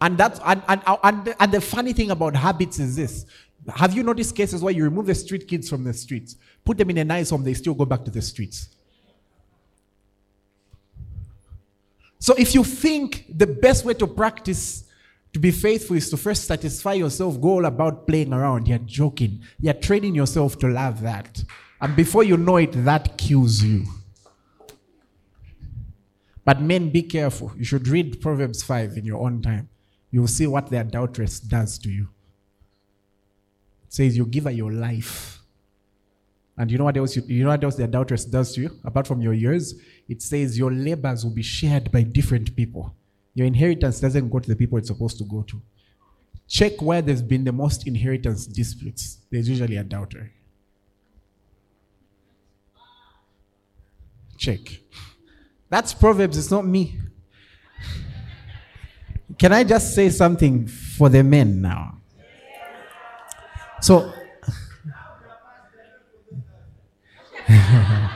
And 0.00 0.16
that's 0.16 0.40
and, 0.44 0.62
and, 0.68 0.82
and, 0.86 1.34
and 1.38 1.52
the 1.52 1.60
funny 1.60 1.92
thing 1.92 2.10
about 2.10 2.34
habits 2.34 2.78
is 2.78 2.96
this. 2.96 3.26
Have 3.74 3.94
you 3.94 4.02
noticed 4.02 4.34
cases 4.34 4.62
where 4.62 4.72
you 4.72 4.84
remove 4.84 5.06
the 5.06 5.14
street 5.14 5.46
kids 5.46 5.68
from 5.68 5.84
the 5.84 5.92
streets, 5.92 6.36
put 6.64 6.78
them 6.78 6.90
in 6.90 6.98
a 6.98 7.04
nice 7.04 7.30
home, 7.30 7.44
they 7.44 7.54
still 7.54 7.74
go 7.74 7.84
back 7.84 8.04
to 8.04 8.10
the 8.10 8.22
streets? 8.22 8.70
So 12.18 12.34
if 12.36 12.54
you 12.54 12.62
think 12.64 13.26
the 13.34 13.46
best 13.46 13.84
way 13.84 13.94
to 13.94 14.06
practice 14.06 14.84
to 15.32 15.38
be 15.38 15.50
faithful 15.50 15.96
is 15.96 16.10
to 16.10 16.16
first 16.16 16.44
satisfy 16.44 16.94
yourself, 16.94 17.40
go 17.40 17.48
all 17.50 17.64
about 17.64 18.06
playing 18.06 18.32
around. 18.32 18.68
You're 18.68 18.78
joking. 18.78 19.42
You're 19.58 19.74
training 19.74 20.14
yourself 20.14 20.58
to 20.58 20.68
love 20.68 21.00
that. 21.00 21.42
And 21.80 21.96
before 21.96 22.22
you 22.22 22.36
know 22.36 22.56
it, 22.56 22.72
that 22.84 23.16
kills 23.16 23.62
you. 23.62 23.86
But 26.44 26.60
men, 26.60 26.90
be 26.90 27.02
careful. 27.02 27.52
You 27.56 27.64
should 27.64 27.88
read 27.88 28.20
Proverbs 28.20 28.62
5 28.62 28.98
in 28.98 29.04
your 29.04 29.22
own 29.24 29.40
time. 29.40 29.69
You'll 30.10 30.26
see 30.26 30.46
what 30.46 30.68
the 30.68 30.80
adulteress 30.80 31.40
does 31.40 31.78
to 31.78 31.90
you. 31.90 32.08
It 33.86 33.94
says 33.94 34.16
you 34.16 34.26
give 34.26 34.44
her 34.44 34.50
your 34.50 34.72
life. 34.72 35.38
And 36.56 36.70
you 36.70 36.78
know 36.78 36.84
what 36.84 36.96
else 36.96 37.16
you, 37.16 37.22
you 37.26 37.44
know 37.44 37.50
what 37.50 37.64
else 37.64 37.76
the 37.76 37.84
adulteress 37.84 38.24
does 38.24 38.54
to 38.54 38.60
you? 38.60 38.70
Apart 38.84 39.06
from 39.06 39.22
your 39.22 39.32
years, 39.32 39.74
it 40.08 40.20
says 40.20 40.58
your 40.58 40.70
labors 40.70 41.24
will 41.24 41.32
be 41.32 41.42
shared 41.42 41.90
by 41.90 42.02
different 42.02 42.54
people. 42.54 42.94
Your 43.34 43.46
inheritance 43.46 44.00
doesn't 44.00 44.28
go 44.28 44.40
to 44.40 44.48
the 44.48 44.56
people 44.56 44.76
it's 44.76 44.88
supposed 44.88 45.18
to 45.18 45.24
go 45.24 45.42
to. 45.42 45.60
Check 46.46 46.82
where 46.82 47.00
there's 47.00 47.22
been 47.22 47.44
the 47.44 47.52
most 47.52 47.86
inheritance 47.86 48.44
disputes. 48.46 49.18
There's 49.30 49.48
usually 49.48 49.76
a 49.76 49.84
doubter. 49.84 50.32
Check. 54.36 54.60
That's 55.68 55.94
Proverbs, 55.94 56.36
it's 56.36 56.50
not 56.50 56.66
me. 56.66 56.98
Can 59.40 59.54
I 59.54 59.64
just 59.64 59.94
say 59.94 60.10
something 60.10 60.66
for 60.66 61.08
the 61.08 61.24
men 61.24 61.62
now? 61.62 61.96
So, 63.80 64.12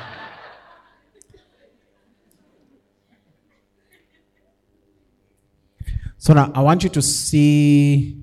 So 6.18 6.33
now 6.35 6.53
I 6.55 6.61
want 6.61 6.83
you 6.83 6.91
to 6.91 7.01
see 7.01 8.18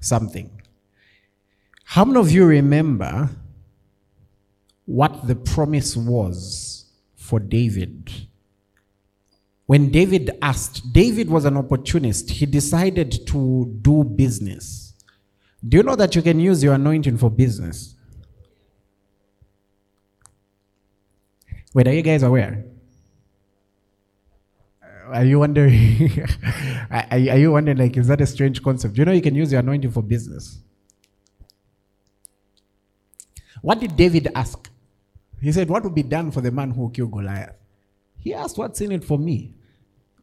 something. 0.00 0.60
How 1.84 2.04
many 2.04 2.18
of 2.18 2.32
you 2.32 2.46
remember 2.46 3.30
what 4.86 5.28
the 5.28 5.36
promise 5.36 5.96
was 5.96 6.86
for 7.16 7.38
David? 7.38 8.10
When 9.66 9.90
David 9.90 10.30
asked, 10.42 10.92
David 10.92 11.30
was 11.30 11.44
an 11.44 11.56
opportunist. 11.56 12.30
He 12.30 12.46
decided 12.46 13.26
to 13.28 13.78
do 13.80 14.04
business. 14.04 14.92
Do 15.66 15.78
you 15.78 15.82
know 15.82 15.96
that 15.96 16.14
you 16.14 16.20
can 16.22 16.38
use 16.38 16.62
your 16.62 16.74
anointing 16.74 17.16
for 17.16 17.30
business? 17.30 17.94
Wait, 21.72 21.88
are 21.88 21.92
you 21.92 22.02
guys 22.02 22.22
aware? 22.22 22.64
Are 25.06 25.24
you 25.24 25.38
wondering? 25.38 26.22
are, 26.90 27.18
you 27.18 27.52
wondering, 27.52 27.78
like, 27.78 27.96
is 27.96 28.06
that 28.08 28.20
a 28.20 28.26
strange 28.26 28.62
concept? 28.62 28.94
Do 28.94 29.00
you 29.00 29.06
know 29.06 29.12
you 29.12 29.22
can 29.22 29.34
use 29.34 29.50
your 29.50 29.60
anointing 29.60 29.90
for 29.90 30.02
business? 30.02 30.58
What 33.62 33.80
did 33.80 33.96
David 33.96 34.28
ask? 34.34 34.70
He 35.40 35.50
said, 35.52 35.68
What 35.68 35.84
would 35.84 35.94
be 35.94 36.02
done 36.02 36.30
for 36.30 36.42
the 36.42 36.50
man 36.50 36.70
who 36.70 36.90
killed 36.90 37.12
Goliath? 37.12 37.56
He 38.24 38.32
asked, 38.32 38.56
What's 38.56 38.80
in 38.80 38.90
it 38.90 39.04
for 39.04 39.18
me? 39.18 39.52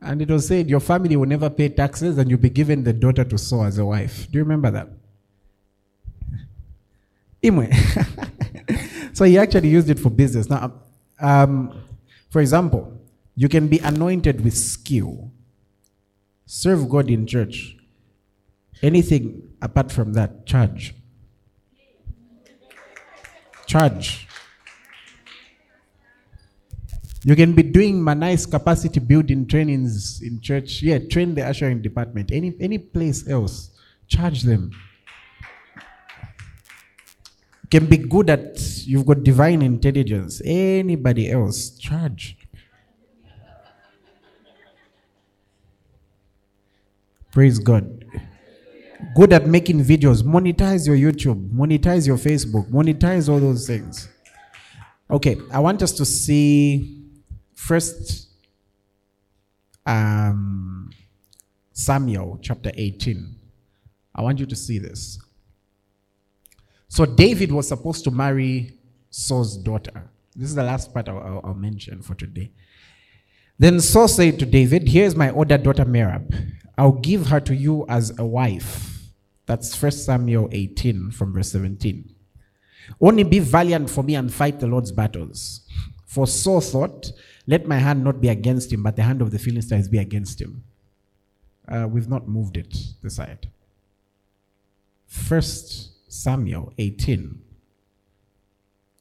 And 0.01 0.21
it 0.21 0.29
was 0.29 0.47
said, 0.47 0.67
Your 0.69 0.79
family 0.79 1.15
will 1.15 1.27
never 1.27 1.49
pay 1.49 1.69
taxes 1.69 2.17
and 2.17 2.29
you'll 2.29 2.39
be 2.39 2.49
given 2.49 2.83
the 2.83 2.91
daughter 2.91 3.23
to 3.23 3.37
Saul 3.37 3.65
as 3.65 3.77
a 3.77 3.85
wife. 3.85 4.27
Do 4.31 4.39
you 4.39 4.43
remember 4.43 4.71
that? 4.71 4.89
Imwe. 7.43 9.13
so 9.15 9.23
he 9.25 9.37
actually 9.37 9.69
used 9.69 9.89
it 9.91 9.99
for 9.99 10.09
business. 10.09 10.49
Now, 10.49 10.73
um, 11.19 11.79
for 12.31 12.41
example, 12.41 12.99
you 13.35 13.47
can 13.47 13.67
be 13.67 13.77
anointed 13.79 14.43
with 14.43 14.57
skill, 14.57 15.31
serve 16.47 16.89
God 16.89 17.09
in 17.09 17.27
church. 17.27 17.77
Anything 18.81 19.47
apart 19.61 19.91
from 19.91 20.13
that, 20.13 20.47
charge. 20.47 20.95
Charge. 23.67 24.27
You 27.23 27.35
can 27.35 27.53
be 27.53 27.61
doing 27.61 28.01
my 28.01 28.15
nice 28.15 28.47
capacity 28.47 28.99
building 28.99 29.45
trainings 29.45 30.21
in 30.23 30.41
church. 30.41 30.81
Yeah, 30.81 30.97
train 30.97 31.35
the 31.35 31.45
ushering 31.45 31.81
department. 31.81 32.31
Any 32.31 32.55
any 32.59 32.79
place 32.79 33.27
else, 33.29 33.69
charge 34.07 34.41
them. 34.41 34.71
Can 37.69 37.85
be 37.85 37.97
good 37.97 38.29
at 38.29 38.59
you've 38.87 39.05
got 39.05 39.23
divine 39.23 39.61
intelligence. 39.61 40.41
Anybody 40.43 41.31
else, 41.31 41.77
charge. 41.77 42.37
Praise 47.31 47.59
God. 47.59 48.03
Good 49.15 49.31
at 49.31 49.47
making 49.47 49.85
videos. 49.85 50.23
Monetize 50.23 50.85
your 50.87 50.97
YouTube, 50.97 51.49
monetize 51.51 52.05
your 52.05 52.17
Facebook, 52.17 52.69
monetize 52.71 53.29
all 53.29 53.39
those 53.39 53.67
things. 53.67 54.09
Okay, 55.09 55.37
I 55.51 55.59
want 55.59 55.81
us 55.81 55.91
to 55.93 56.05
see 56.05 57.00
first 57.61 58.27
um, 59.85 60.89
Samuel 61.71 62.39
chapter 62.41 62.71
18. 62.73 63.35
I 64.15 64.21
want 64.23 64.39
you 64.39 64.47
to 64.47 64.55
see 64.55 64.79
this. 64.79 65.19
So 66.87 67.05
David 67.05 67.51
was 67.51 67.67
supposed 67.67 68.03
to 68.05 68.11
marry 68.11 68.77
Saul's 69.11 69.57
daughter. 69.57 70.09
This 70.35 70.49
is 70.49 70.55
the 70.55 70.63
last 70.63 70.91
part 70.93 71.07
I'll, 71.07 71.41
I'll- 71.43 71.53
mention 71.53 72.01
for 72.01 72.15
today. 72.15 72.51
Then 73.59 73.79
Saul 73.79 74.07
said 74.07 74.39
to 74.39 74.45
David, 74.45 74.89
Here's 74.89 75.15
my 75.15 75.29
older 75.29 75.57
daughter 75.57 75.85
Merab. 75.85 76.33
I'll 76.77 76.93
give 76.93 77.27
her 77.27 77.39
to 77.41 77.55
you 77.55 77.85
as 77.87 78.17
a 78.17 78.25
wife. 78.25 79.03
That's 79.45 79.79
1 79.79 79.91
Samuel 79.91 80.49
18 80.51 81.11
from 81.11 81.33
verse 81.33 81.51
17. 81.51 82.09
Only 82.99 83.23
be 83.23 83.37
valiant 83.39 83.89
for 83.89 84.03
me 84.03 84.15
and 84.15 84.33
fight 84.33 84.59
the 84.59 84.67
Lord's 84.67 84.91
battles. 84.91 85.61
For 86.07 86.25
Saul 86.25 86.61
thought, 86.61 87.11
Let 87.47 87.67
my 87.67 87.77
hand 87.77 88.03
not 88.03 88.21
be 88.21 88.29
against 88.29 88.71
him, 88.71 88.83
but 88.83 88.95
the 88.95 89.03
hand 89.03 89.21
of 89.21 89.31
the 89.31 89.39
Philistines 89.39 89.87
be 89.87 89.97
against 89.97 90.41
him. 90.41 90.63
Uh, 91.67 91.87
we've 91.89 92.09
not 92.09 92.27
moved 92.27 92.57
it 92.57 92.75
this 93.01 93.15
side. 93.15 93.49
First 95.07 95.91
Samuel 96.11 96.73
18. 96.77 97.41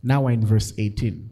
Now 0.03 0.23
we're 0.23 0.33
in 0.33 0.47
verse 0.47 0.73
18. 0.79 1.31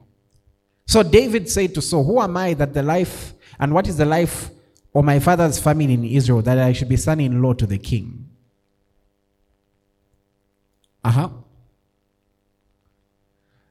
So 0.87 1.03
David 1.03 1.49
said 1.49 1.75
to 1.75 1.83
Saul, 1.83 2.05
Who 2.05 2.21
am 2.21 2.37
I 2.37 2.55
that 2.55 2.75
the 2.75 2.83
life, 2.83 3.35
and 3.59 3.73
what 3.73 3.87
is 3.89 3.97
the 3.97 4.05
life 4.05 4.51
of 4.95 5.05
my 5.05 5.19
father's 5.19 5.59
family 5.59 5.93
in 5.93 6.05
Israel, 6.05 6.43
that 6.43 6.59
I 6.59 6.73
should 6.73 6.89
be 6.89 6.97
son 6.97 7.21
in 7.21 7.43
law 7.43 7.53
to 7.55 7.67
the 7.67 7.79
king? 7.79 8.29
Uh 11.05 11.11
huh. 11.11 11.29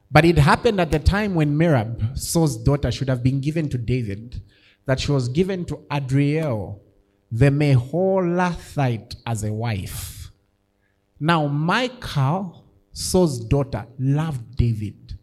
But 0.09 0.25
it 0.25 0.37
happened 0.37 0.79
at 0.79 0.91
the 0.91 0.99
time 0.99 1.35
when 1.35 1.57
Merab, 1.57 2.17
Saul's 2.17 2.57
daughter, 2.57 2.91
should 2.91 3.09
have 3.09 3.23
been 3.23 3.41
given 3.41 3.69
to 3.69 3.77
David, 3.77 4.41
that 4.85 4.99
she 4.99 5.11
was 5.11 5.27
given 5.27 5.65
to 5.65 5.85
Adriel, 5.91 6.81
the 7.31 7.47
Meholathite, 7.47 9.17
as 9.25 9.43
a 9.43 9.51
wife. 9.51 10.31
Now, 11.19 11.47
Michal, 11.47 12.63
Saul's 12.93 13.39
daughter, 13.39 13.85
loved 13.99 14.55
David, 14.55 15.17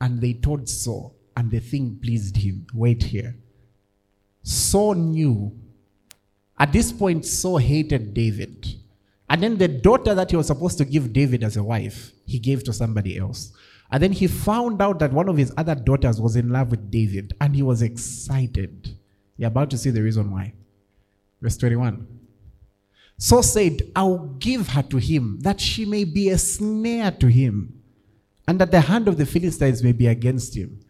and 0.00 0.20
they 0.20 0.32
told 0.32 0.68
Saul, 0.68 1.16
and 1.36 1.50
the 1.50 1.60
thing 1.60 1.98
pleased 2.02 2.36
him. 2.36 2.66
Wait 2.72 3.02
here. 3.02 3.36
Saul 4.42 4.94
knew. 4.94 5.52
At 6.58 6.72
this 6.72 6.92
point, 6.92 7.26
Saul 7.26 7.58
hated 7.58 8.14
David. 8.14 8.66
And 9.28 9.42
then 9.42 9.58
the 9.58 9.68
daughter 9.68 10.14
that 10.14 10.30
he 10.30 10.36
was 10.36 10.46
supposed 10.46 10.78
to 10.78 10.84
give 10.84 11.12
David 11.12 11.44
as 11.44 11.56
a 11.56 11.62
wife, 11.62 12.12
he 12.26 12.38
gave 12.38 12.64
to 12.64 12.72
somebody 12.72 13.18
else. 13.18 13.52
And 13.92 14.02
then 14.02 14.12
he 14.12 14.26
found 14.26 14.80
out 14.80 14.98
that 15.00 15.12
one 15.12 15.28
of 15.28 15.36
his 15.36 15.52
other 15.56 15.74
daughters 15.74 16.20
was 16.20 16.36
in 16.36 16.50
love 16.50 16.70
with 16.70 16.90
David, 16.90 17.34
and 17.40 17.56
he 17.56 17.62
was 17.62 17.82
excited. 17.82 18.96
You're 19.36 19.48
about 19.48 19.70
to 19.70 19.78
see 19.78 19.90
the 19.90 20.02
reason 20.02 20.30
why. 20.30 20.54
Verse 21.40 21.56
21. 21.56 22.06
So 23.18 23.42
said, 23.42 23.82
I'll 23.96 24.18
give 24.38 24.68
her 24.68 24.82
to 24.84 24.98
him, 24.98 25.40
that 25.40 25.60
she 25.60 25.84
may 25.84 26.04
be 26.04 26.30
a 26.30 26.38
snare 26.38 27.10
to 27.12 27.26
him, 27.26 27.82
and 28.46 28.60
that 28.60 28.70
the 28.70 28.80
hand 28.82 29.08
of 29.08 29.18
the 29.18 29.26
Philistines 29.26 29.82
may 29.82 29.92
be 29.92 30.06
against 30.06 30.56
him. 30.56 30.80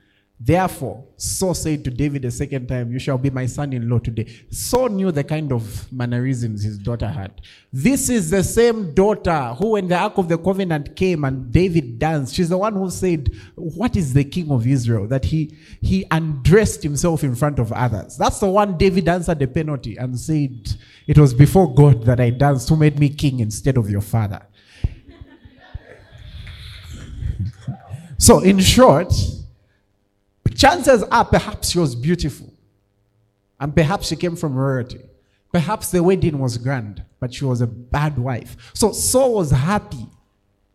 Therefore, 0.42 1.04
Saul 1.18 1.52
said 1.52 1.84
to 1.84 1.90
David 1.90 2.24
a 2.24 2.30
second 2.30 2.66
time, 2.66 2.90
You 2.90 2.98
shall 2.98 3.18
be 3.18 3.28
my 3.28 3.44
son 3.44 3.74
in 3.74 3.90
law 3.90 3.98
today. 3.98 4.26
Saul 4.48 4.88
knew 4.88 5.12
the 5.12 5.22
kind 5.22 5.52
of 5.52 5.92
mannerisms 5.92 6.62
his 6.62 6.78
daughter 6.78 7.08
had. 7.08 7.42
This 7.70 8.08
is 8.08 8.30
the 8.30 8.42
same 8.42 8.94
daughter 8.94 9.54
who, 9.58 9.72
when 9.72 9.88
the 9.88 9.98
Ark 9.98 10.16
of 10.16 10.30
the 10.30 10.38
Covenant 10.38 10.96
came 10.96 11.24
and 11.24 11.52
David 11.52 11.98
danced, 11.98 12.34
she's 12.34 12.48
the 12.48 12.56
one 12.56 12.72
who 12.72 12.88
said, 12.88 13.28
What 13.54 13.96
is 13.96 14.14
the 14.14 14.24
king 14.24 14.50
of 14.50 14.66
Israel? 14.66 15.06
That 15.06 15.26
he, 15.26 15.54
he 15.82 16.06
undressed 16.10 16.82
himself 16.82 17.22
in 17.22 17.34
front 17.34 17.58
of 17.58 17.70
others. 17.70 18.16
That's 18.16 18.40
the 18.40 18.48
one 18.48 18.78
David 18.78 19.08
answered 19.08 19.40
the 19.40 19.46
penalty 19.46 19.98
and 19.98 20.18
said, 20.18 20.74
It 21.06 21.18
was 21.18 21.34
before 21.34 21.74
God 21.74 22.04
that 22.04 22.18
I 22.18 22.30
danced, 22.30 22.70
who 22.70 22.76
made 22.76 22.98
me 22.98 23.10
king 23.10 23.40
instead 23.40 23.76
of 23.76 23.90
your 23.90 24.00
father. 24.00 24.40
so, 28.16 28.38
in 28.40 28.58
short, 28.58 29.12
chances 30.54 31.02
are 31.04 31.24
perhaps 31.24 31.70
she 31.70 31.78
was 31.78 31.94
beautiful. 31.94 32.52
And 33.58 33.74
perhaps 33.74 34.08
she 34.08 34.16
came 34.16 34.36
from 34.36 34.54
royalty. 34.54 35.00
Perhaps 35.52 35.90
the 35.90 36.02
wedding 36.02 36.38
was 36.38 36.56
grand, 36.56 37.02
but 37.18 37.34
she 37.34 37.44
was 37.44 37.60
a 37.60 37.66
bad 37.66 38.18
wife. 38.18 38.56
So 38.74 38.92
Saul 38.92 39.34
was 39.34 39.50
happy. 39.50 40.06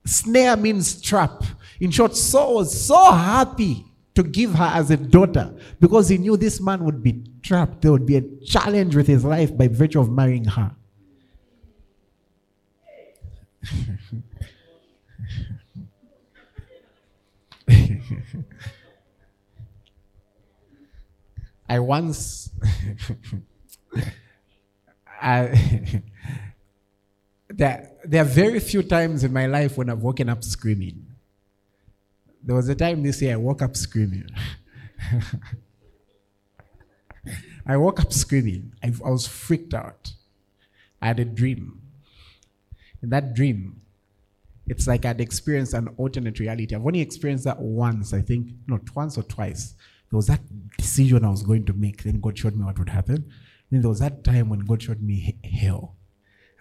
Snare 0.06 0.58
means 0.58 1.02
trap. 1.02 1.44
In 1.80 1.92
short, 1.92 2.16
Saul 2.16 2.56
was 2.56 2.86
so 2.86 3.12
happy 3.12 3.86
to 4.14 4.24
give 4.24 4.54
her 4.54 4.72
as 4.74 4.92
a 4.92 4.98
daughter 4.98 5.54
because 5.80 6.10
he 6.10 6.18
knew 6.18 6.38
this 6.38 6.62
man 6.62 6.84
would 6.84 7.02
be 7.02 7.24
trapped. 7.42 7.82
There 7.82 7.92
would 7.92 8.06
be 8.06 8.18
a 8.18 8.22
challenge 8.46 8.96
with 8.96 9.08
his 9.08 9.26
life 9.26 9.56
by 9.58 9.68
virtue 9.68 10.00
of 10.00 10.10
marrying 10.12 10.46
her. 10.46 10.76
I 21.68 21.80
once 21.80 22.50
I, 25.22 26.04
there, 27.50 27.92
there 28.04 28.22
are 28.22 28.26
very 28.26 28.60
few 28.60 28.84
times 28.84 29.24
in 29.24 29.34
my 29.34 29.48
life 29.48 29.78
when 29.78 29.90
I've 29.90 30.04
woken 30.04 30.30
up 30.30 30.44
screaming. 30.44 31.08
There 32.44 32.56
was 32.56 32.70
a 32.70 32.76
time 32.76 33.02
this 33.02 33.22
year 33.22 33.34
I 33.34 33.38
woke 33.38 33.64
up 33.64 33.76
screaming. 33.76 34.30
I 37.66 37.78
woke 37.78 38.00
up 38.00 38.14
screaming. 38.14 38.74
I, 38.84 38.94
I 39.04 39.10
was 39.10 39.26
freaked 39.26 39.74
out. 39.74 40.14
I 41.02 41.08
had 41.08 41.20
a 41.20 41.26
dream. 41.26 41.82
In 43.02 43.10
that 43.10 43.34
dream, 43.34 43.82
it's 44.68 44.86
like 44.88 45.06
I'd 45.06 45.22
experienced 45.22 45.74
an 45.74 45.88
alternate 45.98 46.40
reality. 46.40 46.76
I've 46.76 46.86
only 46.86 47.02
experienced 47.02 47.46
that 47.46 47.60
once, 47.60 48.14
I 48.14 48.22
think, 48.22 48.50
not 48.68 48.96
once 48.96 49.18
or 49.18 49.24
twice. 49.24 49.74
There 50.10 50.18
was 50.18 50.28
that 50.28 50.42
decision 50.78 51.26
I 51.26 51.30
was 51.30 51.44
going 51.44 51.66
to 51.66 51.74
make. 51.74 52.04
Then 52.04 52.20
God 52.20 52.38
showed 52.38 52.56
me 52.56 52.64
what 52.64 52.80
would 52.80 52.90
happen. 52.90 53.32
Then 53.72 53.82
there 53.82 53.90
was 53.90 54.00
that 54.00 54.24
time 54.24 54.50
when 54.50 54.60
God 54.60 54.82
showed 54.82 55.02
me 55.02 55.38
hell. 55.44 55.96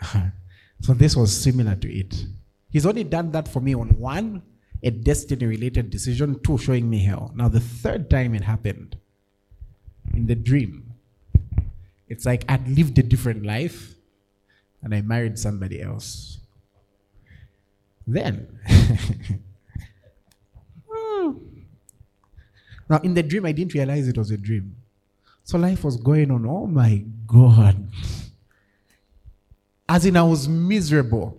so 0.80 0.95
this 0.95 1.16
was 1.16 1.36
similar 1.36 1.76
to 1.76 1.92
it. 1.92 2.26
He's 2.70 2.86
only 2.86 3.05
done 3.05 3.30
that 3.32 3.47
for 3.47 3.61
me 3.61 3.74
on 3.74 3.88
one, 3.99 4.42
a 4.82 4.90
destiny 4.90 5.47
related 5.47 5.90
decision, 5.90 6.40
two, 6.42 6.59
showing 6.59 6.90
me 6.90 7.05
hell. 7.05 7.32
Now, 7.34 7.49
the 7.49 7.61
third 7.61 8.11
time 8.11 8.34
it 8.34 8.42
happened, 8.42 8.97
in 10.12 10.26
the 10.26 10.34
dream, 10.34 10.95
it's 12.09 12.26
like 12.26 12.45
I'd 12.49 12.68
lived 12.68 12.99
a 12.99 13.03
different 13.03 13.47
life 13.47 13.95
and 14.82 14.95
I 14.95 15.01
married 15.01 15.38
somebody 15.38 15.80
else. 15.80 16.38
Then, 18.07 18.59
hmm. 20.88 21.32
Now 22.89 22.99
in 22.99 23.14
the 23.14 23.22
dream, 23.22 23.47
I 23.47 23.53
didn't 23.53 23.74
realize 23.74 24.09
it 24.09 24.18
was 24.18 24.30
a 24.30 24.37
dream. 24.37 24.76
So 25.45 25.59
life 25.59 25.85
was 25.85 25.97
going 25.97 26.30
on. 26.30 26.47
Oh 26.47 26.66
my 26.66 27.05
God. 27.26 27.87
As 29.89 30.07
in, 30.07 30.16
I 30.16 30.22
was 30.22 30.49
miserable. 30.49 31.39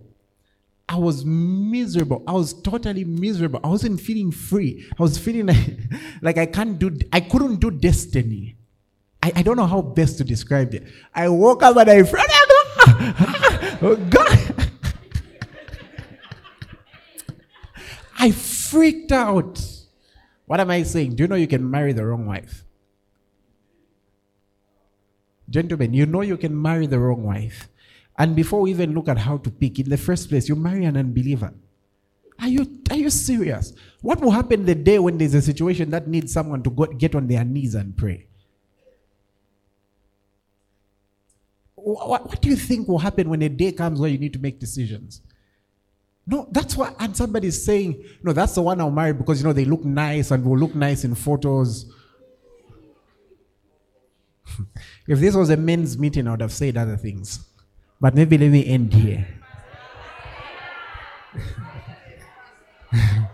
I 0.88 0.96
was 0.96 1.24
miserable. 1.24 2.22
I 2.26 2.32
was 2.32 2.52
totally 2.62 3.04
miserable. 3.04 3.60
I 3.64 3.68
wasn't 3.68 4.00
feeling 4.00 4.30
free. 4.30 4.88
I 4.98 5.02
was 5.02 5.18
feeling 5.18 5.46
like, 5.46 5.78
like 6.22 6.38
I 6.38 6.46
can't 6.46 6.78
do, 6.78 6.96
I 7.12 7.20
couldn't 7.20 7.56
do 7.56 7.72
destiny. 7.72 8.56
I, 9.22 9.32
I 9.36 9.42
don't 9.42 9.56
know 9.56 9.66
how 9.66 9.82
best 9.82 10.18
to 10.18 10.24
describe 10.24 10.72
it. 10.74 10.84
I 11.12 11.28
woke 11.28 11.64
up 11.64 11.76
and 11.76 11.90
I, 11.90 11.98
oh 13.82 13.96
God. 14.08 14.68
I 18.18 18.30
freaked 18.30 19.10
out. 19.10 19.60
What 20.46 20.60
am 20.60 20.70
I 20.70 20.82
saying? 20.84 21.16
Do 21.16 21.24
you 21.24 21.28
know 21.28 21.34
you 21.34 21.48
can 21.48 21.68
marry 21.68 21.92
the 21.92 22.06
wrong 22.06 22.26
wife? 22.26 22.64
Gentlemen, 25.50 25.92
you 25.92 26.06
know 26.06 26.22
you 26.22 26.36
can 26.36 26.60
marry 26.60 26.86
the 26.86 26.98
wrong 26.98 27.22
wife. 27.22 27.68
And 28.18 28.34
before 28.34 28.62
we 28.62 28.70
even 28.70 28.94
look 28.94 29.08
at 29.08 29.18
how 29.18 29.38
to 29.38 29.50
pick, 29.50 29.78
in 29.78 29.90
the 29.90 29.96
first 29.96 30.28
place, 30.28 30.48
you 30.48 30.56
marry 30.56 30.84
an 30.84 30.96
unbeliever. 30.96 31.52
Are 32.38 32.48
you, 32.48 32.80
are 32.90 32.96
you 32.96 33.10
serious? 33.10 33.72
What 34.02 34.20
will 34.20 34.30
happen 34.30 34.64
the 34.64 34.74
day 34.74 34.98
when 34.98 35.18
there's 35.18 35.34
a 35.34 35.42
situation 35.42 35.90
that 35.90 36.06
needs 36.06 36.32
someone 36.32 36.62
to 36.62 36.70
go, 36.70 36.86
get 36.86 37.14
on 37.14 37.26
their 37.26 37.44
knees 37.44 37.74
and 37.74 37.96
pray? 37.96 38.26
What, 41.74 42.26
what 42.26 42.40
do 42.40 42.48
you 42.48 42.56
think 42.56 42.88
will 42.88 42.98
happen 42.98 43.28
when 43.28 43.42
a 43.42 43.48
day 43.48 43.72
comes 43.72 44.00
where 44.00 44.10
you 44.10 44.18
need 44.18 44.32
to 44.32 44.38
make 44.38 44.58
decisions? 44.58 45.22
No, 46.26 46.48
that's 46.50 46.76
what, 46.76 46.96
and 46.98 47.16
somebody's 47.16 47.64
saying, 47.64 48.04
no, 48.22 48.32
that's 48.32 48.56
the 48.56 48.62
one 48.62 48.80
I'll 48.80 48.90
marry 48.90 49.12
because, 49.12 49.40
you 49.40 49.46
know, 49.46 49.52
they 49.52 49.64
look 49.64 49.84
nice 49.84 50.32
and 50.32 50.44
will 50.44 50.58
look 50.58 50.74
nice 50.74 51.04
in 51.04 51.14
photos. 51.14 51.86
if 55.06 55.20
this 55.20 55.36
was 55.36 55.50
a 55.50 55.56
men's 55.56 55.96
meeting, 55.96 56.26
I 56.26 56.32
would 56.32 56.40
have 56.40 56.52
said 56.52 56.76
other 56.76 56.96
things. 56.96 57.46
But 58.00 58.16
maybe 58.16 58.36
let 58.38 58.50
me 58.50 58.66
end 58.66 58.92
here. 58.92 59.28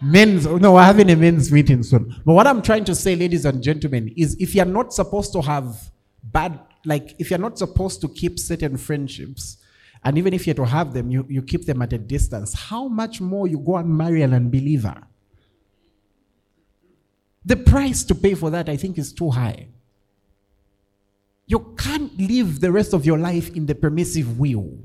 men's, 0.00 0.46
no, 0.46 0.72
we're 0.72 0.82
having 0.82 1.10
a 1.10 1.16
men's 1.16 1.52
meeting 1.52 1.82
soon. 1.82 2.18
But 2.24 2.32
what 2.32 2.46
I'm 2.46 2.62
trying 2.62 2.84
to 2.86 2.94
say, 2.94 3.14
ladies 3.14 3.44
and 3.44 3.62
gentlemen, 3.62 4.10
is 4.16 4.36
if 4.40 4.54
you're 4.54 4.64
not 4.64 4.94
supposed 4.94 5.34
to 5.34 5.42
have 5.42 5.90
bad, 6.22 6.58
like 6.86 7.14
if 7.18 7.28
you're 7.30 7.38
not 7.38 7.58
supposed 7.58 8.00
to 8.00 8.08
keep 8.08 8.38
certain 8.38 8.78
friendships, 8.78 9.58
and 10.04 10.18
even 10.18 10.34
if 10.34 10.46
you're 10.46 10.54
to 10.54 10.64
have 10.64 10.92
them, 10.92 11.10
you, 11.10 11.24
you 11.28 11.42
keep 11.42 11.64
them 11.64 11.80
at 11.82 11.92
a 11.92 11.98
distance, 11.98 12.54
how 12.54 12.88
much 12.88 13.20
more 13.20 13.46
you 13.46 13.58
go 13.58 13.76
and 13.76 13.88
marry 13.88 14.22
an 14.22 14.34
unbeliever? 14.34 15.00
The 17.44 17.56
price 17.56 18.02
to 18.04 18.14
pay 18.14 18.34
for 18.34 18.50
that, 18.50 18.68
I 18.68 18.76
think, 18.76 18.98
is 18.98 19.12
too 19.12 19.30
high. 19.30 19.68
You 21.46 21.74
can't 21.76 22.16
live 22.18 22.60
the 22.60 22.72
rest 22.72 22.94
of 22.94 23.04
your 23.04 23.18
life 23.18 23.54
in 23.54 23.66
the 23.66 23.74
permissive 23.74 24.38
will. 24.38 24.78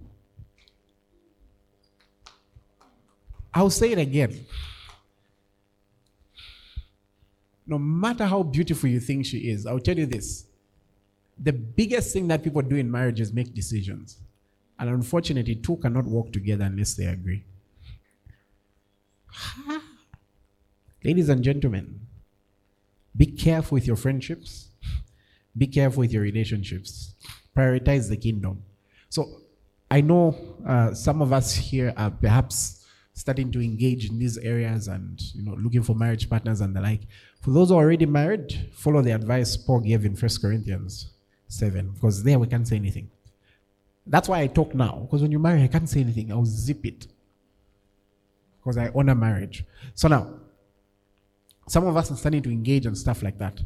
I'll 3.54 3.70
say 3.70 3.92
it 3.92 3.98
again. 3.98 4.46
No 7.66 7.80
matter 7.80 8.26
how 8.26 8.44
beautiful 8.44 8.90
you 8.90 9.00
think 9.00 9.26
she 9.26 9.50
is, 9.50 9.66
I'll 9.66 9.80
tell 9.80 9.98
you 9.98 10.06
this. 10.06 10.46
The 11.40 11.54
biggest 11.54 12.14
thing 12.14 12.28
that 12.28 12.44
people 12.44 12.62
do 12.62 12.76
in 12.76 12.90
marriage 12.90 13.20
is 13.20 13.34
make 13.34 13.54
decisions. 13.54 14.18
And 14.80 14.90
unfortunately, 14.90 15.56
two 15.56 15.78
cannot 15.78 16.06
work 16.06 16.32
together 16.32 16.66
unless 16.66 16.94
they 16.94 17.06
agree. 17.06 17.44
Ladies 21.04 21.30
and 21.30 21.44
gentlemen, 21.44 22.02
be 23.16 23.26
careful 23.26 23.76
with 23.76 23.88
your 23.88 23.96
friendships 23.96 24.68
be 25.58 25.68
careful 25.68 26.02
with 26.02 26.14
your 26.14 26.24
relationships. 26.24 27.14
Prioritize 27.56 28.10
the 28.10 28.18
kingdom. 28.18 28.64
So 29.10 29.42
I 29.90 30.02
know 30.02 30.38
uh, 30.66 30.94
some 30.94 31.22
of 31.22 31.34
us 31.34 31.56
here 31.56 31.94
are 31.98 32.12
perhaps 32.12 32.86
starting 33.14 33.52
to 33.52 33.62
engage 33.62 34.08
in 34.10 34.20
these 34.20 34.38
areas 34.38 34.88
and 34.88 35.20
you 35.34 35.44
know 35.44 35.56
looking 35.56 35.82
for 35.82 35.96
marriage 35.96 36.30
partners 36.30 36.62
and 36.62 36.76
the 36.76 36.82
like. 36.82 37.02
For 37.42 37.52
those 37.52 37.70
who 37.70 37.76
are 37.76 37.84
already 37.84 38.06
married, 38.06 38.70
follow 38.74 39.02
the 39.02 39.12
advice 39.12 39.58
Paul 39.58 39.80
gave 39.80 40.06
in 40.06 40.16
First 40.16 40.42
Corinthians 40.42 41.12
7, 41.48 41.92
because 41.92 42.24
there 42.24 42.38
we 42.38 42.48
can't 42.48 42.68
say 42.68 42.76
anything. 42.76 43.10
That's 44.10 44.30
why 44.30 44.42
I 44.42 44.48
talk 44.48 44.74
now, 44.74 45.02
because 45.02 45.22
when 45.22 45.32
you 45.32 45.40
marry, 45.40 45.64
I 45.64 45.68
can't 45.68 45.90
say 45.90 46.00
anything. 46.00 46.32
I'll 46.32 46.46
zip 46.46 46.86
it. 46.86 47.08
Because 48.60 48.78
I 48.78 48.92
honor 48.96 49.16
marriage. 49.16 49.66
So 49.96 50.08
now, 50.08 50.34
some 51.68 51.86
of 51.86 51.98
us 51.98 52.12
are 52.12 52.16
starting 52.16 52.42
to 52.44 52.50
engage 52.50 52.86
on 52.86 52.96
stuff 52.96 53.22
like 53.22 53.38
that. 53.40 53.60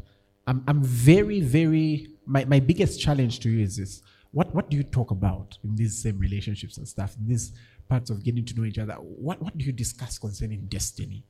I'm, 0.46 0.64
I'm 0.66 0.82
very, 0.82 1.40
very, 1.40 2.08
my, 2.26 2.44
my 2.44 2.60
biggest 2.60 3.00
challenge 3.00 3.40
to 3.40 3.50
you 3.50 3.62
is 3.64 3.76
this. 3.76 4.02
What, 4.32 4.52
what 4.54 4.70
do 4.70 4.76
you 4.76 4.82
talk 4.82 5.10
about 5.10 5.58
in 5.62 5.76
these 5.76 6.02
same 6.02 6.18
relationships 6.18 6.78
and 6.78 6.88
stuff, 6.88 7.14
in 7.20 7.28
these 7.28 7.52
parts 7.88 8.10
of 8.10 8.24
getting 8.24 8.44
to 8.44 8.54
know 8.58 8.64
each 8.64 8.78
other? 8.78 8.94
What, 8.94 9.40
what 9.40 9.56
do 9.56 9.64
you 9.64 9.72
discuss 9.72 10.18
concerning 10.18 10.66
destiny? 10.66 11.24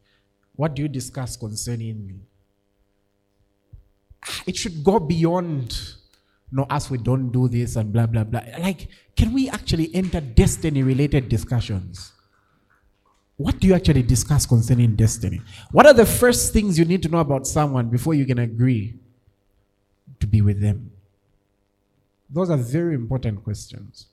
What 0.54 0.74
do 0.74 0.82
you 0.82 0.88
discuss 0.88 1.36
concerning? 1.36 2.22
It 4.46 4.56
should 4.56 4.84
go 4.84 5.00
beyond, 5.00 5.76
no, 6.52 6.64
us 6.64 6.90
we 6.90 6.98
don't 6.98 7.30
do 7.30 7.48
this 7.48 7.76
and 7.76 7.92
blah, 7.92 8.06
blah, 8.06 8.24
blah. 8.24 8.42
Like, 8.58 8.88
can 9.16 9.32
we 9.32 9.48
actually 9.48 9.92
enter 9.94 10.20
destiny 10.20 10.82
related 10.82 11.30
discussions? 11.30 12.12
What 13.38 13.58
do 13.58 13.66
you 13.66 13.74
actually 13.74 14.02
discuss 14.02 14.44
concerning 14.44 14.94
destiny? 14.94 15.40
What 15.72 15.86
are 15.86 15.94
the 15.94 16.04
first 16.04 16.52
things 16.52 16.78
you 16.78 16.84
need 16.84 17.02
to 17.04 17.08
know 17.08 17.18
about 17.18 17.46
someone 17.46 17.88
before 17.88 18.12
you 18.12 18.26
can 18.26 18.38
agree 18.38 18.94
to 20.20 20.26
be 20.26 20.42
with 20.42 20.60
them? 20.60 20.92
Those 22.28 22.50
are 22.50 22.58
very 22.58 22.94
important 22.94 23.42
questions. 23.42 24.06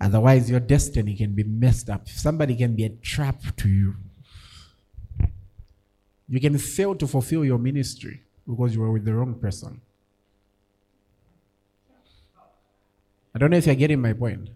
Otherwise, 0.00 0.50
your 0.50 0.60
destiny 0.60 1.14
can 1.14 1.32
be 1.32 1.44
messed 1.44 1.90
up. 1.90 2.08
Somebody 2.08 2.56
can 2.56 2.74
be 2.74 2.84
a 2.84 2.90
trap 2.90 3.40
to 3.58 3.68
you. 3.68 3.94
You 6.28 6.40
can 6.40 6.56
fail 6.58 6.94
to 6.94 7.06
fulfill 7.06 7.44
your 7.44 7.58
ministry 7.58 8.22
because 8.48 8.74
you 8.74 8.80
were 8.80 8.90
with 8.90 9.04
the 9.04 9.14
wrong 9.14 9.34
person. 9.34 9.80
I 13.36 13.38
don't 13.38 13.50
know 13.50 13.58
if 13.58 13.66
you're 13.66 13.74
getting 13.74 14.00
my 14.00 14.14
point. 14.14 14.48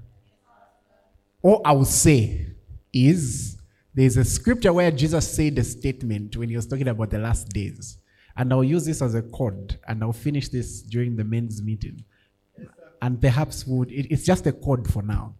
All 1.43 1.61
I 1.67 1.73
will 1.73 1.85
say 1.85 2.47
is 2.95 3.59
there's 3.93 4.17
a 4.17 4.25
scripture 4.25 4.73
where 4.73 4.91
Jesus 4.91 5.31
said 5.31 5.59
a 5.59 5.65
statement 5.65 6.35
when 6.39 6.49
he 6.49 6.57
was 6.57 6.67
talking 6.67 6.89
about 6.89 7.11
the 7.11 7.19
last 7.19 7.51
days. 7.51 7.99
And 8.39 8.51
I'll 8.51 8.65
use 8.65 8.87
this 8.87 9.03
as 9.03 9.15
a 9.15 9.21
code, 9.21 9.79
and 9.87 10.03
I'll 10.03 10.15
finish 10.15 10.49
this 10.49 10.81
during 10.81 11.15
the 11.15 11.25
men's 11.25 11.61
meeting. 11.61 12.05
and 13.03 13.21
perhaps 13.21 13.67
would 13.67 13.93
it, 13.93 14.11
it's 14.11 14.25
just 14.25 14.47
a 14.47 14.53
code 14.53 14.91
for 14.91 15.03
now. 15.03 15.35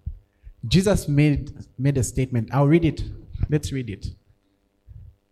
Jesus 0.69 1.09
made 1.09 1.51
made 1.79 1.97
a 1.97 2.05
statement. 2.05 2.51
I'll 2.53 2.69
read 2.69 2.85
it. 2.85 3.03
Let's 3.49 3.73
read 3.73 3.89
it. 3.89 4.07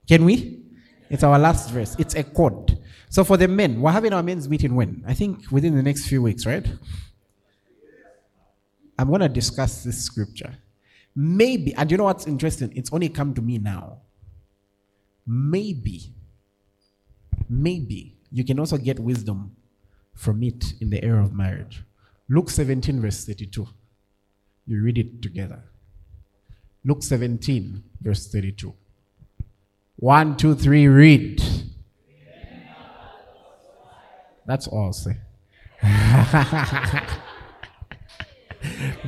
Can 0.08 0.24
we? 0.24 0.62
It's 1.10 1.24
our 1.24 1.38
last 1.38 1.68
verse. 1.68 1.94
It's 1.98 2.14
a 2.14 2.24
code. 2.24 2.78
So 3.10 3.22
for 3.22 3.36
the 3.36 3.48
men, 3.48 3.82
we're 3.82 3.92
having 3.92 4.14
our 4.14 4.22
men's 4.22 4.48
meeting 4.48 4.74
when? 4.74 5.04
I 5.06 5.12
think 5.12 5.50
within 5.50 5.76
the 5.76 5.82
next 5.82 6.08
few 6.08 6.22
weeks, 6.22 6.46
right? 6.46 6.66
I'm 8.98 9.08
going 9.08 9.20
to 9.20 9.28
discuss 9.28 9.84
this 9.84 10.02
scripture. 10.02 10.54
Maybe, 11.14 11.74
and 11.74 11.90
you 11.90 11.96
know 11.96 12.04
what's 12.04 12.26
interesting? 12.26 12.72
It's 12.74 12.92
only 12.92 13.08
come 13.08 13.34
to 13.34 13.42
me 13.42 13.58
now. 13.58 13.98
Maybe 15.26 16.14
maybe 17.48 18.16
you 18.30 18.44
can 18.44 18.58
also 18.60 18.76
get 18.76 18.98
wisdom 18.98 19.56
from 20.14 20.42
it 20.42 20.74
in 20.80 20.90
the 20.90 21.02
area 21.02 21.22
of 21.22 21.32
marriage. 21.32 21.82
Luke 22.28 22.50
17, 22.50 23.00
verse 23.00 23.24
32. 23.24 23.66
You 24.66 24.82
read 24.82 24.98
it 24.98 25.22
together. 25.22 25.62
Luke 26.84 27.02
17, 27.02 27.82
verse 28.00 28.26
32. 28.28 28.74
One, 29.96 30.36
two, 30.36 30.54
three, 30.54 30.86
read. 30.86 31.42
That's 34.46 34.66
all 34.66 34.86
I'll 34.86 34.92
say. 34.92 35.16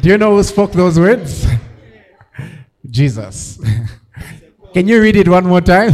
Do 0.01 0.09
you 0.09 0.19
know 0.19 0.37
who 0.37 0.43
spoke 0.43 0.73
those 0.73 0.99
words? 0.99 1.47
Jesus. 2.89 3.61
Can 4.73 4.89
you 4.89 5.01
read 5.01 5.17
it 5.17 5.29
one 5.29 5.47
more 5.47 5.61
time? 5.61 5.93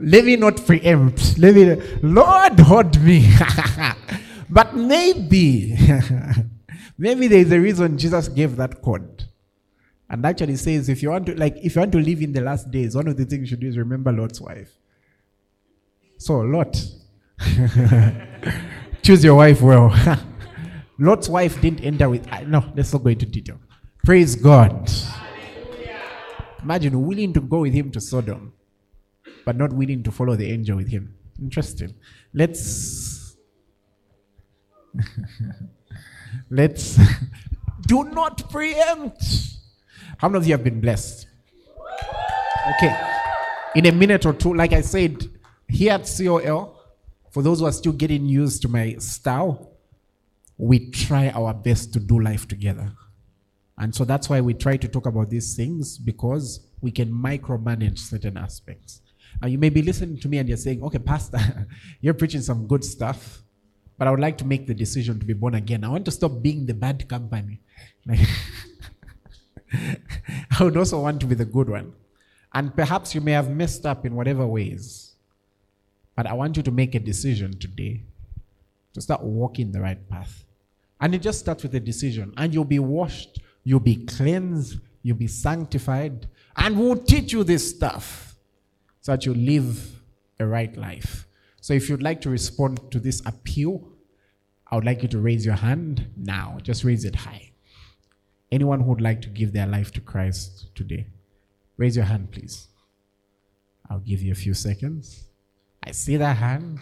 Let 0.00 0.24
me 0.24 0.36
not 0.36 0.64
preempt. 0.64 1.38
Let 1.38 1.54
me, 1.54 1.74
Lord, 2.02 2.60
hold 2.60 3.00
me. 3.02 3.28
but 4.50 4.74
maybe, 4.74 5.76
maybe 6.98 7.26
there 7.26 7.40
is 7.40 7.52
a 7.52 7.60
reason 7.60 7.98
Jesus 7.98 8.28
gave 8.28 8.56
that 8.56 8.80
code. 8.80 9.17
And 10.10 10.24
actually 10.24 10.56
says, 10.56 10.88
if 10.88 11.02
you 11.02 11.10
want 11.10 11.26
to, 11.26 11.34
like, 11.34 11.56
if 11.58 11.74
you 11.74 11.80
want 11.80 11.92
to 11.92 11.98
live 11.98 12.22
in 12.22 12.32
the 12.32 12.40
last 12.40 12.70
days, 12.70 12.96
one 12.96 13.08
of 13.08 13.16
the 13.16 13.24
things 13.26 13.42
you 13.42 13.46
should 13.48 13.60
do 13.60 13.68
is 13.68 13.76
remember 13.76 14.10
Lot's 14.10 14.40
wife. 14.40 14.70
So, 16.16 16.38
Lot, 16.38 16.82
choose 19.02 19.22
your 19.22 19.34
wife 19.34 19.60
well. 19.60 19.94
Lot's 20.98 21.28
wife 21.28 21.60
didn't 21.60 21.84
enter 21.84 22.08
with, 22.08 22.26
uh, 22.32 22.40
no, 22.40 22.72
let's 22.74 22.92
not 22.92 23.04
go 23.04 23.10
into 23.10 23.26
detail. 23.26 23.60
Praise 24.02 24.34
God. 24.34 24.90
Imagine 26.62 27.06
willing 27.06 27.32
to 27.34 27.40
go 27.40 27.60
with 27.60 27.74
him 27.74 27.90
to 27.92 28.00
Sodom, 28.00 28.52
but 29.44 29.56
not 29.56 29.72
willing 29.72 30.02
to 30.02 30.10
follow 30.10 30.34
the 30.34 30.50
angel 30.50 30.76
with 30.76 30.88
him. 30.88 31.14
Interesting. 31.40 31.94
Let's 32.34 33.36
let's 36.50 36.98
do 37.86 38.04
not 38.04 38.50
preempt. 38.50 39.57
How 40.18 40.28
many 40.28 40.42
of 40.42 40.46
you 40.48 40.54
have 40.54 40.64
been 40.64 40.80
blessed? 40.80 41.28
Okay. 42.70 42.94
In 43.76 43.86
a 43.86 43.92
minute 43.92 44.26
or 44.26 44.32
two, 44.32 44.52
like 44.52 44.72
I 44.72 44.80
said, 44.80 45.30
here 45.68 45.92
at 45.92 46.12
COL, 46.18 46.76
for 47.30 47.40
those 47.40 47.60
who 47.60 47.66
are 47.66 47.72
still 47.72 47.92
getting 47.92 48.26
used 48.26 48.62
to 48.62 48.68
my 48.68 48.96
style, 48.96 49.70
we 50.56 50.90
try 50.90 51.30
our 51.30 51.54
best 51.54 51.92
to 51.92 52.00
do 52.00 52.18
life 52.18 52.48
together. 52.48 52.90
And 53.78 53.94
so 53.94 54.04
that's 54.04 54.28
why 54.28 54.40
we 54.40 54.54
try 54.54 54.76
to 54.76 54.88
talk 54.88 55.06
about 55.06 55.30
these 55.30 55.54
things 55.54 55.96
because 55.98 56.66
we 56.80 56.90
can 56.90 57.12
micromanage 57.12 57.98
certain 57.98 58.36
aspects. 58.36 59.02
Now, 59.40 59.46
you 59.46 59.56
may 59.56 59.68
be 59.68 59.82
listening 59.82 60.18
to 60.18 60.28
me 60.28 60.38
and 60.38 60.48
you're 60.48 60.58
saying, 60.58 60.82
okay, 60.82 60.98
Pastor, 60.98 61.38
you're 62.00 62.14
preaching 62.14 62.40
some 62.40 62.66
good 62.66 62.82
stuff, 62.82 63.44
but 63.96 64.08
I 64.08 64.10
would 64.10 64.18
like 64.18 64.36
to 64.38 64.44
make 64.44 64.66
the 64.66 64.74
decision 64.74 65.20
to 65.20 65.24
be 65.24 65.32
born 65.32 65.54
again. 65.54 65.84
I 65.84 65.90
want 65.90 66.06
to 66.06 66.10
stop 66.10 66.42
being 66.42 66.66
the 66.66 66.74
bad 66.74 67.08
company. 67.08 67.60
I 70.58 70.64
would 70.64 70.76
also 70.76 71.00
want 71.00 71.20
to 71.20 71.26
be 71.26 71.34
the 71.34 71.44
good 71.44 71.68
one. 71.68 71.92
And 72.54 72.74
perhaps 72.74 73.14
you 73.14 73.20
may 73.20 73.32
have 73.32 73.50
messed 73.50 73.84
up 73.86 74.06
in 74.06 74.14
whatever 74.14 74.46
ways. 74.46 75.14
But 76.16 76.26
I 76.26 76.32
want 76.32 76.56
you 76.56 76.62
to 76.62 76.70
make 76.70 76.94
a 76.94 76.98
decision 77.00 77.58
today 77.58 78.02
to 78.94 79.00
start 79.00 79.22
walking 79.22 79.70
the 79.70 79.80
right 79.80 80.08
path. 80.08 80.44
And 81.00 81.14
it 81.14 81.22
just 81.22 81.38
starts 81.38 81.62
with 81.62 81.74
a 81.74 81.80
decision. 81.80 82.32
And 82.36 82.52
you'll 82.52 82.64
be 82.64 82.78
washed, 82.78 83.40
you'll 83.64 83.80
be 83.80 84.04
cleansed, 84.06 84.78
you'll 85.02 85.16
be 85.16 85.28
sanctified, 85.28 86.26
and 86.56 86.78
we'll 86.78 86.96
teach 86.96 87.32
you 87.32 87.44
this 87.44 87.70
stuff 87.70 88.36
so 89.00 89.12
that 89.12 89.24
you 89.24 89.34
live 89.34 90.02
a 90.40 90.46
right 90.46 90.76
life. 90.76 91.26
So 91.60 91.74
if 91.74 91.88
you'd 91.88 92.02
like 92.02 92.20
to 92.22 92.30
respond 92.30 92.90
to 92.90 92.98
this 92.98 93.22
appeal, 93.24 93.88
I 94.66 94.74
would 94.74 94.84
like 94.84 95.02
you 95.02 95.08
to 95.08 95.18
raise 95.18 95.46
your 95.46 95.54
hand 95.54 96.08
now. 96.16 96.58
Just 96.62 96.84
raise 96.84 97.04
it 97.04 97.14
high. 97.14 97.47
Anyone 98.50 98.80
who 98.80 98.90
would 98.90 99.00
like 99.00 99.20
to 99.22 99.28
give 99.28 99.52
their 99.52 99.66
life 99.66 99.92
to 99.92 100.00
Christ 100.00 100.74
today, 100.74 101.06
raise 101.76 101.96
your 101.96 102.06
hand, 102.06 102.30
please. 102.32 102.68
I'll 103.90 104.00
give 104.00 104.22
you 104.22 104.32
a 104.32 104.34
few 104.34 104.54
seconds. 104.54 105.24
I 105.82 105.92
see 105.92 106.16
that 106.16 106.36
hand. 106.36 106.80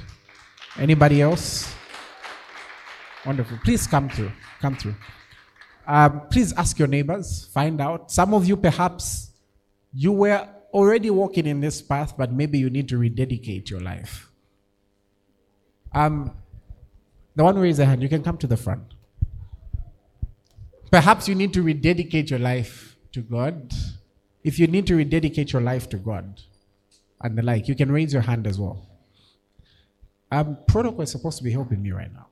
Anybody 0.79 1.23
else? 1.23 1.73
Wonderful. 3.25 3.59
Please 3.64 3.87
come 3.87 4.09
through. 4.09 4.33
Come 4.61 4.77
through. 4.77 4.95
Um, 5.87 6.23
please 6.31 6.53
ask 6.55 6.79
your 6.79 6.89
neighbors, 6.89 7.49
find 7.53 7.81
out. 7.81 8.11
Some 8.11 8.35
of 8.35 8.47
you, 8.47 8.57
perhaps, 8.57 9.31
you 9.93 10.12
were 10.12 10.49
already 10.75 11.11
walking 11.11 11.47
in 11.47 11.61
this 11.61 11.81
path, 11.81 12.17
but 12.17 12.33
maybe 12.33 12.59
you 12.59 12.71
need 12.71 12.89
to 12.89 12.99
rededicate 12.99 13.71
your 13.71 13.81
life. 13.81 14.29
Um, 15.95 16.33
the 17.37 17.45
one 17.45 17.55
who 17.55 17.62
raised 17.62 17.79
their 17.79 17.87
hand, 17.87 18.03
you 18.03 18.09
can 18.09 18.23
come 18.23 18.37
to 18.39 18.47
the 18.47 18.57
front. 18.57 18.96
Perhaps 20.97 21.29
you 21.29 21.35
need 21.35 21.53
to 21.53 21.61
rededicate 21.61 22.31
your 22.31 22.39
life 22.39 22.97
to 23.13 23.21
God. 23.21 23.71
If 24.43 24.59
you 24.59 24.67
need 24.67 24.87
to 24.87 24.97
rededicate 24.97 25.53
your 25.53 25.61
life 25.61 25.91
to 25.91 25.99
God 25.99 26.41
and 27.21 27.37
the 27.37 27.43
like, 27.43 27.69
you 27.69 27.75
can 27.75 27.93
raise 27.93 28.15
your 28.15 28.23
hand 28.23 28.47
as 28.47 28.59
well. 28.59 28.89
Um, 30.33 30.57
protocol 30.67 31.03
is 31.03 31.11
supposed 31.11 31.37
to 31.37 31.45
be 31.45 31.51
helping 31.51 31.83
me 31.83 31.93
right 31.93 32.11
now. 32.11 32.29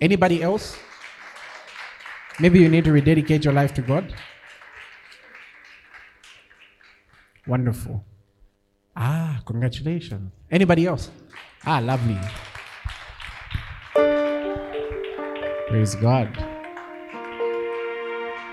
Anybody 0.00 0.42
else? 0.42 0.76
Maybe 2.40 2.58
you 2.58 2.68
need 2.68 2.82
to 2.86 2.92
rededicate 2.92 3.44
your 3.44 3.54
life 3.54 3.72
to 3.74 3.80
God. 3.80 4.12
Wonderful. 7.46 8.04
Ah, 8.96 9.40
congratulations. 9.46 10.32
Anybody 10.50 10.86
else? 10.86 11.08
Ah, 11.64 11.78
lovely. 11.78 12.18
Praise 15.68 15.94
God. 15.94 16.53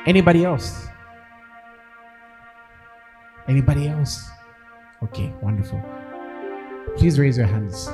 Anybody 0.07 0.45
else? 0.45 0.87
Anybody 3.47 3.87
else? 3.87 4.29
Okay, 5.03 5.31
wonderful. 5.41 5.81
Please 6.97 7.19
raise 7.19 7.37
your 7.37 7.47
hands 7.47 7.87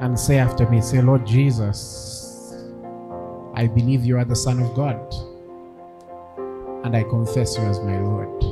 and 0.00 0.18
say 0.18 0.38
after 0.38 0.68
me, 0.68 0.80
say, 0.80 1.00
Lord 1.00 1.24
Jesus, 1.24 2.56
I 3.54 3.68
believe 3.68 4.04
you 4.04 4.18
are 4.18 4.24
the 4.24 4.34
Son 4.34 4.60
of 4.60 4.74
God, 4.74 4.98
and 6.84 6.96
I 6.96 7.04
confess 7.04 7.56
you 7.56 7.62
as 7.62 7.78
my 7.80 8.00
Lord. 8.00 8.42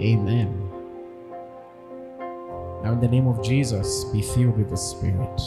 Amen. 0.00 0.70
Now, 2.82 2.92
in 2.92 3.00
the 3.00 3.08
name 3.08 3.26
of 3.26 3.42
Jesus, 3.42 4.04
be 4.06 4.22
filled 4.22 4.56
with 4.56 4.70
the 4.70 4.76
Spirit. 4.76 5.40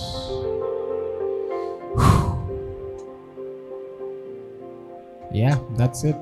Yeah, 5.37 5.59
that's 5.73 6.03
it. 6.03 6.15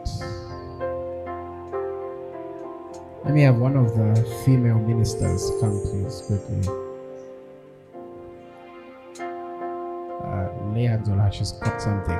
Let 3.23 3.33
me 3.33 3.43
have 3.43 3.55
one 3.55 3.77
of 3.77 3.95
the 3.95 4.41
female 4.43 4.77
ministers 4.77 5.51
come, 5.61 5.79
please, 5.83 6.21
quickly. 6.27 6.67
Uh, 10.19 10.51
on 11.07 11.17
her, 11.17 11.31
she's 11.31 11.53
got 11.53 11.81
something. 11.81 12.19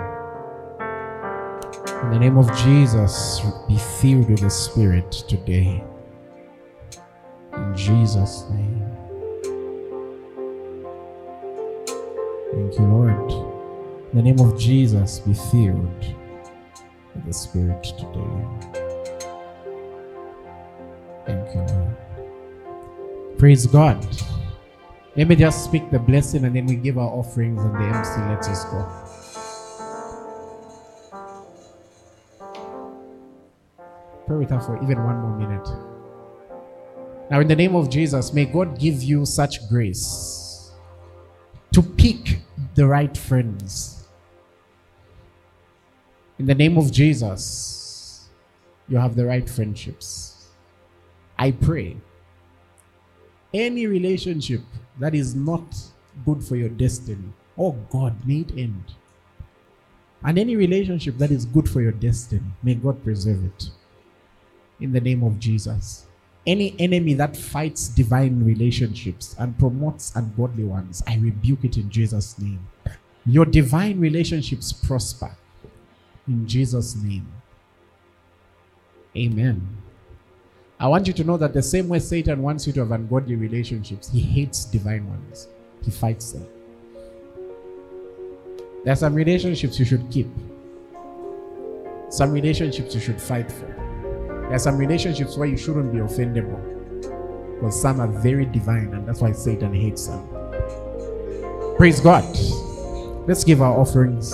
In 2.04 2.12
the 2.12 2.20
name 2.20 2.38
of 2.38 2.48
Jesus, 2.56 3.42
be 3.68 3.78
filled 4.00 4.30
with 4.30 4.40
the 4.40 4.50
Spirit 4.50 5.12
today. 5.12 5.84
In 7.52 7.76
Jesus' 7.76 8.46
name. 8.52 8.90
Thank 12.54 12.80
you, 12.80 12.86
Lord. 12.86 13.32
In 14.14 14.16
the 14.16 14.22
name 14.22 14.40
of 14.40 14.58
Jesus, 14.58 15.20
be 15.20 15.34
filled 15.34 16.16
the 17.26 17.34
Spirit 17.34 17.84
today. 17.84 18.82
Thank 21.26 21.56
you, 21.56 21.62
Lord. 21.62 21.96
Praise 23.38 23.66
God. 23.66 24.06
Let 25.16 25.28
me 25.28 25.36
just 25.36 25.64
speak 25.64 25.92
the 25.92 26.00
blessing 26.00 26.46
and 26.46 26.56
then 26.56 26.66
we 26.66 26.76
give 26.76 26.98
our 26.98 27.10
offerings 27.10 27.62
and 27.64 27.74
the 27.74 27.80
MC 27.80 28.20
lets 28.22 28.48
us 28.50 28.66
go. 28.66 28.86
Pray 34.28 34.38
with 34.38 34.50
her 34.50 34.60
for 34.60 34.82
even 34.84 35.04
one 35.04 35.20
more 35.20 35.38
minute. 35.38 35.68
Now, 37.30 37.40
in 37.40 37.48
the 37.48 37.56
name 37.56 37.76
of 37.76 37.90
Jesus, 37.90 38.34
may 38.34 38.46
God 38.46 38.78
give 38.78 39.02
you 39.02 39.26
such 39.26 39.68
grace 39.70 40.72
to 41.74 41.82
pick 41.82 42.40
the 42.76 42.86
right 42.86 43.16
friends. 43.16 43.95
In 46.38 46.46
the 46.48 46.56
name 46.56 46.78
of 46.78 46.92
Jesus, 46.92 48.28
you 48.90 48.98
have 48.98 49.16
the 49.16 49.26
right 49.26 49.50
friendships. 49.50 50.48
I 51.40 51.52
pray 51.52 51.96
any 53.54 53.88
relationship 53.88 54.62
that 55.00 55.16
is 55.16 55.34
not 55.34 55.64
good 56.26 56.44
for 56.44 56.58
your 56.58 56.70
destiny, 56.70 57.32
oh 57.58 57.72
God, 57.90 58.16
may 58.28 58.42
it 58.42 58.52
end. 58.58 58.84
And 60.26 60.38
any 60.38 60.58
relationship 60.58 61.18
that 61.20 61.32
is 61.32 61.46
good 61.46 61.70
for 61.70 61.82
your 61.82 61.94
destiny, 61.94 62.52
may 62.64 62.76
God 62.76 63.02
preserve 63.02 63.46
it. 63.46 63.70
In 64.82 64.92
the 64.92 65.00
name 65.00 65.24
of 65.24 65.40
Jesus. 65.40 66.06
Any 66.46 66.76
enemy 66.80 67.14
that 67.14 67.38
fights 67.38 67.88
divine 67.88 68.44
relationships 68.44 69.36
and 69.40 69.58
promotes 69.58 70.14
ungodly 70.16 70.66
ones, 70.66 71.02
I 71.08 71.16
rebuke 71.16 71.64
it 71.64 71.78
in 71.78 71.90
Jesus' 71.90 72.38
name. 72.38 72.68
Your 73.26 73.46
divine 73.46 74.00
relationships 74.00 74.74
prosper. 74.74 75.36
In 76.28 76.48
Jesus' 76.48 76.96
name. 76.96 77.32
Amen. 79.16 79.66
I 80.80 80.88
want 80.88 81.08
you 81.08 81.14
to 81.14 81.24
know 81.24 81.38
that 81.38 81.54
the 81.54 81.62
same 81.62 81.88
way 81.88 82.00
Satan 82.00 82.42
wants 82.42 82.68
you 82.68 82.74
to 82.74 82.82
have 82.82 82.92
ungodly 82.92 83.36
relationships, 83.36 84.10
he 84.10 84.20
hates 84.20 84.66
divine 84.66 85.08
ones. 85.08 85.48
He 85.84 85.92
fights 85.92 86.34
them. 86.34 86.46
There 88.84 88.92
are 88.92 88.98
some 88.98 89.16
relationships 89.16 89.80
you 89.80 89.86
should 89.86 90.12
keep, 90.12 90.28
some 92.10 92.32
relationships 92.32 92.94
you 92.94 93.02
should 93.02 93.22
fight 93.22 93.52
for. 93.52 93.66
There 94.44 94.54
are 94.54 94.60
some 94.60 94.78
relationships 94.78 95.38
where 95.38 95.48
you 95.48 95.58
shouldn't 95.58 95.92
be 95.92 96.00
offendable 96.00 96.62
because 97.56 97.82
some 97.82 98.00
are 98.00 98.08
very 98.08 98.46
divine, 98.46 98.94
and 98.94 99.08
that's 99.08 99.22
why 99.22 99.32
Satan 99.32 99.74
hates 99.74 100.08
them. 100.08 100.28
Praise 101.78 102.00
God. 102.00 102.26
Let's 103.28 103.44
give 103.44 103.62
our 103.62 103.76
offerings. 103.76 104.34